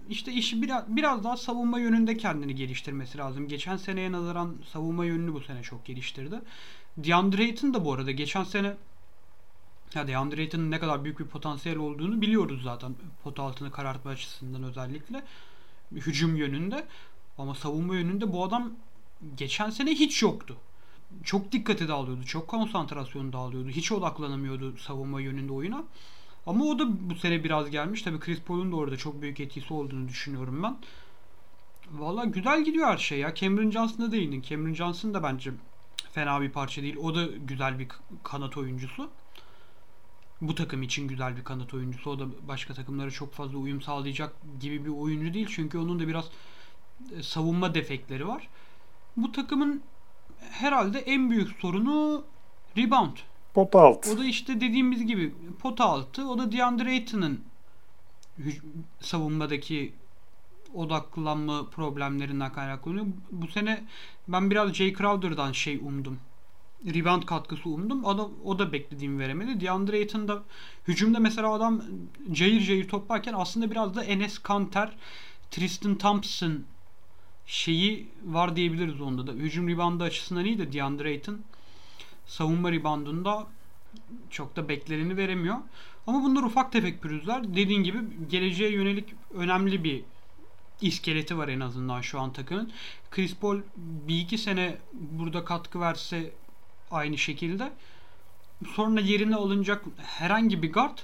işte 0.08 0.32
işi 0.32 0.62
biraz, 0.62 0.96
biraz 0.96 1.24
daha 1.24 1.36
savunma 1.36 1.78
yönünde 1.78 2.16
kendini 2.16 2.54
geliştirmesi 2.54 3.18
lazım. 3.18 3.48
Geçen 3.48 3.76
seneye 3.76 4.12
nazaran 4.12 4.56
savunma 4.72 5.04
yönünü 5.04 5.32
bu 5.34 5.40
sene 5.40 5.62
çok 5.62 5.84
geliştirdi. 5.84 6.40
DeAndre 6.96 7.42
Ayton 7.42 7.74
da 7.74 7.84
bu 7.84 7.92
arada 7.92 8.10
geçen 8.10 8.44
sene 8.44 8.76
ya 9.94 10.08
DeAndre 10.08 10.40
Ayton'un 10.40 10.70
ne 10.70 10.78
kadar 10.78 11.04
büyük 11.04 11.18
bir 11.18 11.24
potansiyel 11.24 11.78
olduğunu 11.78 12.20
biliyoruz 12.20 12.62
zaten. 12.64 12.94
Pot 13.22 13.40
altını 13.40 13.70
karartma 13.70 14.10
açısından 14.10 14.62
özellikle. 14.62 15.22
Hücum 15.92 16.36
yönünde. 16.36 16.86
Ama 17.38 17.54
savunma 17.54 17.94
yönünde 17.94 18.32
bu 18.32 18.44
adam 18.44 18.72
geçen 19.36 19.70
sene 19.70 19.90
hiç 19.90 20.22
yoktu. 20.22 20.56
Çok 21.24 21.52
dikkati 21.52 21.88
dağılıyordu. 21.88 22.24
Çok 22.24 22.48
konsantrasyonu 22.48 23.32
dağılıyordu. 23.32 23.68
Hiç 23.68 23.92
odaklanamıyordu 23.92 24.76
savunma 24.76 25.20
yönünde 25.20 25.52
oyuna. 25.52 25.84
Ama 26.50 26.64
o 26.64 26.78
da 26.78 27.10
bu 27.10 27.14
sene 27.14 27.44
biraz 27.44 27.70
gelmiş. 27.70 28.02
Tabii 28.02 28.20
Chris 28.20 28.40
Paul'un 28.40 28.72
da 28.72 28.76
orada 28.76 28.96
çok 28.96 29.22
büyük 29.22 29.40
etkisi 29.40 29.74
olduğunu 29.74 30.08
düşünüyorum 30.08 30.62
ben. 30.62 30.76
Valla 31.90 32.24
güzel 32.24 32.64
gidiyor 32.64 32.88
her 32.88 32.98
şey 32.98 33.18
ya. 33.18 33.34
Cameron 33.34 33.70
Johnson'a 33.70 34.12
değindin. 34.12 34.42
Cameron 34.42 34.74
Johnson 34.74 35.14
da 35.14 35.22
bence 35.22 35.52
fena 36.12 36.40
bir 36.40 36.50
parça 36.50 36.82
değil. 36.82 36.96
O 36.96 37.14
da 37.14 37.26
güzel 37.26 37.78
bir 37.78 37.88
kanat 38.22 38.56
oyuncusu. 38.56 39.10
Bu 40.40 40.54
takım 40.54 40.82
için 40.82 41.08
güzel 41.08 41.36
bir 41.36 41.44
kanat 41.44 41.74
oyuncusu. 41.74 42.10
O 42.10 42.18
da 42.18 42.26
başka 42.48 42.74
takımlara 42.74 43.10
çok 43.10 43.32
fazla 43.32 43.58
uyum 43.58 43.82
sağlayacak 43.82 44.34
gibi 44.60 44.84
bir 44.84 44.90
oyuncu 44.90 45.34
değil. 45.34 45.48
Çünkü 45.50 45.78
onun 45.78 45.98
da 46.00 46.08
biraz 46.08 46.24
e, 47.16 47.22
savunma 47.22 47.74
defekleri 47.74 48.28
var. 48.28 48.48
Bu 49.16 49.32
takımın 49.32 49.82
herhalde 50.50 50.98
en 50.98 51.30
büyük 51.30 51.60
sorunu 51.60 52.24
rebound. 52.76 53.16
Pota 53.54 53.80
altı. 53.80 54.12
O 54.12 54.18
da 54.18 54.24
işte 54.24 54.60
dediğimiz 54.60 55.06
gibi 55.06 55.34
pota 55.58 55.84
altı. 55.84 56.28
O 56.28 56.38
da 56.38 56.52
DeAndre 56.52 56.88
Ayton'ın 56.88 57.40
savunmadaki 59.00 59.92
odaklanma 60.74 61.66
problemlerinden 61.70 62.52
kaynaklanıyor. 62.52 63.06
Bu 63.30 63.48
sene 63.48 63.84
ben 64.28 64.50
biraz 64.50 64.74
Jay 64.74 64.94
Crowder'dan 64.94 65.52
şey 65.52 65.76
umdum. 65.76 66.18
Rebound 66.86 67.22
katkısı 67.22 67.68
umdum. 67.68 68.04
O 68.04 68.18
da, 68.18 68.28
o 68.44 68.58
da 68.58 68.72
beklediğimi 68.72 69.18
veremedi. 69.18 69.60
DeAndre 69.60 69.96
Ayton 69.96 70.28
da 70.28 70.42
hücumda 70.88 71.20
mesela 71.20 71.52
adam 71.52 71.82
cayır 72.32 72.60
cayır 72.60 72.88
toplarken 72.88 73.34
aslında 73.36 73.70
biraz 73.70 73.94
da 73.94 74.04
Enes 74.04 74.38
Kanter, 74.38 74.96
Tristan 75.50 75.94
Thompson 75.94 76.64
şeyi 77.46 78.08
var 78.24 78.56
diyebiliriz 78.56 79.00
onda 79.00 79.26
da. 79.26 79.32
Hücum 79.32 79.68
reboundu 79.68 80.04
açısından 80.04 80.44
iyi 80.44 80.58
de 80.58 80.72
DeAndre 80.72 81.08
Ayton 81.08 81.40
savunma 82.30 82.72
reboundunda 82.72 83.46
çok 84.30 84.56
da 84.56 84.68
bekleneni 84.68 85.16
veremiyor. 85.16 85.56
Ama 86.06 86.22
bunlar 86.22 86.42
ufak 86.42 86.72
tefek 86.72 87.02
pürüzler. 87.02 87.54
Dediğin 87.54 87.82
gibi 87.82 87.98
geleceğe 88.30 88.72
yönelik 88.72 89.14
önemli 89.34 89.84
bir 89.84 90.04
iskeleti 90.80 91.38
var 91.38 91.48
en 91.48 91.60
azından 91.60 92.00
şu 92.00 92.20
an 92.20 92.32
takımın. 92.32 92.70
Chris 93.10 93.36
Paul 93.36 93.58
bir 93.76 94.20
iki 94.20 94.38
sene 94.38 94.76
burada 94.92 95.44
katkı 95.44 95.80
verse 95.80 96.30
aynı 96.90 97.18
şekilde 97.18 97.72
sonra 98.74 99.00
yerine 99.00 99.36
alınacak 99.36 99.84
herhangi 99.96 100.62
bir 100.62 100.72
guard 100.72 100.98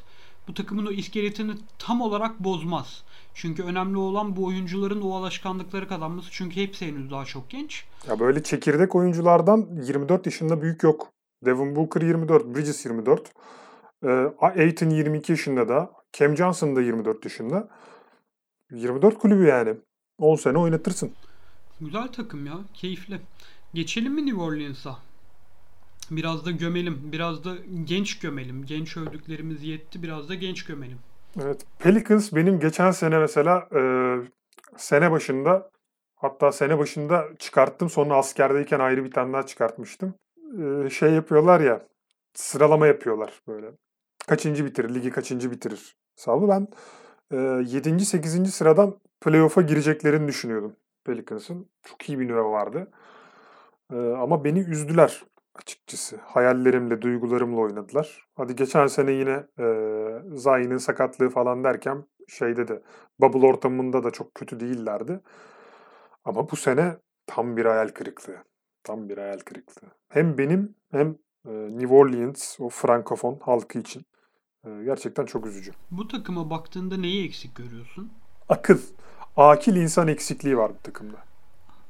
bu 0.49 0.55
takımın 0.55 0.87
o 0.87 0.91
iskeletini 0.91 1.53
tam 1.79 2.01
olarak 2.01 2.41
bozmaz. 2.41 3.03
Çünkü 3.35 3.63
önemli 3.63 3.99
olan 3.99 4.37
bu 4.37 4.45
oyuncuların 4.45 5.01
o 5.01 5.15
alışkanlıkları 5.15 5.89
kazanması. 5.89 6.29
Çünkü 6.31 6.63
hepsi 6.63 6.87
henüz 6.87 7.11
daha 7.11 7.25
çok 7.25 7.51
genç. 7.51 7.85
Ya 8.09 8.21
böyle 8.21 8.43
çekirdek 8.43 8.95
oyunculardan 8.95 9.69
24 9.83 10.27
yaşında 10.27 10.63
büyük 10.63 10.83
yok. 10.83 11.16
Devin 11.45 11.77
Booker 11.77 12.03
24, 12.03 12.55
Bridges 12.55 12.85
24. 12.85 13.33
E, 14.05 14.09
Ayton 14.39 14.91
22 14.91 15.33
yaşında 15.33 15.69
da. 15.69 15.93
Cam 16.13 16.37
Johnson 16.37 16.77
da 16.77 16.83
24 16.83 17.25
yaşında. 17.25 17.69
24 18.71 19.19
kulübü 19.19 19.47
yani. 19.47 19.75
10 20.19 20.37
sene 20.37 20.59
oynatırsın. 20.59 21.13
Güzel 21.81 22.09
takım 22.09 22.47
ya. 22.47 22.59
Keyifli. 22.75 23.21
Geçelim 23.75 24.15
mi 24.15 24.27
New 24.27 24.41
Orleans'a? 24.41 24.97
Biraz 26.11 26.47
da 26.47 26.51
gömelim. 26.51 27.01
Biraz 27.13 27.45
da 27.45 27.55
genç 27.85 28.19
gömelim. 28.19 28.67
Genç 28.67 28.97
övdüklerimiz 28.97 29.63
yetti. 29.63 30.03
Biraz 30.03 30.29
da 30.29 30.35
genç 30.35 30.65
gömelim. 30.65 30.99
Evet. 31.43 31.67
Pelicans 31.79 32.33
benim 32.33 32.61
geçen 32.61 32.91
sene 32.91 33.19
mesela 33.19 33.69
e, 33.77 33.81
sene 34.77 35.11
başında 35.11 35.71
hatta 36.17 36.53
sene 36.53 36.79
başında 36.79 37.25
çıkarttım. 37.39 37.91
Sonra 37.91 38.17
askerdeyken 38.17 38.81
ayrı 38.81 39.05
bir 39.05 39.11
tane 39.11 39.33
daha 39.33 39.47
çıkartmıştım. 39.47 40.15
Şey 40.91 41.13
yapıyorlar 41.13 41.61
ya 41.61 41.87
sıralama 42.35 42.87
yapıyorlar 42.87 43.43
böyle. 43.49 43.71
Kaçıncı 44.27 44.65
bitirir, 44.65 44.95
ligi 44.95 45.11
kaçıncı 45.11 45.51
bitirir 45.51 45.97
hesabı. 46.17 46.49
Ben 46.49 46.69
e, 47.31 47.37
7. 47.67 48.05
8. 48.05 48.55
sıradan 48.55 48.99
playoff'a 49.21 49.63
gireceklerini 49.63 50.29
düşünüyordum 50.29 50.77
Pelicans'ın. 51.05 51.71
Çok 51.83 52.09
iyi 52.09 52.19
bir 52.19 52.29
nüve 52.29 52.43
vardı. 52.43 52.91
Ama 53.93 54.45
beni 54.45 54.59
üzdüler 54.59 55.25
açıkçası. 55.55 56.17
Hayallerimle, 56.17 57.03
duygularımla 57.03 57.61
oynadılar. 57.61 58.27
Hadi 58.35 58.57
geçen 58.57 58.87
sene 58.87 59.13
yine 59.13 59.45
Zayn'in 60.37 60.79
sakatlığı 60.79 61.29
falan 61.31 61.65
derken 61.65 62.05
şeyde 62.29 62.69
de 62.69 62.83
bubble 63.21 63.47
ortamında 63.47 64.05
da 64.05 64.11
çok 64.11 64.35
kötü 64.35 64.61
değillerdi. 64.61 65.21
Ama 66.25 66.51
bu 66.51 66.57
sene 66.57 66.97
tam 67.27 67.57
bir 67.57 67.65
hayal 67.65 67.89
kırıklığı. 67.89 68.37
Tam 68.87 69.09
bir 69.09 69.19
hayal 69.19 69.39
kırıklığı. 69.39 69.89
Hem 70.09 70.39
benim 70.39 70.75
hem 70.91 71.19
e, 71.49 71.51
New 71.51 71.95
Orleans 71.95 72.61
o 72.61 72.69
frankofon 72.69 73.39
halkı 73.43 73.79
için 73.79 74.07
e, 74.65 74.85
gerçekten 74.85 75.25
çok 75.27 75.47
üzücü. 75.47 75.73
Bu 75.91 76.09
takıma 76.09 76.51
baktığında 76.51 76.97
neyi 76.97 77.29
eksik 77.29 77.55
görüyorsun? 77.57 78.13
Akıl. 78.49 78.79
Akil 79.37 79.77
insan 79.77 80.09
eksikliği 80.09 80.57
var 80.59 80.73
bu 80.79 80.83
takımda. 80.83 81.17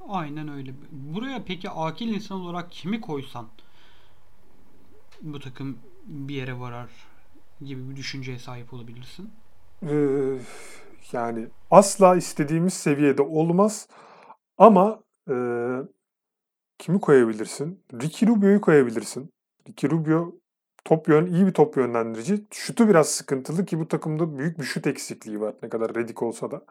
Aynen 0.09 0.49
öyle. 0.49 0.71
Buraya 0.91 1.43
peki 1.47 1.71
akil 1.71 2.15
insan 2.15 2.41
olarak 2.41 2.73
kimi 2.73 3.01
koysan 3.01 3.47
bu 5.23 5.41
takım 5.41 5.79
bir 6.07 6.35
yere 6.35 6.61
varar 6.61 6.91
gibi 7.61 7.91
bir 7.91 7.97
düşünceye 7.97 8.39
sahip 8.39 8.75
olabilirsin? 8.75 9.31
Ee, 9.83 10.39
yani 11.13 11.47
asla 11.71 12.17
istediğimiz 12.17 12.75
seviyede 12.75 13.23
olmaz 13.23 13.89
ama 14.59 15.01
e, 15.29 15.35
kimi 16.79 17.01
koyabilirsin? 17.01 17.81
Ricky 17.93 18.31
Rubio'yu 18.31 18.61
koyabilirsin. 18.61 19.31
Ricky 19.69 19.93
Rubio 19.93 20.33
top 20.85 21.09
yön 21.09 21.27
iyi 21.27 21.47
bir 21.47 21.53
top 21.53 21.77
yönlendirici. 21.77 22.45
Şutu 22.51 22.89
biraz 22.89 23.09
sıkıntılı 23.09 23.65
ki 23.65 23.79
bu 23.81 23.89
takımda 23.89 24.39
büyük 24.39 24.59
bir 24.59 24.65
şut 24.65 24.87
eksikliği 24.87 25.41
var 25.41 25.55
ne 25.63 25.69
kadar 25.69 25.95
redik 25.95 26.23
olsa 26.23 26.51
da. 26.51 26.65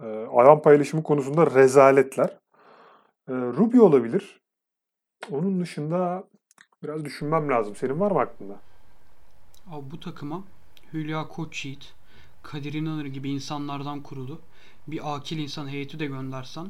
E, 0.00 0.06
alan 0.26 0.62
paylaşımı 0.62 1.02
konusunda 1.02 1.46
rezaletler. 1.46 2.38
E, 3.28 3.32
Rubio 3.32 3.84
olabilir. 3.84 4.40
Onun 5.30 5.60
dışında 5.60 6.24
biraz 6.82 7.04
düşünmem 7.04 7.48
lazım. 7.48 7.76
Senin 7.76 8.00
var 8.00 8.10
mı 8.10 8.18
aklında? 8.18 8.60
Abi 9.70 9.90
bu 9.90 10.00
takıma 10.00 10.44
Hülya 10.92 11.28
Koçyiğit, 11.28 11.94
Kadir 12.42 12.72
İnanır 12.72 13.06
gibi 13.06 13.30
insanlardan 13.30 14.02
kurulu 14.02 14.40
bir 14.86 15.14
akil 15.14 15.38
insan 15.38 15.68
heyeti 15.68 15.98
de 15.98 16.06
göndersen 16.06 16.68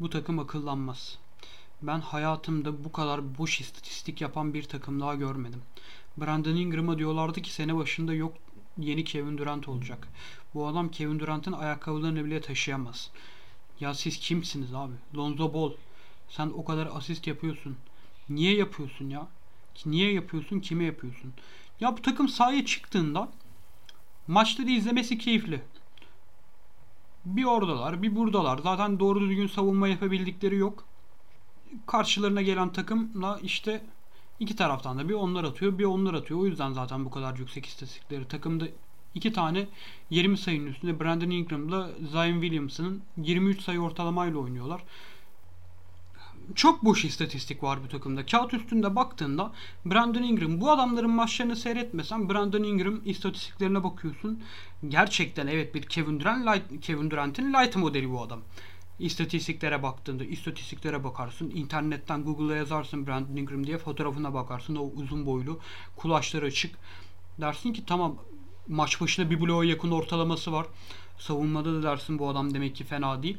bu 0.00 0.10
takım 0.10 0.38
akıllanmaz. 0.38 1.18
Ben 1.82 2.00
hayatımda 2.00 2.84
bu 2.84 2.92
kadar 2.92 3.38
boş 3.38 3.60
istatistik 3.60 4.20
yapan 4.20 4.54
bir 4.54 4.62
takım 4.62 5.00
daha 5.00 5.14
görmedim. 5.14 5.62
Brandon 6.16 6.56
Ingram'a 6.56 6.98
diyorlardı 6.98 7.42
ki 7.42 7.52
sene 7.52 7.76
başında 7.76 8.14
yok 8.14 8.34
yeni 8.78 9.04
Kevin 9.04 9.38
Durant 9.38 9.68
olacak. 9.68 10.08
Bu 10.54 10.66
adam 10.66 10.90
Kevin 10.90 11.18
Durant'ın 11.18 11.52
ayakkabılarını 11.52 12.24
bile 12.24 12.40
taşıyamaz. 12.40 13.10
Ya 13.80 13.94
siz 13.94 14.18
kimsiniz 14.18 14.74
abi? 14.74 14.94
Lonzo 15.16 15.54
Ball. 15.54 15.72
Sen 16.28 16.46
o 16.46 16.64
kadar 16.64 16.88
asist 16.92 17.26
yapıyorsun. 17.26 17.76
Niye 18.28 18.56
yapıyorsun 18.56 19.10
ya? 19.10 19.26
Niye 19.86 20.12
yapıyorsun? 20.12 20.60
Kime 20.60 20.84
yapıyorsun? 20.84 21.32
Ya 21.80 21.96
bu 21.96 22.02
takım 22.02 22.28
sahaya 22.28 22.66
çıktığında 22.66 23.28
maçları 24.26 24.70
izlemesi 24.70 25.18
keyifli. 25.18 25.62
Bir 27.24 27.44
oradalar, 27.44 28.02
bir 28.02 28.16
buradalar. 28.16 28.58
Zaten 28.58 29.00
doğru 29.00 29.20
düzgün 29.20 29.46
savunma 29.46 29.88
yapabildikleri 29.88 30.56
yok. 30.56 30.87
Karşılarına 31.86 32.42
gelen 32.42 32.72
takımla 32.72 33.38
işte 33.42 33.84
iki 34.40 34.56
taraftan 34.56 34.98
da 34.98 35.08
bir 35.08 35.14
onlar 35.14 35.44
atıyor, 35.44 35.78
bir 35.78 35.84
onlar 35.84 36.14
atıyor. 36.14 36.40
O 36.40 36.46
yüzden 36.46 36.72
zaten 36.72 37.04
bu 37.04 37.10
kadar 37.10 37.36
yüksek 37.36 37.66
istatistikleri. 37.66 38.28
Takımda 38.28 38.64
iki 39.14 39.32
tane 39.32 39.66
20 40.10 40.38
sayının 40.38 40.66
üstünde 40.66 41.00
Brandon 41.00 41.30
Ingram'la 41.30 41.90
Zion 42.10 42.40
Williamson'ın 42.40 43.02
23 43.16 43.62
sayı 43.62 43.80
ortalamayla 43.80 44.38
oynuyorlar 44.38 44.80
çok 46.54 46.84
boş 46.84 47.04
istatistik 47.04 47.62
var 47.62 47.78
bu 47.84 47.88
takımda. 47.88 48.26
Kağıt 48.26 48.54
üstünde 48.54 48.96
baktığında 48.96 49.52
Brandon 49.86 50.22
Ingram 50.22 50.60
bu 50.60 50.70
adamların 50.70 51.10
maçlarını 51.10 51.56
seyretmesen 51.56 52.28
Brandon 52.28 52.62
Ingram 52.62 53.00
istatistiklerine 53.04 53.84
bakıyorsun. 53.84 54.42
Gerçekten 54.88 55.46
evet 55.46 55.74
bir 55.74 55.82
Kevin 55.82 56.20
Durant 56.20 56.46
light, 56.46 56.80
Kevin 56.86 57.10
Durant'in 57.10 57.52
light 57.52 57.76
modeli 57.76 58.10
bu 58.10 58.22
adam. 58.22 58.40
İstatistiklere 58.98 59.82
baktığında 59.82 60.24
istatistiklere 60.24 61.04
bakarsın. 61.04 61.50
internetten 61.50 62.24
Google'a 62.24 62.56
yazarsın 62.56 63.06
Brandon 63.06 63.36
Ingram 63.36 63.66
diye 63.66 63.78
fotoğrafına 63.78 64.34
bakarsın. 64.34 64.76
O 64.76 64.82
uzun 64.82 65.26
boylu, 65.26 65.58
kulaçları 65.96 66.46
açık. 66.46 66.76
Dersin 67.40 67.72
ki 67.72 67.86
tamam 67.86 68.16
maç 68.68 69.00
başına 69.00 69.30
bir 69.30 69.40
bloğa 69.40 69.64
yakın 69.64 69.90
ortalaması 69.90 70.52
var. 70.52 70.66
Savunmada 71.18 71.74
da 71.74 71.82
dersin 71.82 72.18
bu 72.18 72.28
adam 72.28 72.54
demek 72.54 72.76
ki 72.76 72.84
fena 72.84 73.22
değil. 73.22 73.38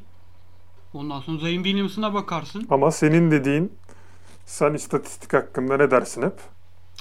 Ondan 0.94 1.20
sonra 1.20 1.40
Zion 1.40 1.64
Williamson'a 1.64 2.14
bakarsın. 2.14 2.68
Ama 2.70 2.92
senin 2.92 3.32
dediğin 3.32 3.74
sen 4.46 4.74
istatistik 4.74 5.34
hakkında 5.34 5.78
ne 5.78 5.92
dersin 5.92 6.22
hep? 6.22 6.40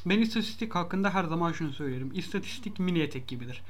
Ben 0.06 0.18
istatistik 0.18 0.74
hakkında 0.74 1.14
her 1.14 1.24
zaman 1.24 1.52
şunu 1.52 1.72
söylerim. 1.72 2.10
İstatistik 2.14 2.78
mini 2.78 2.98
etek 2.98 3.28
gibidir. 3.28 3.62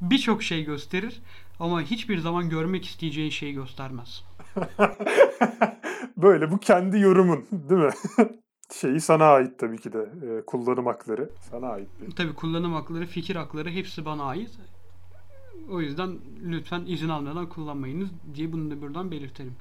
Birçok 0.00 0.42
şey 0.42 0.64
gösterir 0.64 1.20
ama 1.60 1.82
hiçbir 1.82 2.18
zaman 2.18 2.48
görmek 2.48 2.86
isteyeceğin 2.86 3.30
şeyi 3.30 3.54
göstermez. 3.54 4.22
Böyle 6.16 6.50
bu 6.50 6.58
kendi 6.58 6.98
yorumun 6.98 7.44
değil 7.52 7.80
mi? 7.80 7.90
Şeyi 8.74 9.00
sana 9.00 9.24
ait 9.24 9.58
tabii 9.58 9.78
ki 9.78 9.92
de. 9.92 9.98
E, 9.98 10.46
kullanım 10.46 10.86
hakları 10.86 11.30
sana 11.50 11.68
ait. 11.68 11.88
Bir. 12.00 12.10
Tabii 12.10 12.34
kullanım 12.34 12.72
hakları, 12.72 13.06
fikir 13.06 13.36
hakları 13.36 13.70
hepsi 13.70 14.04
bana 14.04 14.24
ait. 14.24 14.50
O 15.70 15.80
yüzden 15.80 16.18
lütfen 16.44 16.84
izin 16.86 17.08
almadan 17.08 17.48
kullanmayınız 17.48 18.08
diye 18.34 18.52
bunu 18.52 18.70
da 18.70 18.82
buradan 18.82 19.10
belirtelim. 19.10 19.56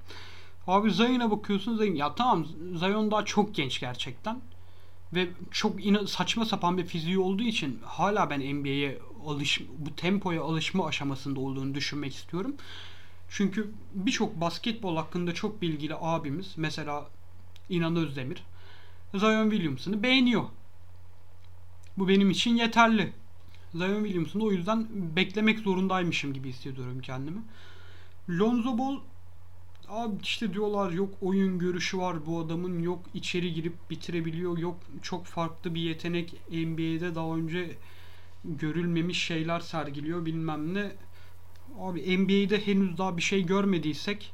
Abi 0.68 0.92
Zion'a 0.92 1.32
bakıyorsun 1.32 1.78
Zion. 1.78 1.96
Ya 1.96 2.16
tamam 2.16 2.46
Zion 2.76 3.12
daha 3.12 3.26
çok 3.26 3.56
genç 3.56 3.80
gerçekten. 3.80 4.42
Ve 5.14 5.28
çok 5.52 5.86
ina- 5.86 6.08
saçma 6.08 6.46
sapan 6.46 6.78
bir 6.78 6.86
fiziği 6.86 7.20
olduğu 7.20 7.44
için 7.44 7.80
hala 7.86 8.30
ben 8.30 8.40
NBA'ye 8.40 9.00
alış 9.26 9.62
bu 9.78 9.96
tempoya 9.96 10.44
alışma 10.44 10.86
aşamasında 10.88 11.40
olduğunu 11.40 11.76
düşünmek 11.76 12.16
istiyorum. 12.16 12.56
Çünkü 13.30 13.72
birçok 13.94 14.42
basketbol 14.42 14.96
hakkında 14.96 15.34
çok 15.34 15.62
bilgili 15.62 15.96
abimiz 15.96 16.54
mesela 16.58 17.08
İnan 17.70 17.96
Özdemir 17.96 18.44
Zion 19.14 19.50
Williamson'ı 19.50 20.04
beğeniyor. 20.04 20.44
Bu 21.98 22.08
benim 22.08 22.30
için 22.30 22.56
yeterli. 22.56 23.14
Zion 23.72 24.04
Williamson'ı 24.04 24.44
o 24.44 24.52
yüzden 24.52 24.88
beklemek 25.16 25.60
zorundaymışım 25.60 26.34
gibi 26.34 26.50
hissediyorum 26.50 27.02
kendimi. 27.02 27.42
Lonzo 28.30 28.78
Ball 28.78 28.98
abi 29.88 30.16
işte 30.24 30.54
diyorlar 30.54 30.92
yok 30.92 31.14
oyun 31.22 31.60
görüşü 31.60 31.98
var 31.98 32.26
bu 32.26 32.40
adamın 32.40 32.80
yok 32.80 33.06
içeri 33.14 33.54
girip 33.54 33.90
bitirebiliyor 33.90 34.58
yok 34.58 34.80
çok 35.02 35.26
farklı 35.26 35.76
bir 35.76 35.82
yetenek 35.82 36.34
NBA'de 36.52 37.16
daha 37.16 37.36
önce 37.36 37.78
görülmemiş 38.46 39.24
şeyler 39.24 39.60
sergiliyor 39.60 40.26
bilmem 40.26 40.74
ne. 40.74 40.92
Abi 41.80 42.18
NBA'de 42.18 42.68
henüz 42.68 42.98
daha 42.98 43.18
bir 43.18 43.22
şey 43.22 43.46
görmediysek 43.46 44.34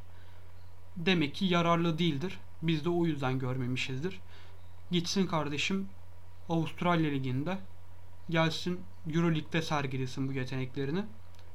demek 0.98 1.36
ki 1.36 1.46
yararlı 1.46 2.00
değildir. 2.00 2.40
Biz 2.62 2.86
de 2.86 2.90
o 2.90 3.06
yüzden 3.06 3.40
görmemişizdir. 3.40 4.20
Gitsin 4.92 5.28
kardeşim 5.28 5.88
Avustralya 6.50 7.10
Ligi'nde 7.10 7.58
gelsin 8.30 8.80
Euroleague'de 9.14 9.62
sergilesin 9.62 10.28
bu 10.30 10.34
yeteneklerini. 10.34 11.04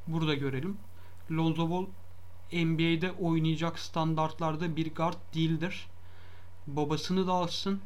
Burada 0.07 0.35
görelim. 0.35 0.77
Lonzo 1.31 1.71
Ball 1.71 1.87
NBA'de 2.53 3.13
oynayacak 3.13 3.79
standartlarda 3.79 4.77
bir 4.77 4.95
guard 4.95 5.35
değildir. 5.35 5.87
Babasını 6.67 7.27
da 7.27 7.33
alsın. 7.33 7.81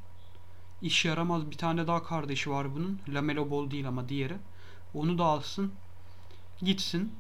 İş 0.83 1.05
yaramaz 1.05 1.51
bir 1.51 1.57
tane 1.57 1.87
daha 1.87 2.03
kardeşi 2.03 2.51
var 2.51 2.75
bunun. 2.75 3.01
Lamelo 3.09 3.51
Ball 3.51 3.71
değil 3.71 3.89
ama 3.89 4.09
diğeri. 4.09 4.37
Onu 4.95 5.19
da 5.19 5.25
alsın. 5.25 5.73
Gitsin. 6.63 7.13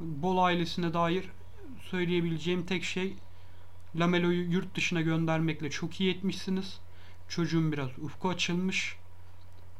Ball 0.00 0.38
ailesine 0.38 0.94
dair 0.94 1.24
söyleyebileceğim 1.90 2.66
tek 2.66 2.84
şey 2.84 3.16
Lamelo'yu 3.96 4.52
yurt 4.52 4.74
dışına 4.74 5.00
göndermekle 5.00 5.70
çok 5.70 6.00
iyi 6.00 6.14
etmişsiniz. 6.14 6.80
Çocuğun 7.28 7.72
biraz 7.72 7.88
ufku 7.98 8.28
açılmış. 8.28 8.96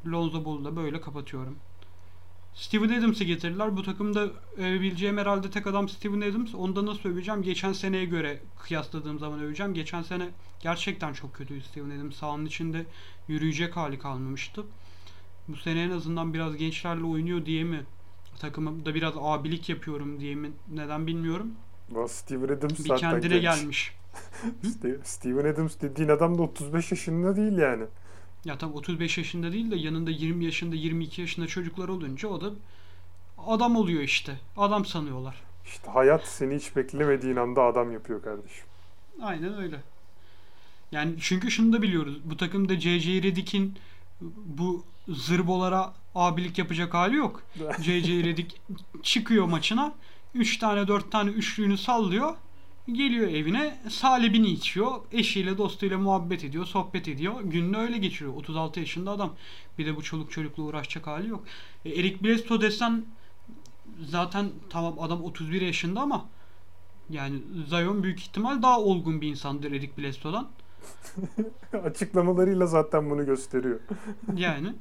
Lonzo 0.06 0.44
Ball'u 0.44 0.64
da 0.64 0.76
böyle 0.76 1.00
kapatıyorum. 1.00 1.56
Steven 2.54 2.98
Adams'ı 2.98 3.24
getirdiler. 3.24 3.76
Bu 3.76 3.82
takımda 3.82 4.30
övebileceğim 4.56 5.18
herhalde 5.18 5.50
tek 5.50 5.66
adam 5.66 5.88
Steven 5.88 6.30
Adams. 6.30 6.54
Onda 6.54 6.86
nasıl 6.86 7.08
öveceğim? 7.08 7.42
Geçen 7.42 7.72
seneye 7.72 8.04
göre 8.04 8.42
kıyasladığım 8.62 9.18
zaman 9.18 9.40
öveceğim. 9.40 9.74
Geçen 9.74 10.02
sene 10.02 10.28
gerçekten 10.60 11.12
çok 11.12 11.34
kötüydü 11.34 11.64
Steven 11.64 11.90
Adams. 11.90 12.16
Sahanın 12.16 12.46
içinde 12.46 12.86
yürüyecek 13.28 13.76
hali 13.76 13.98
kalmamıştı. 13.98 14.64
Bu 15.48 15.56
sene 15.56 15.82
en 15.82 15.90
azından 15.90 16.34
biraz 16.34 16.56
gençlerle 16.56 17.04
oynuyor 17.04 17.46
diye 17.46 17.64
mi 17.64 17.84
takımda 18.42 18.94
biraz 18.94 19.14
abilik 19.20 19.68
yapıyorum 19.68 20.20
diye 20.20 20.34
mi 20.34 20.50
neden 20.74 21.06
bilmiyorum. 21.06 21.52
Steven 22.08 22.48
Adams 22.48 22.78
bir 22.78 22.88
zaten 22.88 23.10
kendine 23.10 23.38
genç. 23.38 23.42
gelmiş. 23.42 23.94
Steven 25.04 25.52
Adams 25.52 25.80
dediğin 25.80 26.08
adam 26.08 26.38
da 26.38 26.42
35 26.42 26.90
yaşında 26.90 27.36
değil 27.36 27.58
yani. 27.58 27.84
Ya 28.44 28.58
tabii 28.58 28.72
35 28.72 29.18
yaşında 29.18 29.52
değil 29.52 29.70
de 29.70 29.76
yanında 29.76 30.10
20 30.10 30.44
yaşında 30.44 30.74
22 30.76 31.20
yaşında 31.20 31.46
çocuklar 31.46 31.88
olunca 31.88 32.28
o 32.28 32.40
da 32.40 32.50
adam 33.46 33.76
oluyor 33.76 34.02
işte. 34.02 34.40
Adam 34.56 34.84
sanıyorlar. 34.84 35.42
İşte 35.66 35.90
hayat 35.90 36.26
seni 36.26 36.56
hiç 36.56 36.76
beklemediğin 36.76 37.36
anda 37.36 37.62
adam 37.62 37.92
yapıyor 37.92 38.22
kardeşim. 38.22 38.64
Aynen 39.22 39.62
öyle. 39.62 39.80
Yani 40.92 41.14
çünkü 41.20 41.50
şunu 41.50 41.72
da 41.72 41.82
biliyoruz. 41.82 42.20
Bu 42.24 42.36
takımda 42.36 42.78
C.J. 42.78 43.22
Redick'in 43.22 43.78
bu 44.46 44.84
zırbolara 45.08 45.94
abilik 46.14 46.58
yapacak 46.58 46.94
hali 46.94 47.16
yok. 47.16 47.42
C.J. 47.80 48.24
Redick 48.24 48.56
çıkıyor 49.02 49.46
maçına 49.46 49.92
3 50.34 50.58
tane 50.58 50.88
4 50.88 51.12
tane 51.12 51.30
üçlüğünü 51.30 51.78
sallıyor. 51.78 52.34
Geliyor 52.92 53.28
evine 53.28 53.78
salibini 53.90 54.50
içiyor. 54.50 55.00
Eşiyle 55.12 55.58
dostuyla 55.58 55.98
muhabbet 55.98 56.44
ediyor. 56.44 56.66
Sohbet 56.66 57.08
ediyor. 57.08 57.40
Gününü 57.42 57.76
öyle 57.76 57.98
geçiriyor. 57.98 58.34
36 58.36 58.80
yaşında 58.80 59.10
adam. 59.10 59.34
Bir 59.78 59.86
de 59.86 59.96
bu 59.96 60.02
çoluk 60.02 60.30
çocukla 60.30 60.62
uğraşacak 60.62 61.06
hali 61.06 61.28
yok. 61.28 61.44
E, 61.84 61.90
Eric 61.90 62.24
Bledsoe 62.24 62.60
desen 62.60 63.04
zaten 64.08 64.50
tamam 64.70 65.00
adam 65.00 65.22
31 65.22 65.60
yaşında 65.60 66.00
ama 66.00 66.24
yani 67.10 67.38
Zion 67.68 68.02
büyük 68.02 68.20
ihtimal 68.20 68.62
daha 68.62 68.80
olgun 68.80 69.20
bir 69.20 69.28
insandır 69.28 69.72
Eric 69.72 69.92
Bledsoe'dan. 69.98 70.48
Açıklamalarıyla 71.84 72.66
zaten 72.66 73.10
bunu 73.10 73.26
gösteriyor. 73.26 73.80
Yani 74.34 74.74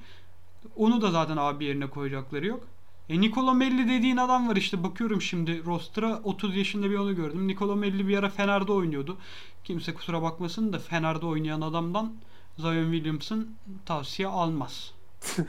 onu 0.75 1.01
da 1.01 1.11
zaten 1.11 1.37
abi 1.37 1.65
yerine 1.65 1.87
koyacakları 1.87 2.47
yok. 2.47 2.67
E 3.09 3.21
Nicola 3.21 3.53
Melli 3.53 3.89
dediğin 3.89 4.17
adam 4.17 4.49
var 4.49 4.55
işte 4.55 4.83
bakıyorum 4.83 5.21
şimdi 5.21 5.65
roster'a 5.65 6.21
30 6.23 6.55
yaşında 6.55 6.89
bir 6.89 6.97
onu 6.97 7.15
gördüm. 7.15 7.47
Nicola 7.47 7.75
Melli 7.75 8.07
bir 8.07 8.17
ara 8.17 8.29
Fener'de 8.29 8.71
oynuyordu. 8.71 9.17
Kimse 9.63 9.93
kusura 9.93 10.21
bakmasın 10.21 10.73
da 10.73 10.79
Fener'de 10.79 11.25
oynayan 11.25 11.61
adamdan 11.61 12.13
Zion 12.57 12.91
Williamson 12.91 13.47
tavsiye 13.85 14.27
almaz. 14.27 14.93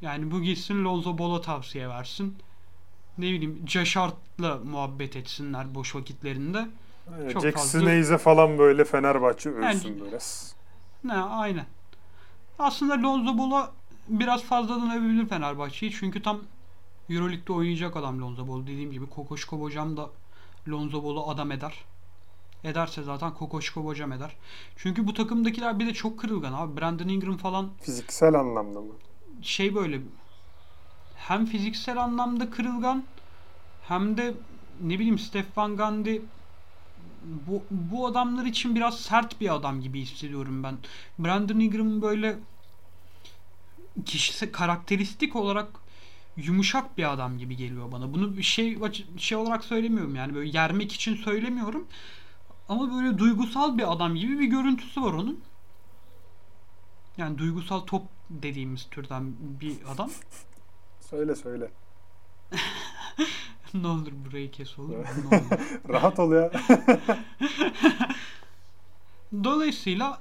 yani 0.00 0.30
bu 0.30 0.42
gitsin 0.42 0.84
Lonzo 0.84 1.18
Ball'a 1.18 1.40
tavsiye 1.40 1.88
versin. 1.88 2.34
Ne 3.18 3.26
bileyim 3.26 3.62
Josh 3.66 3.96
Hart'la 3.96 4.58
muhabbet 4.64 5.16
etsinler 5.16 5.74
boş 5.74 5.94
vakitlerinde. 5.94 6.68
Çok 7.32 7.42
Jackson 7.42 7.80
fazla- 7.80 8.18
falan 8.18 8.58
böyle 8.58 8.84
Fenerbahçe 8.84 9.50
övsün 9.50 9.88
Yani- 9.88 10.00
böyle. 10.00 10.18
Ne 11.04 11.12
aynen. 11.14 11.66
Aslında 12.58 13.02
Lonzo 13.02 13.38
Ball'a 13.38 13.70
biraz 14.08 14.42
fazladan 14.42 14.90
övebilir 14.98 15.28
Fenerbahçe'yi. 15.28 15.92
Çünkü 15.92 16.22
tam 16.22 16.40
Euroleague'de 17.10 17.52
oynayacak 17.52 17.96
adam 17.96 18.20
Lonzo 18.20 18.48
Ball. 18.48 18.62
Dediğim 18.62 18.92
gibi 18.92 19.06
Kokoşko 19.06 19.60
Hocam 19.60 19.96
da 19.96 20.10
Lonzo 20.68 21.04
Ball'u 21.04 21.30
adam 21.30 21.52
eder. 21.52 21.84
Ederse 22.64 23.02
zaten 23.02 23.34
Kokoşko 23.34 23.84
Hocam 23.84 24.12
eder. 24.12 24.36
Çünkü 24.76 25.06
bu 25.06 25.14
takımdakiler 25.14 25.78
bir 25.78 25.86
de 25.86 25.94
çok 25.94 26.18
kırılgan 26.20 26.52
abi. 26.52 26.80
Brandon 26.80 27.08
Ingram 27.08 27.36
falan 27.36 27.70
Fiziksel 27.82 28.34
anlamda 28.34 28.80
mı? 28.80 28.92
şey 29.42 29.74
böyle 29.74 30.00
hem 31.16 31.46
fiziksel 31.46 32.02
anlamda 32.02 32.50
kırılgan 32.50 33.04
hem 33.88 34.16
de 34.16 34.34
ne 34.82 34.94
bileyim 34.94 35.18
Stefan 35.18 35.76
Gandhi 35.76 36.22
bu, 37.46 37.62
bu 37.70 38.06
adamlar 38.06 38.44
için 38.44 38.74
biraz 38.74 39.00
sert 39.00 39.40
bir 39.40 39.54
adam 39.54 39.80
gibi 39.80 40.00
hissediyorum 40.00 40.62
ben. 40.62 40.78
Brandon 41.18 41.60
Ingram 41.60 42.02
böyle 42.02 42.38
kişisel 44.04 44.52
karakteristik 44.52 45.36
olarak 45.36 45.68
yumuşak 46.36 46.98
bir 46.98 47.12
adam 47.12 47.38
gibi 47.38 47.56
geliyor 47.56 47.92
bana. 47.92 48.12
Bunu 48.12 48.42
şey 48.42 48.78
şey 49.16 49.38
olarak 49.38 49.64
söylemiyorum 49.64 50.14
yani 50.14 50.34
böyle 50.34 50.58
yermek 50.58 50.92
için 50.92 51.16
söylemiyorum. 51.16 51.86
Ama 52.68 52.94
böyle 52.94 53.18
duygusal 53.18 53.78
bir 53.78 53.92
adam 53.92 54.14
gibi 54.14 54.38
bir 54.38 54.46
görüntüsü 54.46 55.02
var 55.02 55.12
onun. 55.12 55.40
Yani 57.16 57.38
duygusal 57.38 57.80
top 57.80 58.02
dediğimiz 58.30 58.86
türden 58.90 59.34
bir 59.60 59.76
adam. 59.94 60.10
Söyle 61.00 61.34
söyle. 61.34 61.70
ne 63.74 63.86
olur 63.86 64.12
burayı 64.26 64.50
kes 64.50 64.78
olur 64.78 64.96
mu? 64.96 65.04
Ne 65.30 65.36
olur. 65.36 65.68
Rahat 65.88 66.18
ol 66.18 66.32
ya. 66.32 66.50
Dolayısıyla 69.44 70.20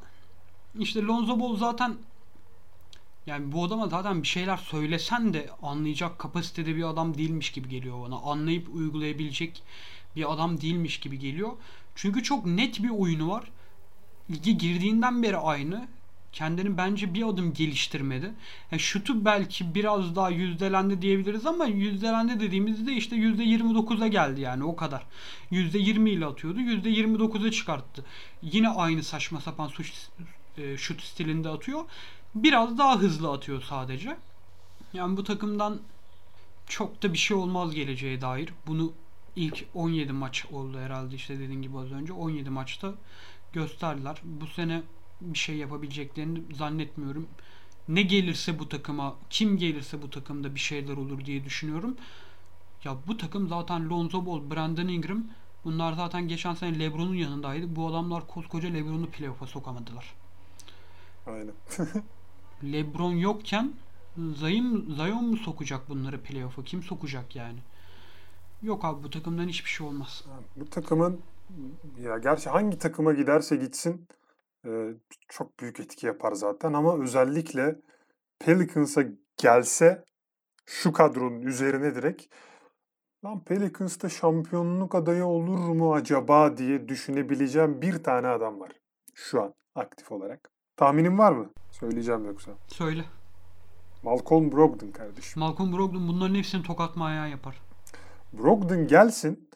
işte 0.80 1.02
Lonzo 1.02 1.40
Ball 1.40 1.58
zaten 1.58 1.96
yani 3.26 3.52
bu 3.52 3.64
adama 3.64 3.88
zaten 3.88 4.24
bir 4.24 4.28
şeyler 4.28 4.58
söylesen 4.58 5.34
de 5.34 5.50
anlayacak 5.62 6.20
kapasitede 6.20 6.76
bir 6.76 6.84
adam 6.84 7.18
değilmiş 7.18 7.52
gibi 7.52 7.70
geliyor 7.70 8.02
bana. 8.02 8.16
Anlayıp 8.16 8.76
uygulayabilecek 8.76 9.64
bir 10.16 10.34
adam 10.34 10.62
değilmiş 10.62 11.00
gibi 11.00 11.20
geliyor. 11.20 11.52
Çünkü 11.96 12.24
çok 12.24 12.46
net 12.46 12.84
bir 12.84 12.90
oyunu 12.90 13.30
var. 13.30 13.44
Lige 14.30 14.52
girdiğinden 14.52 15.24
beri 15.24 15.38
aynı. 15.38 15.88
Kendini 16.36 16.78
bence 16.78 17.14
bir 17.14 17.28
adım 17.28 17.54
geliştirmedi. 17.54 18.34
Yani 18.72 18.80
şutu 18.80 19.26
belki 19.26 19.76
biraz 19.76 20.16
daha 20.16 20.30
yüzdelendi 20.30 21.02
diyebiliriz 21.02 21.46
ama 21.46 21.66
yüzdelendi 21.66 22.40
dediğimizde 22.40 22.94
işte 22.94 23.16
%29'a 23.16 24.08
geldi 24.08 24.42
yani 24.42 24.64
o 24.64 24.76
kadar. 24.76 25.06
%20 25.52 26.10
ile 26.10 26.26
atıyordu. 26.26 26.60
%29'a 26.60 27.52
çıkarttı. 27.52 28.06
Yine 28.42 28.70
aynı 28.70 29.04
saçma 29.04 29.42
sapan 29.42 29.68
şut, 29.68 30.10
e, 30.58 30.78
şut 30.78 31.02
stilinde 31.02 31.50
atıyor. 31.50 31.84
Biraz 32.36 32.78
daha 32.78 33.00
hızlı 33.00 33.32
atıyor 33.32 33.62
sadece. 33.62 34.18
Yani 34.94 35.18
bu 35.18 35.24
takımdan 35.24 35.80
çok 36.68 37.04
da 37.04 37.14
bir 37.14 37.18
şey 37.18 37.38
olmaz 37.38 37.76
geleceğe 37.76 38.22
dair. 38.22 38.50
Bunu 38.68 38.94
ilk 39.36 39.66
17 39.74 40.14
maç 40.14 40.46
oldu 40.52 40.80
herhalde 40.80 41.16
işte 41.16 41.40
dediğin 41.40 41.62
gibi 41.62 41.78
az 41.78 41.92
önce. 41.92 42.14
17 42.14 42.50
maçta 42.50 42.94
gösterdiler. 43.54 44.18
Bu 44.24 44.48
sene 44.48 44.82
bir 45.34 45.38
şey 45.38 45.58
yapabileceklerini 45.58 46.56
zannetmiyorum. 46.56 47.28
Ne 47.88 48.02
gelirse 48.02 48.60
bu 48.60 48.70
takıma, 48.70 49.16
kim 49.30 49.58
gelirse 49.58 50.02
bu 50.02 50.10
takımda 50.10 50.56
bir 50.56 50.60
şeyler 50.60 50.98
olur 50.98 51.26
diye 51.26 51.46
düşünüyorum. 51.46 51.98
Ya 52.84 52.98
bu 53.08 53.18
takım 53.18 53.48
zaten 53.48 53.90
Lonzo 53.90 54.26
Ball, 54.26 54.52
Brandon 54.52 54.88
Ingram 54.88 55.24
bunlar 55.64 55.94
zaten 55.94 56.28
geçen 56.28 56.54
sene 56.54 56.80
LeBron'un 56.80 57.16
yanındaydı. 57.16 57.76
Bu 57.76 57.88
adamlar 57.88 58.28
koskoca 58.28 58.70
LeBron'u 58.70 59.08
playoff'a 59.08 59.48
sokamadılar. 59.48 60.14
Aynen. 61.28 61.54
LeBron 62.74 63.14
yokken 63.14 63.74
Zion, 64.18 64.96
Zion 64.96 65.26
mu 65.26 65.38
sokacak 65.38 65.90
bunları 65.90 66.22
playoff'a? 66.22 66.64
Kim 66.64 66.84
sokacak 66.84 67.36
yani? 67.36 67.60
Yok 68.64 68.86
abi 68.86 69.04
bu 69.04 69.10
takımdan 69.10 69.48
hiçbir 69.48 69.70
şey 69.70 69.88
olmaz. 69.88 70.26
Bu 70.56 70.70
takımın 70.70 71.20
ya 72.02 72.18
gerçi 72.18 72.50
hangi 72.50 72.78
takıma 72.78 73.14
giderse 73.14 73.56
gitsin 73.56 74.08
çok 75.30 75.60
büyük 75.60 75.80
etki 75.80 76.06
yapar 76.06 76.32
zaten 76.32 76.74
ama 76.74 77.04
özellikle 77.04 77.76
Pelicans'a 78.40 79.04
gelse 79.38 80.04
şu 80.66 80.94
kadronun 80.94 81.42
üzerine 81.42 81.96
direkt 81.96 82.26
lan 83.26 83.44
Pelicans'ta 83.44 84.10
şampiyonluk 84.10 84.96
adayı 84.96 85.26
olur 85.26 85.58
mu 85.58 85.94
acaba 85.94 86.58
diye 86.58 86.88
düşünebileceğim 86.88 87.82
bir 87.82 88.04
tane 88.04 88.28
adam 88.28 88.60
var 88.60 88.72
şu 89.16 89.44
an 89.44 89.54
aktif 89.76 90.12
olarak. 90.12 90.52
Tahminin 90.78 91.18
var 91.18 91.32
mı? 91.32 91.50
Söyleyeceğim 91.72 92.26
yoksa. 92.26 92.52
Söyle. 92.68 93.06
Malcolm 94.04 94.52
Brogdon 94.52 94.92
kardeşim. 94.92 95.40
Malcolm 95.40 95.74
Brogdon 95.74 96.08
bunların 96.08 96.36
hepsini 96.36 96.64
tokat 96.64 96.98
ayağı 96.98 97.30
yapar. 97.30 97.62
Brogdon 98.34 98.88
gelsin. 98.88 99.50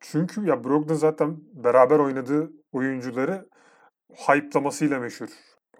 Çünkü 0.00 0.46
ya 0.46 0.64
Brogdon 0.64 0.94
zaten 0.94 1.36
beraber 1.52 1.98
oynadığı 1.98 2.52
oyuncuları 2.72 3.48
hype'lamasıyla 4.14 4.98
meşhur. 5.00 5.28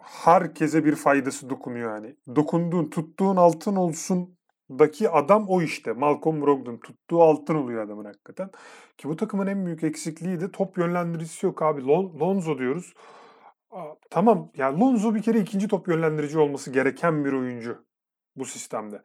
Herkese 0.01 0.85
bir 0.85 0.95
faydası 0.95 1.51
dokunuyor 1.51 1.95
yani. 1.95 2.17
Dokunduğun, 2.37 2.91
tuttuğun 2.91 3.37
altın 3.37 3.77
olsun 3.77 4.39
daki 4.71 5.11
adam 5.11 5.49
o 5.49 5.63
işte. 5.63 5.93
Malcolm 5.93 6.43
Brogdon 6.43 6.77
tuttuğu 6.77 7.23
altın 7.23 7.55
oluyor 7.55 7.85
adamın 7.85 8.05
hakikaten. 8.05 8.51
Ki 8.99 9.09
bu 9.09 9.17
takımın 9.17 9.47
en 9.47 9.67
büyük 9.67 9.85
eksikliği 9.85 10.41
de 10.41 10.51
top 10.51 10.79
yönlendiricisi 10.79 11.47
yok 11.47 11.63
abi. 11.63 11.87
Lon 11.87 12.21
Lonzo 12.21 12.59
diyoruz. 12.59 12.95
Aa, 13.71 13.95
tamam 14.11 14.51
yani 14.57 14.81
Lonzo 14.81 15.15
bir 15.15 15.23
kere 15.23 15.41
ikinci 15.41 15.69
top 15.69 15.89
yönlendirici 15.89 16.39
olması 16.39 16.71
gereken 16.71 17.25
bir 17.25 17.33
oyuncu 17.33 17.85
bu 18.37 18.45
sistemde. 18.45 19.03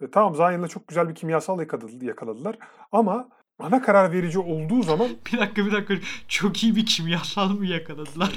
E, 0.00 0.10
tamam 0.10 0.34
Zion'la 0.34 0.68
çok 0.68 0.88
güzel 0.88 1.08
bir 1.08 1.14
kimyasal 1.14 1.60
yakaladılar 2.00 2.58
ama 2.92 3.28
ana 3.62 3.82
karar 3.82 4.12
verici 4.12 4.38
olduğu 4.38 4.82
zaman... 4.82 5.08
bir 5.32 5.38
dakika 5.38 5.66
bir 5.66 5.72
dakika 5.72 5.94
çok 6.28 6.62
iyi 6.62 6.76
bir 6.76 6.86
kimyasal 6.86 7.48
mı 7.50 7.66
yakaladılar? 7.66 8.32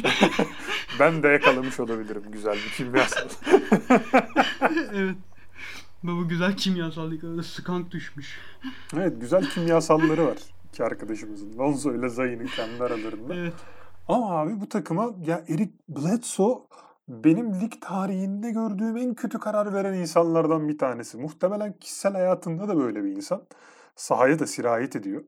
ben 0.99 1.23
de 1.23 1.27
yakalamış 1.27 1.79
olabilirim 1.79 2.23
güzel 2.31 2.53
bir 2.53 2.73
kimyasal. 2.77 3.27
evet. 4.93 5.15
Baba 6.03 6.21
güzel 6.21 6.57
kimyasal 6.57 7.11
yakaladı. 7.11 7.43
Skunk 7.43 7.91
düşmüş. 7.91 8.39
Evet 8.93 9.21
güzel 9.21 9.49
kimyasalları 9.49 10.27
var 10.27 10.37
iki 10.75 10.83
arkadaşımızın. 10.83 11.57
Lonzo 11.57 11.93
ile 11.93 12.09
Zion'ın 12.09 12.45
kendi 12.45 12.83
aralarında. 12.83 13.35
Evet. 13.35 13.53
Ama 14.07 14.39
abi 14.39 14.61
bu 14.61 14.69
takıma 14.69 15.11
ya 15.25 15.43
Eric 15.49 15.71
Bledsoe 15.89 16.61
benim 17.07 17.61
lig 17.61 17.73
tarihinde 17.81 18.51
gördüğüm 18.51 18.97
en 18.97 19.13
kötü 19.13 19.39
karar 19.39 19.73
veren 19.73 19.93
insanlardan 19.93 20.67
bir 20.67 20.77
tanesi. 20.77 21.17
Muhtemelen 21.17 21.73
kişisel 21.73 22.13
hayatında 22.13 22.67
da 22.67 22.77
böyle 22.77 23.03
bir 23.03 23.09
insan. 23.09 23.41
Sahaya 23.95 24.39
da 24.39 24.47
sirayet 24.47 24.95
ediyor. 24.95 25.23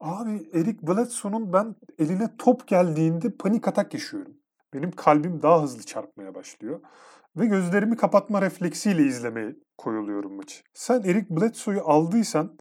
Abi 0.00 0.50
Eric 0.54 0.86
Bledsoe'nun 0.86 1.52
ben 1.52 1.74
eline 1.98 2.36
top 2.38 2.68
geldiğinde 2.68 3.36
panik 3.36 3.68
atak 3.68 3.94
yaşıyorum. 3.94 4.32
Benim 4.74 4.90
kalbim 4.90 5.42
daha 5.42 5.62
hızlı 5.62 5.82
çarpmaya 5.82 6.34
başlıyor. 6.34 6.80
Ve 7.36 7.46
gözlerimi 7.46 7.96
kapatma 7.96 8.42
refleksiyle 8.42 9.02
izlemeye 9.02 9.56
koyuluyorum 9.78 10.36
maçı. 10.36 10.62
Sen 10.74 11.02
Eric 11.02 11.26
Bledsoe'yu 11.30 11.82
aldıysan 11.84 12.58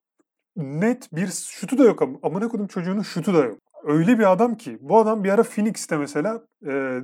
net 0.55 1.13
bir 1.13 1.27
şutu 1.27 1.77
da 1.77 1.83
yok. 1.83 2.01
Amına 2.23 2.47
kodum 2.47 2.67
çocuğunun 2.67 3.01
şutu 3.01 3.33
da 3.33 3.45
yok. 3.45 3.59
Öyle 3.83 4.19
bir 4.19 4.31
adam 4.31 4.55
ki 4.55 4.77
bu 4.81 4.97
adam 4.97 5.23
bir 5.23 5.29
ara 5.29 5.43
Phoenix'te 5.43 5.97
mesela 5.97 6.45
e, 6.65 6.99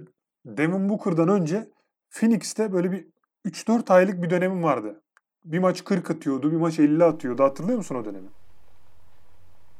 Devin 0.45 0.89
Booker'dan 0.89 1.29
önce 1.29 1.69
Phoenix'te 2.09 2.73
böyle 2.73 2.91
bir 2.91 3.07
3-4 3.45 3.93
aylık 3.93 4.21
bir 4.21 4.29
dönemim 4.29 4.63
vardı. 4.63 5.01
Bir 5.47 5.59
maç 5.59 5.83
40 5.83 6.11
atıyordu, 6.11 6.51
bir 6.51 6.57
maç 6.57 6.79
50 6.79 7.03
atıyordu. 7.03 7.43
Hatırlıyor 7.43 7.77
musun 7.77 7.95
o 7.95 8.05
dönemi? 8.05 8.27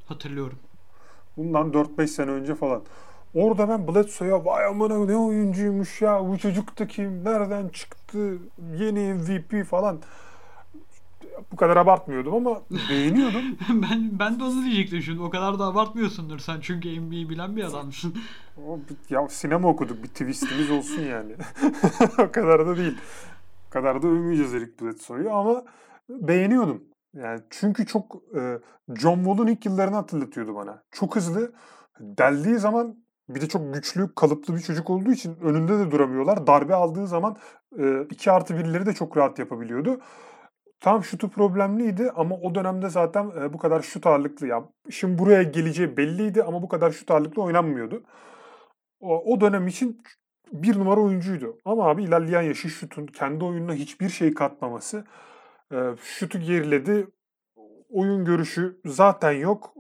Hatırlıyorum. 0.06 0.60
Bundan 1.38 1.72
4-5 1.72 2.08
sene 2.08 2.32
önce 2.32 2.56
falan. 2.56 2.82
Orada 3.34 3.70
ben 3.70 3.88
Bledsoe'ya 3.88 4.46
vay 4.46 4.66
amına 4.66 5.06
ne 5.06 5.16
oyuncuymuş 5.16 6.02
ya 6.02 6.28
bu 6.28 6.38
çocuk 6.38 6.80
da 6.80 6.88
kim 6.88 7.24
nereden 7.24 7.70
çıktı 7.70 8.38
yeni 8.80 9.14
MVP 9.14 9.66
falan 9.66 10.00
bu 11.52 11.56
kadar 11.56 11.78
abartmıyordum 11.78 12.34
ama 12.36 12.62
beğeniyordum. 12.90 13.58
ben 13.70 14.20
ben 14.20 14.40
de 14.40 14.44
onu 14.44 14.64
diyecektim 14.66 15.02
şimdi. 15.02 15.22
O 15.22 15.30
kadar 15.30 15.60
da 15.60 15.66
abartmıyorsundur 15.66 16.40
sen 16.40 16.60
çünkü 16.62 17.02
NBA'yi 17.02 17.30
bilen 17.30 17.56
bir 17.56 17.64
adamsın. 17.64 18.16
o, 18.68 18.80
ya 19.10 19.28
sinema 19.30 19.68
okuduk 19.68 20.04
bir 20.04 20.08
twistimiz 20.08 20.72
olsun 20.72 21.02
yani. 21.02 21.36
o 22.20 22.32
kadar 22.32 22.68
da 22.68 22.78
değil. 22.78 22.98
Kadar 23.70 24.02
da 24.02 24.08
övmeyeceğiz 24.08 24.54
Eric 24.54 24.72
Bledsoe'yu 24.82 25.32
ama 25.32 25.66
beğeniyordum. 26.10 26.84
Yani 27.14 27.42
çünkü 27.50 27.86
çok 27.86 28.16
e, 28.36 28.60
John 28.96 29.16
Wall'un 29.16 29.48
ilk 29.48 29.66
yıllarını 29.66 29.96
hatırlatıyordu 29.96 30.56
bana. 30.56 30.84
Çok 30.92 31.16
hızlı. 31.16 31.52
Deldiği 32.00 32.56
zaman 32.56 32.96
bir 33.30 33.42
de 33.42 33.48
çok 33.48 33.74
güçlü, 33.74 34.16
kalıplı 34.16 34.56
bir 34.56 34.60
çocuk 34.60 34.90
olduğu 34.90 35.12
için 35.12 35.36
önünde 35.42 35.80
de 35.80 35.92
duramıyorlar. 35.92 36.48
Darbe 36.48 36.76
aldığı 36.76 37.08
zaman 37.08 37.38
e, 37.80 38.02
iki 38.02 38.32
artı 38.32 38.58
birleri 38.58 38.86
de 38.86 38.94
çok 38.94 39.18
rahat 39.18 39.40
yapabiliyordu. 39.40 40.00
Tam 40.80 41.04
şutu 41.04 41.30
problemliydi 41.30 42.12
ama 42.16 42.36
o 42.36 42.56
dönemde 42.56 42.90
zaten 42.90 43.32
e, 43.42 43.54
bu 43.54 43.58
kadar 43.58 43.82
şut 43.82 44.08
ağırlıklı 44.08 44.48
ya 44.48 44.64
şimdi 44.90 45.18
buraya 45.18 45.44
geleceği 45.44 45.98
belliydi 45.98 46.44
ama 46.44 46.62
bu 46.62 46.68
kadar 46.68 46.92
şut 46.92 47.12
ağırlıklı 47.12 47.42
oynanmıyordu. 47.42 48.04
O, 49.00 49.34
o 49.34 49.42
dönem 49.42 49.68
için 49.68 50.02
bir 50.52 50.80
numara 50.80 51.02
oyuncuydu. 51.02 51.58
Ama 51.66 51.90
abi 51.90 52.04
ilerleyen 52.04 52.42
yaşı 52.42 52.70
şutun 52.70 53.06
kendi 53.06 53.44
oyununa 53.46 53.74
hiçbir 53.74 54.10
şey 54.10 54.34
katmaması 54.34 55.06
e, 55.72 55.78
şutu 56.02 56.40
geriledi. 56.40 57.08
Oyun 57.90 58.26
görüşü 58.26 58.82
zaten 58.86 59.32
yok. 59.32 59.74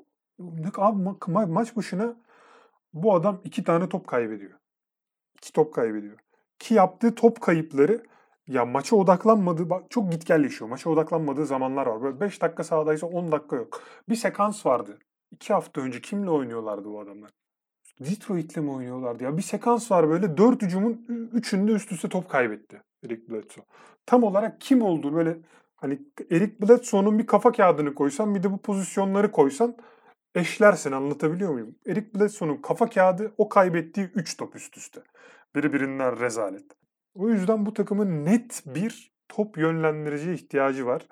Abi 0.78 1.04
ma- 1.04 1.20
ma- 1.20 1.52
maç 1.52 1.76
başına 1.76 2.16
bu 2.94 3.16
adam 3.16 3.42
iki 3.44 3.64
tane 3.64 3.90
top 3.90 4.08
kaybediyor. 4.08 4.60
İki 5.38 5.54
top 5.54 5.74
kaybediyor. 5.74 6.18
Ki 6.60 6.74
yaptığı 6.74 7.16
top 7.16 7.42
kayıpları 7.42 8.04
ya 8.48 8.66
maça 8.66 8.96
odaklanmadığı, 8.96 9.68
çok 9.90 10.12
gitgelleşiyor. 10.12 10.70
Maça 10.70 10.90
odaklanmadığı 10.90 11.46
zamanlar 11.46 11.88
var. 11.88 12.02
Böyle 12.02 12.20
5 12.20 12.42
dakika 12.42 12.64
sahadaysa 12.64 13.08
10 13.08 13.32
dakika 13.32 13.56
yok. 13.56 13.82
Bir 14.10 14.16
sekans 14.16 14.66
vardı. 14.66 15.00
2 15.32 15.54
hafta 15.54 15.82
önce 15.82 16.02
kimle 16.02 16.30
oynuyorlardı 16.30 16.86
bu 16.90 17.00
adamlar? 17.00 17.32
Detroit'le 18.00 18.58
mi 18.58 18.72
oynuyorlardı 18.72 19.24
ya? 19.24 19.38
Bir 19.38 19.42
sekans 19.42 19.92
var 19.92 20.10
böyle 20.10 20.38
4 20.38 20.62
hücumun 20.62 21.06
3'ünde 21.34 21.72
üst 21.72 21.92
üste 21.92 22.10
top 22.10 22.30
kaybetti 22.30 22.82
Eric 23.06 23.30
Bledsoe. 23.30 23.64
Tam 24.06 24.24
olarak 24.24 24.62
kim 24.62 24.82
olduğu 24.82 25.14
böyle 25.14 25.38
hani 25.76 26.00
Eric 26.32 26.62
Bledsoe'nun 26.62 27.20
bir 27.20 27.28
kafa 27.28 27.52
kağıdını 27.52 27.96
koysan 27.96 28.36
bir 28.36 28.44
de 28.44 28.52
bu 28.52 28.58
pozisyonları 28.58 29.32
koysan 29.32 29.76
eşlersin 30.36 30.92
anlatabiliyor 30.92 31.54
muyum? 31.54 31.76
Eric 31.88 32.08
Bledsoe'nun 32.16 32.58
kafa 32.58 32.90
kağıdı 32.90 33.34
o 33.38 33.50
kaybettiği 33.50 34.10
3 34.16 34.38
top 34.38 34.56
üst 34.56 34.78
üste. 34.78 35.02
Birbirinden 35.56 36.20
rezalet. 36.20 36.66
O 37.16 37.30
yüzden 37.30 37.66
bu 37.66 37.74
takımın 37.74 38.26
net 38.26 38.64
bir 38.66 39.12
top 39.30 39.58
yönlendirici 39.58 40.34
ihtiyacı 40.34 40.86
var. 40.86 41.08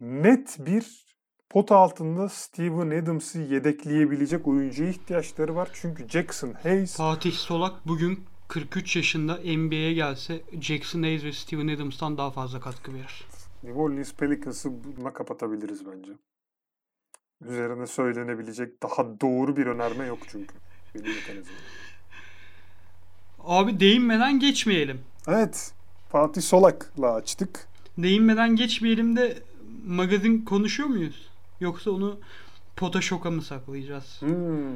Net 0.00 0.56
bir 0.66 1.07
pot 1.50 1.72
altında 1.72 2.28
Steven 2.28 3.02
Adams'ı 3.02 3.38
yedekleyebilecek 3.38 4.48
oyuncuya 4.48 4.90
ihtiyaçları 4.90 5.56
var. 5.56 5.68
Çünkü 5.72 6.08
Jackson 6.08 6.52
Hayes... 6.52 6.96
Fatih 6.96 7.32
Solak 7.32 7.88
bugün 7.88 8.24
43 8.48 8.96
yaşında 8.96 9.34
NBA'ye 9.34 9.92
gelse 9.92 10.40
Jackson 10.60 11.02
Hayes 11.02 11.24
ve 11.24 11.32
Steven 11.32 11.68
Adams'tan 11.68 12.18
daha 12.18 12.30
fazla 12.30 12.60
katkı 12.60 12.94
verir. 12.94 13.24
New 13.62 13.80
Orleans 13.80 14.14
Pelicans'ı 14.14 14.70
buna 14.96 15.12
kapatabiliriz 15.12 15.86
bence. 15.86 16.12
Üzerine 17.40 17.86
söylenebilecek 17.86 18.82
daha 18.82 19.20
doğru 19.20 19.56
bir 19.56 19.66
önerme 19.66 20.06
yok 20.06 20.18
çünkü. 20.28 20.54
Benim 20.94 21.44
Abi 23.38 23.80
değinmeden 23.80 24.38
geçmeyelim. 24.38 25.00
Evet. 25.28 25.72
Fatih 26.08 26.42
Solak'la 26.42 27.14
açtık. 27.14 27.68
Değinmeden 27.98 28.56
geçmeyelim 28.56 29.16
de 29.16 29.38
magazin 29.86 30.44
konuşuyor 30.44 30.88
muyuz? 30.88 31.27
Yoksa 31.60 31.90
onu 31.90 32.20
Photoshop'a 32.76 33.30
mı 33.30 33.42
saklayacağız? 33.42 34.16
Hmm. 34.22 34.74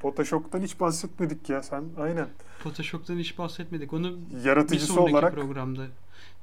Photoshop'tan 0.00 0.60
hiç 0.60 0.80
bahsetmedik 0.80 1.48
ya 1.50 1.62
sen. 1.62 1.84
Aynen. 1.98 2.28
Photoshop'tan 2.62 3.16
hiç 3.18 3.38
bahsetmedik. 3.38 3.92
Onu 3.92 4.18
Yaratıcısı 4.44 4.88
bir 4.88 4.94
sonraki 4.94 5.14
olarak 5.14 5.34
programda 5.34 5.86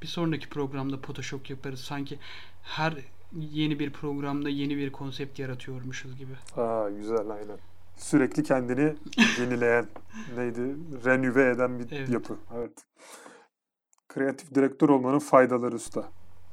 bir 0.01 0.07
sonraki 0.07 0.49
programda 0.49 1.01
Photoshop 1.01 1.49
yaparız. 1.49 1.80
Sanki 1.80 2.19
her 2.63 2.93
yeni 3.36 3.80
bir 3.80 3.93
programda 3.93 4.49
yeni 4.49 4.78
bir 4.78 4.91
konsept 4.91 5.39
yaratıyormuşuz 5.39 6.17
gibi. 6.17 6.34
Aa 6.61 6.89
güzel 6.89 7.30
aynen. 7.30 7.57
Sürekli 7.97 8.43
kendini 8.43 8.95
yenileyen 9.39 9.86
neydi? 10.38 10.76
Renüve 11.05 11.49
eden 11.49 11.80
bir 11.80 11.88
Evet. 11.91 12.09
yapı. 12.09 12.38
Evet. 12.57 12.71
Kreatif 14.09 14.55
direktör 14.55 14.89
olmanın 14.89 15.19
faydaları 15.19 15.76
usta. 15.76 16.09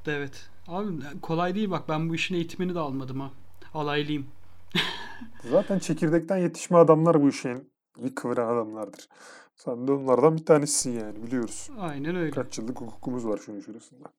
Evet. 0.06 0.50
Abi 0.68 0.92
kolay 1.22 1.54
değil 1.54 1.70
bak 1.70 1.88
ben 1.88 2.08
bu 2.08 2.14
işin 2.14 2.34
eğitimini 2.34 2.74
de 2.74 2.78
almadım 2.78 3.20
ha. 3.20 3.30
Alaylıyım. 3.74 4.26
Zaten 5.50 5.78
çekirdekten 5.78 6.36
yetişme 6.36 6.78
adamlar 6.78 7.22
bu 7.22 7.28
işin 7.28 7.70
iyi 7.98 8.14
kıvıran 8.14 8.54
adamlardır. 8.54 9.08
Sen 9.56 9.86
de 9.88 9.92
onlardan 9.92 10.36
bir 10.36 10.44
tanesisin 10.44 11.00
yani 11.00 11.22
biliyoruz. 11.22 11.70
Aynen 11.78 12.16
öyle. 12.16 12.30
Kaç 12.30 12.58
yıllık 12.58 12.80
hukukumuz 12.80 13.26
var 13.26 13.38
şunun 13.46 13.60
şurasında. 13.60 14.12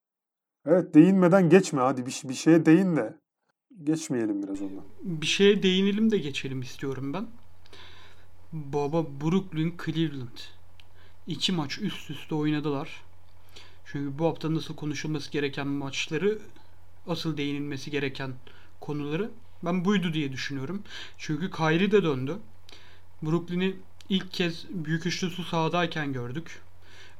Evet 0.66 0.94
değinmeden 0.94 1.50
geçme 1.50 1.82
hadi 1.82 2.06
bir, 2.06 2.22
bir 2.24 2.34
şeye 2.34 2.66
değin 2.66 2.96
de 2.96 3.18
geçmeyelim 3.84 4.44
biraz 4.44 4.62
ondan. 4.62 4.84
Bir 5.04 5.28
şeye 5.28 5.64
değinelim 5.64 6.12
de 6.12 6.18
geçelim 6.18 6.62
istiyorum 6.62 7.14
ben. 7.14 7.28
Baba 8.54 9.06
Brooklyn 9.22 9.74
Cleveland. 9.86 10.38
İki 11.28 11.52
maç 11.52 11.80
üst 11.82 12.10
üste 12.10 12.36
oynadılar. 12.36 13.04
Çünkü 13.86 14.20
bu 14.20 14.26
hafta 14.26 14.54
nasıl 14.54 14.76
konuşulması 14.76 15.32
gereken 15.32 15.68
maçları 15.68 16.40
asıl 17.08 17.38
değinilmesi 17.38 17.92
gereken 17.92 18.34
konuları 18.80 19.32
ben 19.64 19.86
buydu 19.86 20.14
diye 20.14 20.32
düşünüyorum. 20.32 20.84
Çünkü 21.18 21.52
Kyrie 21.52 21.92
de 21.92 22.04
döndü. 22.04 22.38
Brooklyn'i 23.24 23.76
ilk 24.10 24.34
kez 24.34 24.66
büyük 24.70 25.06
üçlüsü 25.06 25.44
sahadayken 25.44 26.14
gördük. 26.14 26.62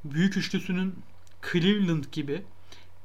Büyük 0.04 0.36
üçlüsünün 0.36 0.94
Cleveland 1.52 2.04
gibi 2.12 2.42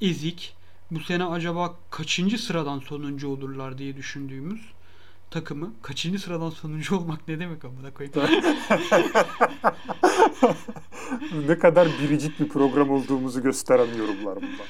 ezik 0.01 0.55
bu 0.91 0.99
sene 0.99 1.25
acaba 1.25 1.75
kaçıncı 1.89 2.37
sıradan 2.37 2.79
sonuncu 2.79 3.27
olurlar 3.27 3.77
diye 3.77 3.97
düşündüğümüz 3.97 4.61
takımı 5.31 5.73
kaçıncı 5.81 6.19
sıradan 6.19 6.49
sonuncu 6.49 6.97
olmak 6.97 7.27
ne 7.27 7.39
demek 7.39 7.65
amına 7.65 7.93
koyayım. 7.93 8.43
ne 11.47 11.59
kadar 11.59 11.87
biricik 12.01 12.39
bir 12.39 12.49
program 12.49 12.89
olduğumuzu 12.89 13.43
gösteren 13.43 13.97
yorumlar 13.97 14.35
bunlar. 14.35 14.67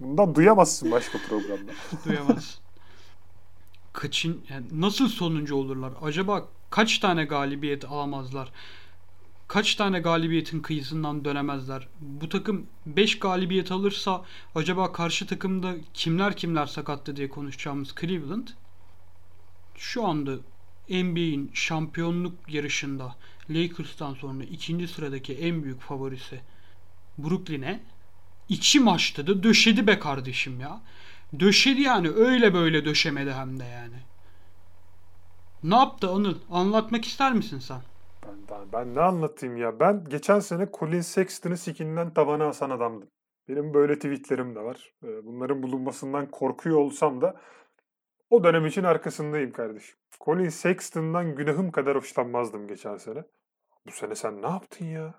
Bundan 0.00 0.34
duyamazsın 0.34 0.90
başka 0.90 1.18
programda. 1.28 1.72
Duyamaz. 2.08 2.58
Kaçın 3.92 4.40
yani 4.50 4.66
nasıl 4.72 5.08
sonuncu 5.08 5.56
olurlar? 5.56 5.92
Acaba 6.02 6.48
kaç 6.70 6.98
tane 6.98 7.24
galibiyet 7.24 7.84
alamazlar? 7.84 8.52
Kaç 9.48 9.74
tane 9.74 10.00
galibiyetin 10.00 10.60
kıyısından 10.60 11.24
dönemezler? 11.24 11.88
Bu 12.00 12.28
takım 12.28 12.66
5 12.86 13.18
galibiyet 13.18 13.72
alırsa 13.72 14.24
acaba 14.54 14.92
karşı 14.92 15.26
takımda 15.26 15.74
kimler 15.94 16.36
kimler 16.36 16.66
sakattı 16.66 17.16
diye 17.16 17.28
konuşacağımız 17.28 17.94
Cleveland 18.00 18.48
şu 19.78 20.06
anda 20.06 20.32
NBA'in 20.88 21.50
şampiyonluk 21.54 22.34
yarışında 22.48 23.16
Lakers'tan 23.50 24.14
sonra 24.14 24.44
ikinci 24.44 24.88
sıradaki 24.88 25.34
en 25.34 25.62
büyük 25.62 25.80
favorisi 25.80 26.40
Brooklyn'e 27.18 27.80
iki 28.48 28.80
maçta 28.80 29.26
da 29.26 29.42
döşedi 29.42 29.86
be 29.86 29.98
kardeşim 29.98 30.60
ya. 30.60 30.80
Döşedi 31.40 31.80
yani 31.80 32.08
öyle 32.08 32.54
böyle 32.54 32.84
döşemedi 32.84 33.32
hem 33.32 33.60
de 33.60 33.64
yani. 33.64 33.96
Ne 35.62 35.76
yaptı 35.76 36.10
Anıl? 36.10 36.34
Anlatmak 36.50 37.04
ister 37.04 37.32
misin 37.32 37.58
sen? 37.58 37.80
Ben, 38.26 38.34
ben, 38.50 38.72
ben 38.72 38.94
ne 38.94 39.00
anlatayım 39.00 39.56
ya? 39.56 39.80
Ben 39.80 40.04
geçen 40.08 40.40
sene 40.40 40.68
Colin 40.78 41.00
Sexton'ı 41.00 41.56
sikinden 41.56 42.14
tavana 42.14 42.46
asan 42.46 42.70
adamdım. 42.70 43.08
Benim 43.48 43.74
böyle 43.74 43.94
tweetlerim 43.94 44.54
de 44.54 44.60
var. 44.60 44.92
Ee, 45.04 45.26
Bunların 45.26 45.62
bulunmasından 45.62 46.30
korkuyor 46.30 46.76
olsam 46.76 47.20
da 47.20 47.36
o 48.30 48.44
dönem 48.44 48.66
için 48.66 48.84
arkasındayım 48.84 49.52
kardeşim. 49.52 49.96
Colin 50.20 50.48
Sexton'dan 50.48 51.34
günahım 51.34 51.70
kadar 51.70 51.96
hoşlanmazdım 51.96 52.68
geçen 52.68 52.96
sene. 52.96 53.24
Bu 53.86 53.90
sene 53.90 54.14
sen 54.14 54.42
ne 54.42 54.46
yaptın 54.46 54.84
ya? 54.84 55.14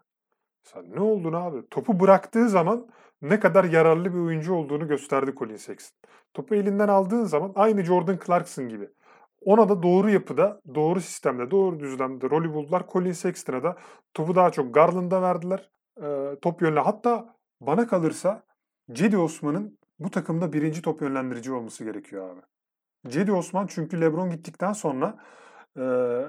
Sen 0.64 0.96
ne 0.96 1.00
oldun 1.00 1.34
abi? 1.34 1.70
Topu 1.70 2.00
bıraktığı 2.00 2.50
zaman 2.50 2.88
ne 3.22 3.40
kadar 3.40 3.64
yararlı 3.64 4.14
bir 4.14 4.20
oyuncu 4.20 4.54
olduğunu 4.54 4.88
gösterdi 4.88 5.34
Colin 5.38 5.56
Sexton. 5.56 6.10
Topu 6.34 6.56
elinden 6.56 6.88
aldığın 6.88 7.24
zaman 7.24 7.52
aynı 7.56 7.84
Jordan 7.84 8.20
Clarkson 8.26 8.70
gibi. 8.70 8.90
Ona 9.42 9.70
da 9.70 9.84
doğru 9.84 10.10
yapıda, 10.10 10.62
doğru 10.76 11.02
sistemde, 11.02 11.52
doğru 11.52 11.80
düzlemde 11.80 12.30
rolü 12.30 12.54
buldular. 12.54 12.84
Colin 12.92 13.12
Sexton'a 13.12 13.64
da 13.64 13.78
topu 14.14 14.36
daha 14.36 14.52
çok 14.52 14.74
Garland'a 14.74 15.22
verdiler. 15.22 15.70
Ee, 16.02 16.36
top 16.42 16.62
yönle. 16.62 16.80
Hatta 16.80 17.36
bana 17.62 17.88
kalırsa 17.88 18.44
Cedi 18.92 19.18
Osman'ın 19.18 19.78
bu 20.00 20.12
takımda 20.12 20.54
birinci 20.54 20.82
top 20.82 21.02
yönlendirici 21.02 21.54
olması 21.54 21.84
gerekiyor 21.84 22.30
abi. 22.30 22.42
Cedi 23.10 23.32
Osman 23.32 23.68
çünkü 23.68 24.02
LeBron 24.02 24.30
gittikten 24.30 24.74
sonra 24.74 25.18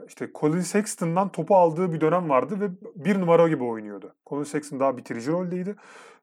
işte 0.08 0.30
Colin 0.34 0.60
Sexton'dan 0.60 1.32
topu 1.32 1.56
aldığı 1.56 1.92
bir 1.92 2.00
dönem 2.00 2.28
vardı 2.28 2.60
ve 2.60 2.70
bir 2.96 3.20
numara 3.20 3.48
gibi 3.48 3.64
oynuyordu. 3.64 4.14
Colin 4.26 4.44
Sexton 4.44 4.80
daha 4.80 4.96
bitirici 4.96 5.30
roldeydi 5.30 5.76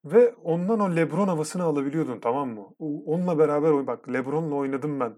ve 0.05 0.35
ondan 0.43 0.79
o 0.79 0.95
LeBron 0.95 1.27
havasını 1.27 1.63
alabiliyordun 1.63 2.19
tamam 2.19 2.49
mı? 2.49 2.67
Onunla 2.79 3.39
beraber 3.39 3.71
oy 3.71 3.87
bak 3.87 4.13
LeBron'la 4.13 4.55
oynadım 4.55 4.99
ben. 4.99 5.15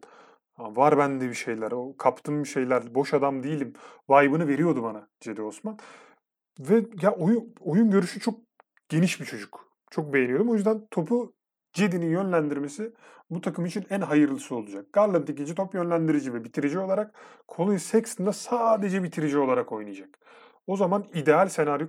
Var 0.58 0.98
bende 0.98 1.30
bir 1.30 1.34
şeyler. 1.34 1.72
O 1.72 1.98
kaptım 1.98 2.44
bir 2.44 2.48
şeyler. 2.50 2.96
Boş 2.96 3.14
adam 3.14 3.44
değilim. 3.44 3.74
Vibe'ını 4.10 4.48
veriyordu 4.48 4.84
bana 4.84 5.08
Cedi 5.20 5.42
Osman. 5.42 5.78
Ve 6.60 6.86
ya 7.02 7.12
oyun, 7.12 7.56
oyun 7.60 7.92
görüşü 7.92 8.20
çok 8.20 8.40
geniş 8.90 9.22
bir 9.22 9.26
çocuk. 9.26 9.68
Çok 9.92 10.14
beğeniyordum. 10.14 10.50
O 10.50 10.54
yüzden 10.54 10.88
topu 10.92 11.34
Cedi'nin 11.78 12.10
yönlendirmesi 12.10 12.94
bu 13.30 13.42
takım 13.42 13.66
için 13.66 13.86
en 13.90 14.02
hayırlısı 14.02 14.56
olacak. 14.56 14.94
Garland 14.94 15.28
ikinci 15.28 15.56
top 15.56 15.74
yönlendirici 15.74 16.34
ve 16.34 16.44
bitirici 16.44 16.80
olarak 16.80 17.14
Colin 17.56 17.78
Sexton 17.78 18.26
da 18.26 18.34
sadece 18.34 19.04
bitirici 19.04 19.38
olarak 19.38 19.72
oynayacak. 19.72 20.20
O 20.68 20.78
zaman 20.78 21.06
ideal 21.14 21.50
senaryo 21.50 21.88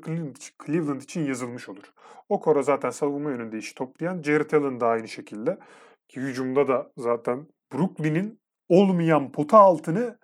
Cleveland 0.66 1.02
için, 1.02 1.26
yazılmış 1.26 1.68
olur. 1.68 1.92
O 2.28 2.40
kora 2.40 2.62
zaten 2.62 2.90
savunma 2.90 3.30
yönünde 3.30 3.58
işi 3.58 3.74
toplayan. 3.74 4.22
Jared 4.22 4.50
Allen 4.50 4.80
da 4.80 4.86
aynı 4.86 5.08
şekilde. 5.08 5.58
Ki 6.08 6.20
hücumda 6.20 6.68
da 6.68 6.92
zaten 6.96 7.46
Brooklyn'in 7.72 8.40
olmayan 8.68 9.32
pota 9.32 9.58
altını 9.58 10.18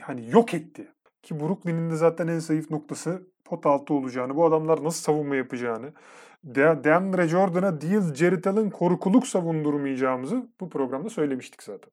hani 0.00 0.30
yok 0.30 0.54
etti. 0.54 0.92
Ki 1.22 1.40
Brooklyn'in 1.40 1.90
de 1.90 1.96
zaten 1.96 2.28
en 2.28 2.38
zayıf 2.38 2.70
noktası 2.70 3.26
pot 3.50 3.66
altı 3.66 3.94
olacağını, 3.94 4.36
bu 4.36 4.44
adamlar 4.44 4.84
nasıl 4.84 5.02
savunma 5.02 5.36
yapacağını, 5.36 5.92
De- 6.44 6.84
DeAndre 6.84 7.28
Jordan'a 7.28 7.80
değil 7.80 8.14
Jared 8.14 8.44
Allen 8.44 8.70
korkuluk 8.70 9.26
savundurmayacağımızı 9.26 10.48
bu 10.60 10.68
programda 10.70 11.10
söylemiştik 11.10 11.62
zaten. 11.62 11.90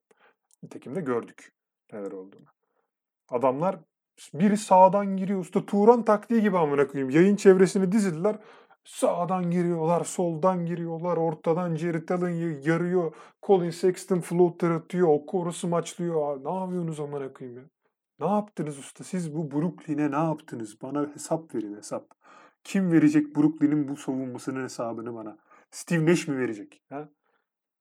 Nitekim 0.64 0.96
de 0.96 1.02
gördük 1.02 1.52
neler 1.94 2.12
olduğunu. 2.12 2.46
Adamlar 3.30 3.80
biri 4.34 4.58
sağdan 4.58 5.18
giriyor. 5.18 5.40
Usta 5.40 5.66
Turan 5.66 6.06
taktiği 6.06 6.42
gibi 6.42 6.58
amına 6.58 6.88
koyayım. 6.88 7.10
Yayın 7.10 7.36
çevresini 7.36 7.92
dizildiler. 7.92 8.36
Sağdan 8.86 9.52
giriyorlar, 9.52 10.04
soldan 10.06 10.66
giriyorlar, 10.66 11.18
ortadan 11.18 11.76
Jared 11.76 12.10
Allen 12.10 12.30
y- 12.30 12.62
yarıyor. 12.64 13.16
Colin 13.44 13.70
Sexton 13.70 14.22
floater 14.22 14.72
atıyor, 14.72 15.08
o 15.08 15.26
korusu 15.26 15.68
maçlıyor. 15.68 16.32
Aa, 16.38 16.52
Ne 16.52 16.60
yapıyorsunuz 16.60 17.00
amına 17.00 17.34
koyayım 17.34 17.60
ya? 17.60 17.66
Ne 18.20 18.28
yaptınız 18.28 18.80
usta? 18.80 19.04
Siz 19.04 19.36
bu 19.36 19.52
Brooklyn'e 19.52 20.12
ne 20.12 20.16
yaptınız? 20.16 20.82
Bana 20.82 21.08
hesap 21.14 21.56
verin 21.56 21.76
hesap. 21.76 22.12
Kim 22.64 22.92
verecek 22.92 23.36
Brooklyn'in 23.36 23.88
bu 23.88 23.98
savunmasının 23.98 24.64
hesabını 24.64 25.16
bana? 25.16 25.38
Steve 25.72 26.06
Nash 26.06 26.28
mi 26.28 26.38
verecek? 26.38 26.82
Ha? 26.90 27.10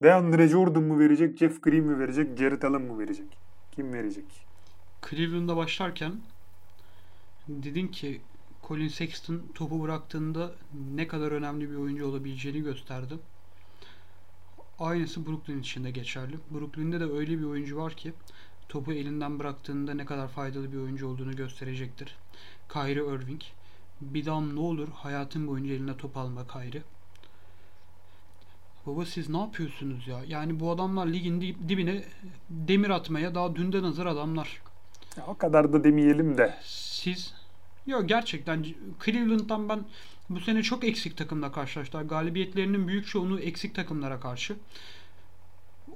DeAndre 0.03 0.49
Jordan 0.49 0.83
mı 0.83 0.99
verecek? 0.99 1.39
Jeff 1.39 1.63
Green 1.63 1.85
mi 1.85 1.99
verecek? 1.99 2.39
Jared 2.39 2.63
Allen 2.63 2.83
mı 2.83 2.99
verecek? 2.99 3.39
Kim 3.73 3.93
verecek? 3.93 4.47
Cleveland'da 5.11 5.57
başlarken 5.57 6.13
dedin 7.49 7.89
ki 7.89 8.21
Colin 8.69 8.89
Sexton 8.89 9.43
topu 9.55 9.83
bıraktığında 9.83 10.55
ne 10.95 11.09
kadar 11.09 11.33
önemli 11.33 11.71
bir 11.71 11.77
oyuncu 11.77 12.07
olabileceğini 12.07 12.63
gösterdi. 12.63 13.15
Aynısı 14.79 15.27
Brooklyn 15.27 15.59
için 15.61 15.85
de 15.85 15.91
geçerli. 15.91 16.37
Brooklyn'de 16.51 17.01
de 17.01 17.05
öyle 17.05 17.39
bir 17.39 17.45
oyuncu 17.45 17.77
var 17.77 17.93
ki 17.93 18.13
topu 18.69 18.93
elinden 18.93 19.39
bıraktığında 19.39 19.95
ne 19.95 20.05
kadar 20.05 20.29
faydalı 20.29 20.73
bir 20.73 20.79
oyuncu 20.79 21.09
olduğunu 21.09 21.37
gösterecektir. 21.37 22.17
Kyrie 22.73 23.15
Irving. 23.15 23.41
Bir 24.01 24.27
daha 24.27 24.41
ne 24.41 24.61
olur 24.61 24.89
hayatın 24.95 25.47
boyunca 25.47 25.75
eline 25.75 25.97
top 25.97 26.17
alma 26.17 26.47
Kyrie. 26.47 26.83
Baba 28.87 29.05
siz 29.07 29.29
ne 29.29 29.39
yapıyorsunuz 29.39 30.09
ya? 30.09 30.21
Yani 30.29 30.61
bu 30.61 30.71
adamlar 30.71 31.07
ligin 31.07 31.41
di- 31.41 31.69
dibine 31.69 32.05
demir 32.51 32.91
atmaya 32.91 33.35
daha 33.35 33.57
dünden 33.57 33.83
hazır 33.83 34.07
adamlar. 34.07 34.63
Ya 35.17 35.27
o 35.27 35.35
kadar 35.39 35.73
da 35.73 35.85
demeyelim 35.85 36.39
de. 36.39 36.55
Siz 36.63 37.35
Yok 37.87 38.09
gerçekten 38.09 38.67
Cleveland'dan 39.05 39.69
ben 39.69 39.85
bu 40.31 40.41
sene 40.41 40.63
çok 40.63 40.85
eksik 40.85 41.17
takımla 41.17 41.53
karşılaştılar. 41.53 42.03
Galibiyetlerinin 42.03 42.89
büyük 42.89 43.07
çoğunluğu 43.07 43.41
eksik 43.41 43.75
takımlara 43.75 44.21
karşı. 44.21 44.57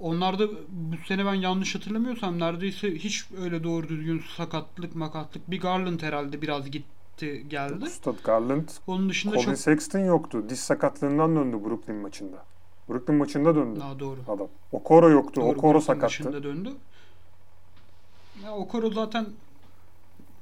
Onlarda 0.01 0.48
bu 0.68 0.96
sene 1.09 1.26
ben 1.26 1.34
yanlış 1.34 1.74
hatırlamıyorsam 1.74 2.38
neredeyse 2.38 2.94
hiç 2.94 3.24
öyle 3.42 3.64
doğru 3.64 3.88
düzgün 3.88 4.22
sakatlık 4.36 4.94
makatlık 4.94 5.51
bir 5.51 5.61
Garland 5.61 6.01
herhalde 6.03 6.42
biraz 6.42 6.70
gitti 6.70 7.44
geldi. 7.48 7.84
Ustad 7.84 8.14
Garland, 8.24 8.68
Onun 8.86 9.09
dışında 9.09 9.34
Colin 9.34 9.44
çok 9.46 9.59
Sexton 9.59 10.01
yoktu. 10.01 10.44
Diz 10.48 10.61
sakatlığından 10.61 11.36
döndü 11.36 11.57
Brooklyn 11.64 11.96
maçında. 11.96 12.44
Brooklyn 12.88 13.16
maçında 13.16 13.55
döndü 13.55 13.80
Aa, 13.82 13.98
doğru. 13.98 14.18
adam. 14.28 14.48
Okoro 14.72 15.11
yoktu. 15.11 15.40
Doğru, 15.40 15.51
Okoro 15.51 15.72
Brooklyn 15.72 15.86
sakattı. 15.94 16.42
döndü. 16.42 16.70
Ya 18.44 18.53
Okoro 18.53 18.90
zaten 18.90 19.26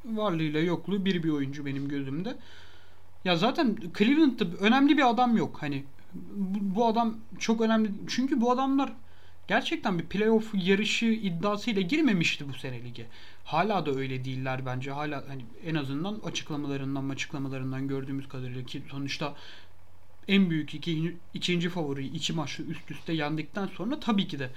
varlığıyla 0.04 0.60
yokluğu 0.60 1.04
bir 1.04 1.22
bir 1.22 1.30
oyuncu 1.30 1.66
benim 1.66 1.88
gözümde. 1.88 2.36
Ya 3.24 3.36
zaten 3.36 3.76
Cleveland'da 3.98 4.44
önemli 4.60 4.98
bir 4.98 5.08
adam 5.10 5.36
yok. 5.36 5.56
Hani 5.60 5.84
bu, 6.36 6.76
bu 6.76 6.86
adam 6.86 7.16
çok 7.38 7.60
önemli. 7.60 7.90
Çünkü 8.08 8.40
bu 8.40 8.50
adamlar 8.50 8.92
gerçekten 9.48 9.98
bir 9.98 10.04
playoff 10.04 10.50
yarışı 10.54 11.06
iddiasıyla 11.06 11.82
girmemişti 11.82 12.48
bu 12.48 12.52
sene 12.52 12.84
lige. 12.84 13.06
Hala 13.44 13.86
da 13.86 13.90
öyle 13.90 14.24
değiller 14.24 14.66
bence. 14.66 14.90
Hala 14.90 15.24
hani 15.28 15.44
en 15.66 15.74
azından 15.74 16.20
açıklamalarından 16.24 17.08
açıklamalarından 17.08 17.88
gördüğümüz 17.88 18.28
kadarıyla 18.28 18.64
ki 18.64 18.82
sonuçta 18.90 19.34
en 20.28 20.50
büyük 20.50 20.74
iki, 20.74 21.16
ikinci 21.34 21.68
favoriyi 21.68 22.12
iki 22.12 22.32
maçı 22.32 22.62
üst 22.62 22.90
üste 22.90 23.12
yendikten 23.12 23.66
sonra 23.66 24.00
tabii 24.00 24.28
ki 24.28 24.38
de 24.38 24.50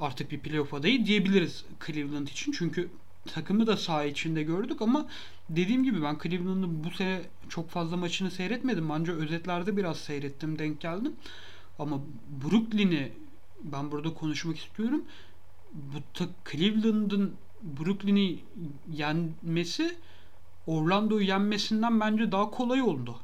artık 0.00 0.30
bir 0.30 0.40
playoff 0.40 0.74
adayı 0.74 1.06
diyebiliriz 1.06 1.64
Cleveland 1.86 2.28
için. 2.28 2.52
Çünkü 2.52 2.88
takımı 3.34 3.66
da 3.66 3.76
saha 3.76 4.04
içinde 4.04 4.42
gördük 4.42 4.82
ama 4.82 5.06
dediğim 5.48 5.84
gibi 5.84 6.02
ben 6.02 6.18
Cleveland'ın 6.22 6.84
bu 6.84 6.90
sene 6.90 7.20
çok 7.48 7.70
fazla 7.70 7.96
maçını 7.96 8.30
seyretmedim. 8.30 8.90
Ancak 8.90 9.16
özetlerde 9.16 9.76
biraz 9.76 9.96
seyrettim, 9.98 10.58
denk 10.58 10.80
geldim. 10.80 11.12
Ama 11.78 12.00
Brooklyn'i 12.44 13.12
ben 13.64 13.90
burada 13.92 14.14
konuşmak 14.14 14.58
istiyorum. 14.58 15.04
Bu 15.72 16.24
Cleveland'ın 16.50 17.34
Brooklyn'i 17.62 18.38
yenmesi 18.92 19.96
Orlando'yu 20.66 21.26
yenmesinden 21.26 22.00
bence 22.00 22.32
daha 22.32 22.50
kolay 22.50 22.82
oldu. 22.82 23.16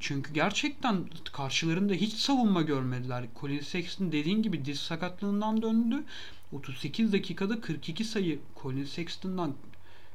Çünkü 0.00 0.32
gerçekten 0.32 1.04
karşılarında 1.32 1.92
hiç 1.94 2.12
savunma 2.12 2.62
görmediler. 2.62 3.24
Colin 3.40 3.60
Sexton 3.60 4.12
dediğin 4.12 4.42
gibi 4.42 4.64
diz 4.64 4.80
sakatlığından 4.80 5.62
döndü. 5.62 6.04
38 6.52 7.12
dakikada 7.12 7.60
42 7.60 8.04
sayı 8.04 8.38
Colin 8.62 8.84
Sexton'dan 8.84 9.54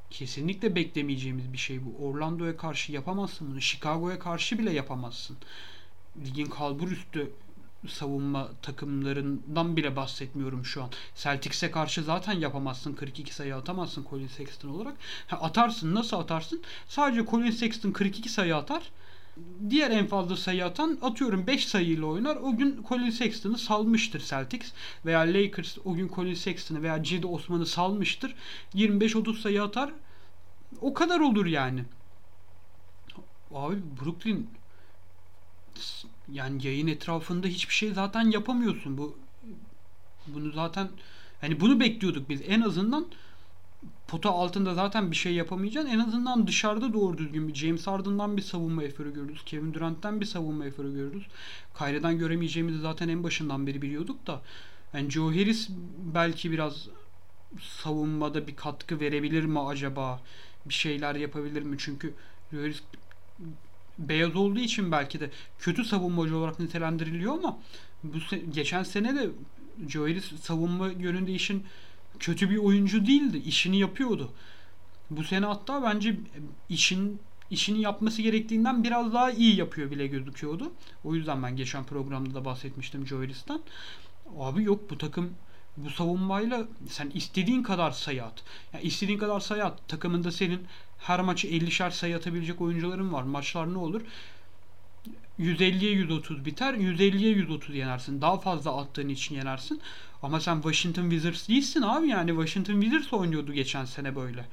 kesinlikle 0.09 0.75
beklemeyeceğimiz 0.75 1.53
bir 1.53 1.57
şey 1.57 1.79
bu. 1.85 2.05
Orlando'ya 2.05 2.57
karşı 2.57 2.91
yapamazsın 2.91 3.51
bunu. 3.51 3.61
Chicago'ya 3.61 4.19
karşı 4.19 4.59
bile 4.59 4.71
yapamazsın. 4.73 5.37
Ligin 6.25 6.45
kalbur 6.45 6.91
üstü 6.91 7.31
savunma 7.87 8.49
takımlarından 8.61 9.77
bile 9.77 9.95
bahsetmiyorum 9.95 10.65
şu 10.65 10.83
an. 10.83 10.89
Celtics'e 11.15 11.71
karşı 11.71 12.03
zaten 12.03 12.33
yapamazsın. 12.33 12.93
42 12.93 13.33
sayı 13.33 13.55
atamazsın 13.55 14.05
Colin 14.09 14.27
Sexton 14.27 14.69
olarak. 14.69 14.93
Ha, 15.27 15.37
atarsın. 15.41 15.95
Nasıl 15.95 16.17
atarsın? 16.17 16.61
Sadece 16.87 17.25
Colin 17.25 17.51
Sexton 17.51 17.91
42 17.91 18.29
sayı 18.29 18.55
atar. 18.55 18.83
Diğer 19.69 19.91
en 19.91 20.07
fazla 20.07 20.37
sayı 20.37 20.65
atan 20.65 20.97
atıyorum 21.01 21.47
5 21.47 21.67
sayıyla 21.67 22.05
oynar. 22.05 22.35
O 22.35 22.57
gün 22.57 22.85
Colin 22.89 23.09
Sexton'ı 23.09 23.57
salmıştır 23.57 24.19
Celtics. 24.19 24.71
Veya 25.05 25.19
Lakers 25.19 25.77
o 25.85 25.93
gün 25.93 26.11
Colin 26.15 26.33
Sexton'ı 26.33 26.83
veya 26.83 27.03
Cedi 27.03 27.27
Osman'ı 27.27 27.65
salmıştır. 27.65 28.35
25-30 28.75 29.41
sayı 29.41 29.63
atar. 29.63 29.91
O 30.81 30.93
kadar 30.93 31.19
olur 31.19 31.45
yani. 31.45 31.83
Abi 33.53 33.75
Brooklyn 34.01 34.47
yani 36.31 36.67
yayın 36.67 36.87
etrafında 36.87 37.47
hiçbir 37.47 37.73
şey 37.73 37.93
zaten 37.93 38.31
yapamıyorsun. 38.31 38.97
Bu 38.97 39.17
bunu 40.27 40.51
zaten 40.51 40.89
hani 41.41 41.59
bunu 41.59 41.79
bekliyorduk 41.79 42.29
biz. 42.29 42.41
En 42.47 42.61
azından 42.61 43.05
pota 44.07 44.29
altında 44.29 44.73
zaten 44.73 45.11
bir 45.11 45.15
şey 45.15 45.33
yapamayacaksın. 45.33 45.89
En 45.89 45.99
azından 45.99 46.47
dışarıda 46.47 46.93
doğru 46.93 47.17
düzgün 47.17 47.47
bir 47.47 47.55
James 47.55 47.87
Harden'dan 47.87 48.37
bir 48.37 48.41
savunma 48.41 48.83
eforu 48.83 49.13
görürüz. 49.13 49.43
Kevin 49.45 49.73
Durant'tan 49.73 50.21
bir 50.21 50.25
savunma 50.25 50.65
eforu 50.65 50.93
görürüz. 50.93 51.23
Kyrie'den 51.77 52.17
göremeyeceğimizi 52.17 52.79
zaten 52.79 53.09
en 53.09 53.23
başından 53.23 53.67
beri 53.67 53.81
biliyorduk 53.81 54.27
da. 54.27 54.41
Yani 54.93 55.11
Joe 55.11 55.31
Harris 55.31 55.69
belki 56.13 56.51
biraz 56.51 56.87
savunmada 57.61 58.47
bir 58.47 58.55
katkı 58.55 58.99
verebilir 58.99 59.45
mi 59.45 59.59
acaba? 59.59 60.21
Bir 60.65 60.73
şeyler 60.73 61.15
yapabilir 61.15 61.61
mi? 61.61 61.75
Çünkü 61.79 62.13
Joe 62.51 62.61
Harris 62.61 62.81
beyaz 63.97 64.35
olduğu 64.35 64.59
için 64.59 64.91
belki 64.91 65.19
de 65.19 65.29
kötü 65.59 65.85
savunmacı 65.85 66.37
olarak 66.37 66.59
nitelendiriliyor 66.59 67.33
ama 67.33 67.57
bu 68.03 68.17
se- 68.17 68.51
geçen 68.51 68.83
sene 68.83 69.15
de 69.15 69.29
Joe 69.87 70.03
Harris 70.03 70.41
savunma 70.41 70.87
yönünde 70.87 71.31
işin 71.31 71.63
kötü 72.19 72.49
bir 72.49 72.57
oyuncu 72.57 73.05
değildi. 73.05 73.37
İşini 73.37 73.79
yapıyordu. 73.79 74.31
Bu 75.09 75.23
sene 75.23 75.45
hatta 75.45 75.83
bence 75.83 76.15
işin 76.69 77.19
işini 77.51 77.81
yapması 77.81 78.21
gerektiğinden 78.21 78.83
biraz 78.83 79.13
daha 79.13 79.31
iyi 79.31 79.55
yapıyor 79.55 79.91
bile 79.91 80.07
gözüküyordu. 80.07 80.71
O 81.03 81.15
yüzden 81.15 81.43
ben 81.43 81.55
geçen 81.55 81.83
programda 81.83 82.33
da 82.35 82.45
bahsetmiştim 82.45 83.07
Joe 83.07 83.19
Harris'ten. 83.19 83.59
Abi 84.39 84.63
yok 84.63 84.89
bu 84.89 84.97
takım 84.97 85.29
bu 85.77 85.89
savunmayla 85.89 86.67
sen 86.89 87.09
istediğin 87.13 87.63
kadar 87.63 87.91
sayı 87.91 88.23
at. 88.23 88.43
Yani 88.73 88.83
istediğin 88.83 89.19
kadar 89.19 89.39
sayı 89.39 89.65
at. 89.65 89.87
Takımında 89.87 90.31
senin 90.31 90.61
her 91.03 91.19
maçı 91.19 91.47
50'şer 91.47 91.91
sayı 91.91 92.15
atabilecek 92.17 92.61
oyuncuların 92.61 93.13
var. 93.13 93.23
Maçlar 93.23 93.73
ne 93.73 93.77
olur? 93.77 94.01
150'ye 95.39 95.91
130 95.91 96.45
biter. 96.45 96.73
150'ye 96.73 97.31
130 97.31 97.75
yenersin. 97.75 98.21
Daha 98.21 98.39
fazla 98.39 98.77
attığın 98.77 99.09
için 99.09 99.35
yenersin. 99.35 99.81
Ama 100.21 100.39
sen 100.39 100.55
Washington 100.55 101.09
Wizards 101.09 101.49
değilsin 101.49 101.81
abi 101.81 102.07
yani. 102.07 102.29
Washington 102.29 102.81
Wizards 102.81 103.13
oynuyordu 103.13 103.53
geçen 103.53 103.85
sene 103.85 104.15
böyle. 104.15 104.45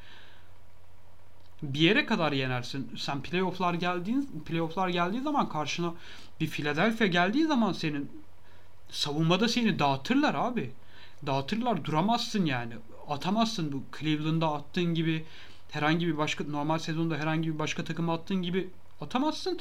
Bir 1.62 1.80
yere 1.80 2.06
kadar 2.06 2.32
yenersin. 2.32 2.90
Sen 2.98 3.22
playoff'lar 3.22 3.74
geldiğin 3.74 4.42
playoff'lar 4.46 4.88
geldiği 4.88 5.20
zaman 5.20 5.48
karşına 5.48 5.94
bir 6.40 6.46
Philadelphia 6.46 7.06
geldiği 7.06 7.46
zaman 7.46 7.72
senin 7.72 8.10
savunmada 8.90 9.48
seni 9.48 9.78
dağıtırlar 9.78 10.34
abi. 10.34 10.70
Dağıtırlar. 11.26 11.84
Duramazsın 11.84 12.44
yani. 12.44 12.74
Atamazsın 13.08 13.72
bu 13.72 13.82
Cleveland'da 14.00 14.52
attığın 14.52 14.94
gibi 14.94 15.24
herhangi 15.70 16.06
bir 16.06 16.18
başka 16.18 16.44
normal 16.44 16.78
sezonda 16.78 17.16
herhangi 17.16 17.54
bir 17.54 17.58
başka 17.58 17.84
takıma 17.84 18.14
attığın 18.14 18.42
gibi 18.42 18.70
atamazsın. 19.00 19.60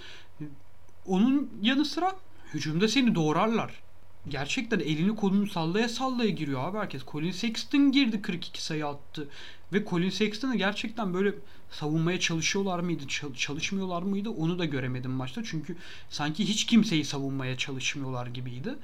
Onun 1.05 1.49
yanı 1.61 1.85
sıra 1.85 2.15
hücumda 2.53 2.87
seni 2.87 3.15
doğrarlar. 3.15 3.79
Gerçekten 4.27 4.79
elini 4.79 5.15
kolunu 5.15 5.47
sallaya 5.47 5.89
sallaya 5.89 6.29
giriyor 6.29 6.63
abi 6.63 6.77
herkes. 6.77 7.01
Colin 7.11 7.31
Sexton 7.31 7.91
girdi 7.91 8.21
42 8.21 8.63
sayı 8.63 8.87
attı. 8.87 9.27
Ve 9.73 9.85
Colin 9.85 10.09
Sexton'ı 10.09 10.55
gerçekten 10.55 11.13
böyle 11.13 11.33
savunmaya 11.71 12.19
çalışıyorlar 12.19 12.79
mıydı, 12.79 13.03
çalışmıyorlar 13.37 14.01
mıydı 14.01 14.29
onu 14.29 14.59
da 14.59 14.65
göremedim 14.65 15.11
maçta. 15.11 15.43
Çünkü 15.43 15.75
sanki 16.09 16.47
hiç 16.47 16.65
kimseyi 16.65 17.05
savunmaya 17.05 17.57
çalışmıyorlar 17.57 18.27
gibiydi. 18.27 18.75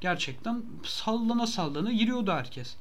Gerçekten 0.00 0.62
sallana 0.84 1.46
sallana 1.46 1.92
giriyordu 1.92 2.32
herkes. 2.32 2.76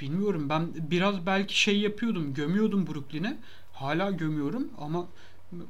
Bilmiyorum 0.00 0.48
ben 0.48 0.68
biraz 0.90 1.26
belki 1.26 1.60
şey 1.60 1.78
yapıyordum, 1.78 2.34
gömüyordum 2.34 2.86
Brooklyn'e. 2.86 3.36
Hala 3.72 4.10
gömüyorum 4.10 4.68
ama 4.78 5.06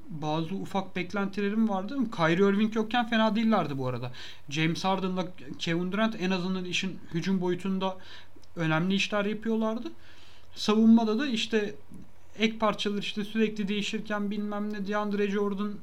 bazı 0.09 0.55
ufak 0.55 0.97
beklentilerim 0.97 1.69
vardı. 1.69 1.99
Kyrie 2.17 2.49
Irving 2.49 2.77
yokken 2.77 3.09
fena 3.09 3.37
değillerdi 3.37 3.79
bu 3.79 3.89
arada. 3.89 4.13
James 4.49 4.85
Harden'la 4.85 5.27
Kevin 5.59 5.93
Durant 5.93 6.17
en 6.21 6.31
azından 6.31 6.65
işin 6.65 6.99
hücum 7.15 7.41
boyutunda 7.41 7.97
önemli 8.57 8.95
işler 8.95 9.25
yapıyorlardı. 9.25 9.93
Savunmada 10.55 11.19
da 11.19 11.27
işte 11.27 11.75
ek 12.39 12.59
parçalar 12.59 12.99
işte 12.99 13.25
sürekli 13.25 13.69
değişirken 13.69 14.31
bilmem 14.31 14.73
ne 14.73 14.89
DeAndre 14.89 15.31
Jordan 15.31 15.75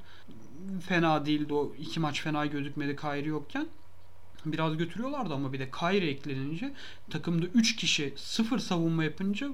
fena 0.88 1.26
değildi 1.26 1.54
o 1.54 1.74
iki 1.80 2.00
maç 2.00 2.22
fena 2.22 2.46
gözükmedi 2.46 2.96
Kyrie 2.96 3.30
yokken. 3.30 3.68
Biraz 4.46 4.78
götürüyorlardı 4.78 5.34
ama 5.34 5.54
bir 5.54 5.60
de 5.60 5.72
Kyrie 5.72 6.10
eklenince 6.10 6.74
takımda 7.10 7.46
3 7.46 7.76
kişi 7.76 8.14
sıfır 8.18 8.60
savunma 8.60 9.04
yapınca 9.04 9.50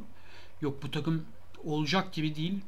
yok 0.61 0.83
bu 0.83 0.91
takım 0.91 1.25
olacak 1.63 2.13
gibi 2.13 2.35
değil. 2.35 2.61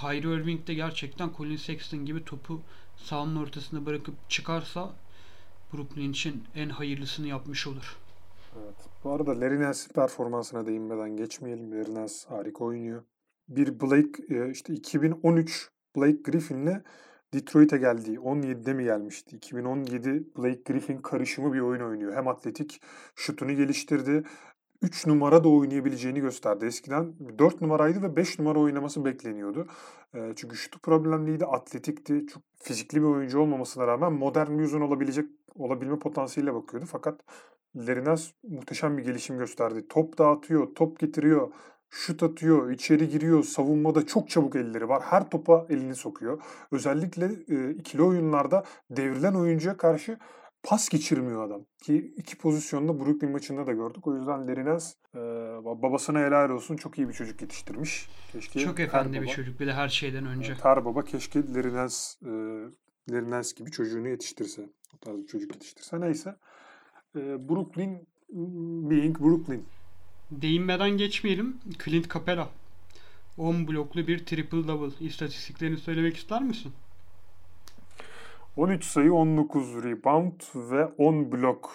Kyrie 0.00 0.34
Irving 0.36 0.66
de 0.66 0.74
gerçekten 0.74 1.30
Colin 1.36 1.56
Sexton 1.56 2.04
gibi 2.04 2.24
topu 2.24 2.60
sahanın 2.96 3.36
ortasına 3.36 3.86
bırakıp 3.86 4.14
çıkarsa 4.30 4.90
Brooklyn 5.72 6.10
için 6.10 6.44
en 6.54 6.68
hayırlısını 6.68 7.26
yapmış 7.26 7.66
olur. 7.66 7.96
Evet. 8.58 8.74
Bu 9.04 9.10
arada 9.10 9.40
Larry 9.40 9.60
Nance 9.62 9.80
performansına 9.94 10.66
değinmeden 10.66 11.16
geçmeyelim. 11.16 11.72
Larry 11.72 11.94
Nance 11.94 12.14
harika 12.28 12.64
oynuyor. 12.64 13.02
Bir 13.48 13.80
Blake 13.80 14.50
işte 14.50 14.74
2013 14.74 15.70
Blake 15.96 16.22
Griffin'le 16.24 16.82
Detroit'e 17.34 17.78
geldiği 17.78 18.18
17'de 18.18 18.72
mi 18.74 18.84
gelmişti? 18.84 19.36
2017 19.36 20.24
Blake 20.38 20.72
Griffin 20.72 20.98
karışımı 20.98 21.52
bir 21.52 21.60
oyun 21.60 21.80
oynuyor. 21.80 22.14
Hem 22.14 22.28
atletik 22.28 22.82
şutunu 23.14 23.52
geliştirdi. 23.52 24.24
3 24.82 25.06
numara 25.06 25.44
da 25.44 25.48
oynayabileceğini 25.48 26.20
gösterdi. 26.20 26.66
Eskiden 26.66 27.14
4 27.38 27.60
numaraydı 27.60 28.02
ve 28.02 28.16
5 28.16 28.38
numara 28.38 28.58
oynaması 28.58 29.04
bekleniyordu. 29.04 29.66
E, 30.14 30.32
çünkü 30.36 30.56
şutu 30.56 30.78
problemliydi, 30.78 31.46
atletikti, 31.46 32.26
çok 32.26 32.42
fizikli 32.56 32.98
bir 32.98 33.06
oyuncu 33.06 33.40
olmamasına 33.40 33.86
rağmen 33.86 34.12
modern 34.12 34.58
bir 34.58 34.64
uzun 34.64 34.80
olabilecek 34.80 35.26
olabilme 35.54 35.98
potansiyeliyle 35.98 36.54
bakıyordu. 36.54 36.86
Fakat 36.92 37.20
Lerinaz 37.76 38.34
muhteşem 38.42 38.98
bir 38.98 39.04
gelişim 39.04 39.38
gösterdi. 39.38 39.88
Top 39.88 40.18
dağıtıyor, 40.18 40.74
top 40.74 40.98
getiriyor, 40.98 41.52
şut 41.90 42.22
atıyor, 42.22 42.70
içeri 42.70 43.08
giriyor, 43.08 43.44
savunmada 43.44 44.06
çok 44.06 44.30
çabuk 44.30 44.56
elleri 44.56 44.88
var. 44.88 45.02
Her 45.02 45.30
topa 45.30 45.66
elini 45.68 45.94
sokuyor. 45.94 46.42
Özellikle 46.72 47.30
e, 47.48 47.70
ikili 47.70 48.02
oyunlarda 48.02 48.64
devrilen 48.90 49.34
oyuncuya 49.34 49.76
karşı 49.76 50.18
pas 50.62 50.88
geçirmiyor 50.88 51.46
adam. 51.46 51.64
Ki 51.82 52.14
iki 52.16 52.38
pozisyonda 52.38 53.00
Brooklyn 53.00 53.30
maçında 53.30 53.66
da 53.66 53.72
gördük. 53.72 54.06
O 54.06 54.16
yüzden 54.16 54.48
Lerinaz 54.48 54.96
e, 55.14 55.18
babasına 55.64 56.18
helal 56.18 56.50
olsun 56.50 56.76
çok 56.76 56.98
iyi 56.98 57.08
bir 57.08 57.12
çocuk 57.12 57.42
yetiştirmiş. 57.42 58.08
Keşke 58.32 58.60
çok 58.60 58.80
efendi 58.80 59.16
baba, 59.16 59.22
bir 59.22 59.28
çocuk 59.28 59.60
bir 59.60 59.66
de 59.66 59.72
her 59.72 59.88
şeyden 59.88 60.26
önce. 60.26 60.52
Evet, 60.52 60.64
her 60.64 60.84
baba 60.84 61.04
keşke 61.04 61.54
Lerinaz 61.54 62.18
e, 62.22 62.30
Lerinaz 63.12 63.54
gibi 63.54 63.70
çocuğunu 63.70 64.08
yetiştirse. 64.08 64.62
O 64.94 64.98
tarz 64.98 65.18
bir 65.18 65.26
çocuk 65.26 65.54
yetiştirse. 65.54 66.00
Neyse. 66.00 66.36
E, 67.16 67.48
Brooklyn 67.48 68.06
being 68.90 69.20
Brooklyn. 69.20 69.64
Değinmeden 70.30 70.90
geçmeyelim. 70.90 71.56
Clint 71.84 72.14
Capela. 72.14 72.48
10 73.38 73.68
bloklu 73.68 74.06
bir 74.06 74.26
triple 74.26 74.68
double. 74.68 75.06
İstatistiklerini 75.06 75.76
söylemek 75.76 76.16
ister 76.16 76.42
misin? 76.42 76.72
13 78.56 78.84
sayı, 78.84 79.14
19 79.14 79.84
rebound 79.84 80.40
ve 80.54 80.84
10 80.84 81.32
blok 81.32 81.70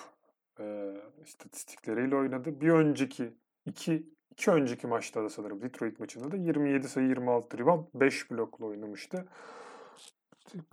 e, 0.59 0.95
istatistikleriyle 1.25 2.15
oynadı. 2.15 2.61
Bir 2.61 2.69
önceki 2.69 3.33
iki, 3.65 4.09
iki 4.31 4.51
önceki 4.51 4.87
maçta 4.87 5.23
da 5.23 5.29
sanırım 5.29 5.61
Detroit 5.61 5.99
maçında 5.99 6.31
da 6.31 6.37
27 6.37 6.89
sayı, 6.89 7.07
26 7.07 7.57
rebound, 7.57 7.85
5 7.93 8.31
blokla 8.31 8.65
oynamıştı. 8.65 9.25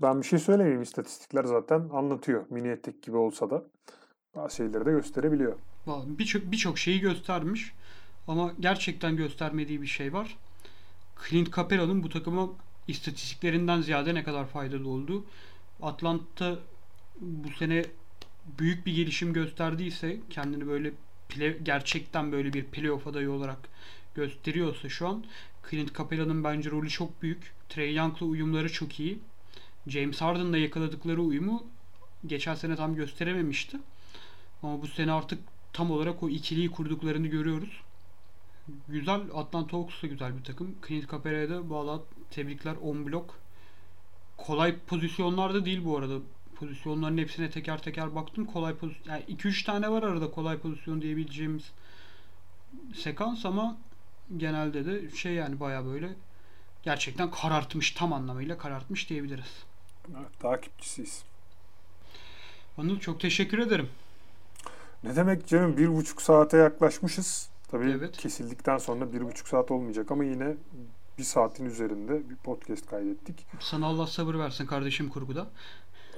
Ben 0.02 0.20
bir 0.20 0.26
şey 0.26 0.38
söylemeyeyim. 0.38 0.82
İstatistikler 0.82 1.44
zaten 1.44 1.88
anlatıyor. 1.92 2.44
Mini 2.50 2.68
etek 2.68 3.02
gibi 3.02 3.16
olsa 3.16 3.50
da 3.50 3.64
bazı 4.36 4.56
şeyleri 4.56 4.86
de 4.86 4.90
gösterebiliyor. 4.90 5.58
Birçok 5.86 6.52
birçok 6.52 6.78
şeyi 6.78 7.00
göstermiş. 7.00 7.72
Ama 8.28 8.52
gerçekten 8.60 9.16
göstermediği 9.16 9.82
bir 9.82 9.86
şey 9.86 10.12
var. 10.12 10.36
Clint 11.28 11.56
Capela'nın 11.56 12.02
bu 12.02 12.08
takıma 12.08 12.48
istatistiklerinden 12.88 13.80
ziyade 13.80 14.14
ne 14.14 14.24
kadar 14.24 14.46
faydalı 14.46 14.88
olduğu. 14.88 15.24
Atlanta 15.82 16.58
bu 17.20 17.50
sene 17.50 17.84
büyük 18.58 18.86
bir 18.86 18.94
gelişim 18.94 19.32
gösterdiyse 19.32 20.20
kendini 20.30 20.66
böyle 20.66 20.92
play, 21.28 21.58
gerçekten 21.62 22.32
böyle 22.32 22.52
bir 22.52 22.64
playoff 22.64 23.06
adayı 23.06 23.30
olarak 23.30 23.58
gösteriyorsa 24.14 24.88
şu 24.88 25.08
an 25.08 25.24
Clint 25.70 25.98
Capela'nın 25.98 26.44
bence 26.44 26.70
rolü 26.70 26.90
çok 26.90 27.22
büyük. 27.22 27.52
Trey 27.68 27.94
Young'la 27.94 28.26
uyumları 28.26 28.72
çok 28.72 29.00
iyi. 29.00 29.18
James 29.86 30.20
Harden'la 30.20 30.58
yakaladıkları 30.58 31.22
uyumu 31.22 31.66
geçen 32.26 32.54
sene 32.54 32.76
tam 32.76 32.94
gösterememişti. 32.94 33.76
Ama 34.62 34.82
bu 34.82 34.86
sene 34.88 35.12
artık 35.12 35.38
tam 35.72 35.90
olarak 35.90 36.22
o 36.22 36.28
ikiliyi 36.28 36.70
kurduklarını 36.70 37.26
görüyoruz. 37.26 37.80
Güzel. 38.88 39.20
Atlanta 39.34 39.76
Hawks 39.76 40.02
da 40.02 40.06
güzel 40.06 40.38
bir 40.38 40.44
takım. 40.44 40.74
Clint 40.88 41.10
Capela'ya 41.10 41.50
da 41.50 41.70
valla 41.70 42.02
tebrikler 42.30 42.74
10 42.82 43.06
blok. 43.06 43.38
Kolay 44.36 44.78
pozisyonlarda 44.78 45.64
değil 45.64 45.84
bu 45.84 45.98
arada. 45.98 46.18
Pozisyonların 46.54 47.18
hepsine 47.18 47.50
teker 47.50 47.82
teker 47.82 48.14
baktım. 48.14 48.46
Kolay 48.46 48.74
pozisyon. 48.74 49.14
Yani 49.14 49.24
2-3 49.24 49.64
tane 49.64 49.90
var 49.90 50.02
arada 50.02 50.30
kolay 50.30 50.58
pozisyon 50.58 51.02
diyebileceğimiz 51.02 51.64
sekans 52.94 53.46
ama 53.46 53.76
genelde 54.36 54.86
de 54.86 55.10
şey 55.16 55.32
yani 55.32 55.60
baya 55.60 55.84
böyle 55.84 56.14
gerçekten 56.82 57.30
karartmış 57.30 57.90
tam 57.90 58.12
anlamıyla 58.12 58.58
karartmış 58.58 59.10
diyebiliriz. 59.10 59.64
Evet, 60.10 60.40
takipçisiyiz. 60.40 61.24
Anıl 62.78 63.00
çok 63.00 63.20
teşekkür 63.20 63.58
ederim. 63.58 63.88
Ne 65.05 65.16
demek 65.16 65.46
canım 65.46 65.76
bir 65.76 65.96
buçuk 65.96 66.22
saate 66.22 66.57
yaklaşmışız. 66.57 67.50
Tabii 67.68 67.90
evet. 67.90 68.16
kesildikten 68.16 68.78
sonra 68.78 69.12
bir 69.12 69.20
buçuk 69.20 69.48
saat 69.48 69.70
olmayacak 69.70 70.11
ama 70.11 70.24
yine 70.24 70.57
bir 71.18 71.22
saatin 71.22 71.64
üzerinde 71.64 72.30
bir 72.30 72.36
podcast 72.36 72.86
kaydettik. 72.86 73.46
Sana 73.61 73.86
Allah 73.86 74.07
sabır 74.07 74.34
versin 74.34 74.66
kardeşim 74.66 75.09
kurguda. 75.09 75.46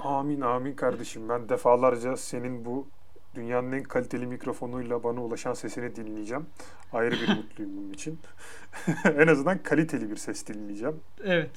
Amin 0.00 0.40
amin 0.40 0.72
kardeşim. 0.72 1.28
Ben 1.28 1.48
defalarca 1.48 2.16
senin 2.16 2.64
bu 2.64 2.86
dünyanın 3.34 3.72
en 3.72 3.82
kaliteli 3.82 4.26
mikrofonuyla 4.26 5.04
bana 5.04 5.24
ulaşan 5.24 5.54
sesini 5.54 5.96
dinleyeceğim. 5.96 6.46
Ayrı 6.92 7.14
bir 7.14 7.28
mutluyum 7.36 7.76
bunun 7.76 7.92
için. 7.92 8.18
en 9.04 9.26
azından 9.26 9.58
kaliteli 9.62 10.10
bir 10.10 10.16
ses 10.16 10.46
dinleyeceğim. 10.46 11.00
Evet. 11.24 11.50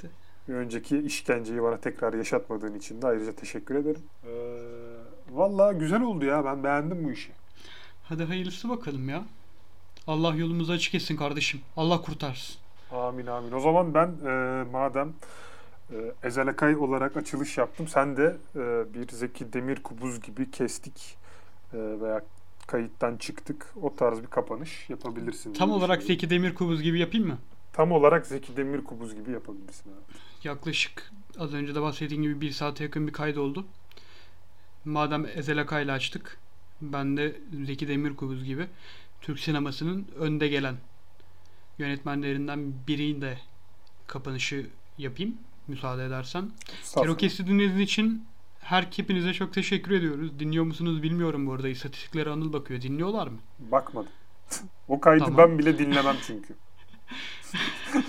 Bir 0.47 0.53
önceki 0.53 0.97
işkenceyi 0.97 1.63
bana 1.63 1.77
tekrar 1.77 2.13
yaşatmadığın 2.13 2.73
için 2.73 3.01
de 3.01 3.07
ayrıca 3.07 3.31
teşekkür 3.31 3.75
ederim. 3.75 4.01
Ee, 4.23 4.96
Valla 5.31 5.71
güzel 5.73 6.01
oldu 6.01 6.25
ya. 6.25 6.45
Ben 6.45 6.63
beğendim 6.63 7.03
bu 7.03 7.11
işi. 7.11 7.31
Hadi 8.03 8.23
hayırlısı 8.23 8.69
bakalım 8.69 9.09
ya. 9.09 9.23
Allah 10.07 10.35
yolumuzu 10.35 10.73
açık 10.73 10.95
etsin 10.95 11.15
kardeşim. 11.17 11.61
Allah 11.77 12.01
kurtarsın. 12.01 12.55
Amin 12.91 13.25
amin. 13.27 13.51
O 13.51 13.59
zaman 13.59 13.93
ben 13.93 14.07
e, 14.25 14.63
madem 14.71 15.13
e, 15.91 15.95
Ezel 16.23 16.47
Akay 16.47 16.75
olarak 16.75 17.17
açılış 17.17 17.57
yaptım. 17.57 17.87
Sen 17.87 18.17
de 18.17 18.37
e, 18.55 18.93
bir 18.93 19.07
Zeki 19.07 19.53
Demir 19.53 19.83
Kubuz 19.83 20.21
gibi 20.21 20.51
kestik 20.51 21.17
e, 21.73 21.77
veya 21.77 22.21
kayıttan 22.67 23.17
çıktık. 23.17 23.73
O 23.81 23.95
tarz 23.95 24.21
bir 24.21 24.27
kapanış 24.27 24.89
yapabilirsin. 24.89 25.53
Tam 25.53 25.71
olarak 25.71 26.03
Zeki 26.03 26.29
Demir 26.29 26.55
Kubuz 26.55 26.81
gibi 26.81 26.99
yapayım 26.99 27.27
mı? 27.27 27.37
Tam 27.73 27.91
olarak 27.91 28.25
Zeki 28.27 28.57
Demir 28.57 28.83
Kubuz 28.83 29.15
gibi 29.15 29.31
yapabilirsin. 29.31 29.89
Abi. 29.91 30.17
Yaklaşık 30.47 31.11
az 31.39 31.53
önce 31.53 31.75
de 31.75 31.81
bahsettiğim 31.81 32.23
gibi 32.23 32.41
bir 32.41 32.51
saate 32.51 32.83
yakın 32.83 33.07
bir 33.07 33.13
kaydı 33.13 33.41
oldu. 33.41 33.65
Madem 34.87 35.25
Ezel 35.35 35.61
Akay'la 35.61 35.93
açtık. 35.93 36.37
Ben 36.81 37.17
de 37.17 37.35
Zeki 37.65 37.87
Demirkubuz 37.87 38.43
gibi 38.43 38.67
Türk 39.21 39.39
sinemasının 39.39 40.07
önde 40.19 40.47
gelen 40.47 40.75
yönetmenlerinden 41.77 42.73
birinin 42.87 43.21
de 43.21 43.37
kapanışı 44.07 44.69
yapayım. 44.97 45.37
Müsaade 45.67 46.05
edersen. 46.05 46.51
Kerokes'i 46.95 47.47
dinlediğiniz 47.47 47.79
için 47.79 48.25
her 48.59 48.87
hepinize 48.95 49.33
çok 49.33 49.53
teşekkür 49.53 49.91
ediyoruz. 49.91 50.39
Dinliyor 50.39 50.63
musunuz 50.63 51.03
bilmiyorum 51.03 51.47
bu 51.47 51.53
arada. 51.53 51.67
İstatistiklere 51.67 52.29
Anıl 52.29 52.53
bakıyor. 52.53 52.81
Dinliyorlar 52.81 53.27
mı? 53.27 53.37
Bakmadım. 53.59 54.11
o 54.87 54.99
kaydı 54.99 55.25
tamam. 55.25 55.37
ben 55.37 55.59
bile 55.59 55.77
dinlemem 55.77 56.15
çünkü. 56.27 56.55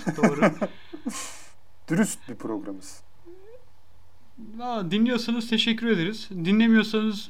Doğru. 0.17 0.51
Dürüst 1.87 2.29
bir 2.29 2.35
programız. 2.35 3.08
Dinliyorsanız 4.91 5.49
teşekkür 5.49 5.87
ederiz. 5.87 6.29
Dinlemiyorsanız 6.31 7.29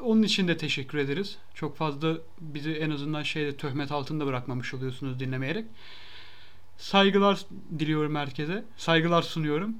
onun 0.00 0.22
için 0.22 0.48
de 0.48 0.56
teşekkür 0.56 0.98
ederiz. 0.98 1.38
Çok 1.54 1.76
fazla 1.76 2.16
bizi 2.40 2.72
en 2.72 2.90
azından 2.90 3.22
şeyde 3.22 3.56
töhmet 3.56 3.92
altında 3.92 4.26
bırakmamış 4.26 4.74
oluyorsunuz 4.74 5.20
dinlemeyerek. 5.20 5.64
Saygılar 6.78 7.40
diliyorum 7.78 8.14
herkese. 8.14 8.64
Saygılar 8.76 9.22
sunuyorum. 9.22 9.74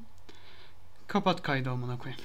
Kapat 1.06 1.42
kaydı 1.42 1.70
amına 1.70 1.98
koyayım. 1.98 2.20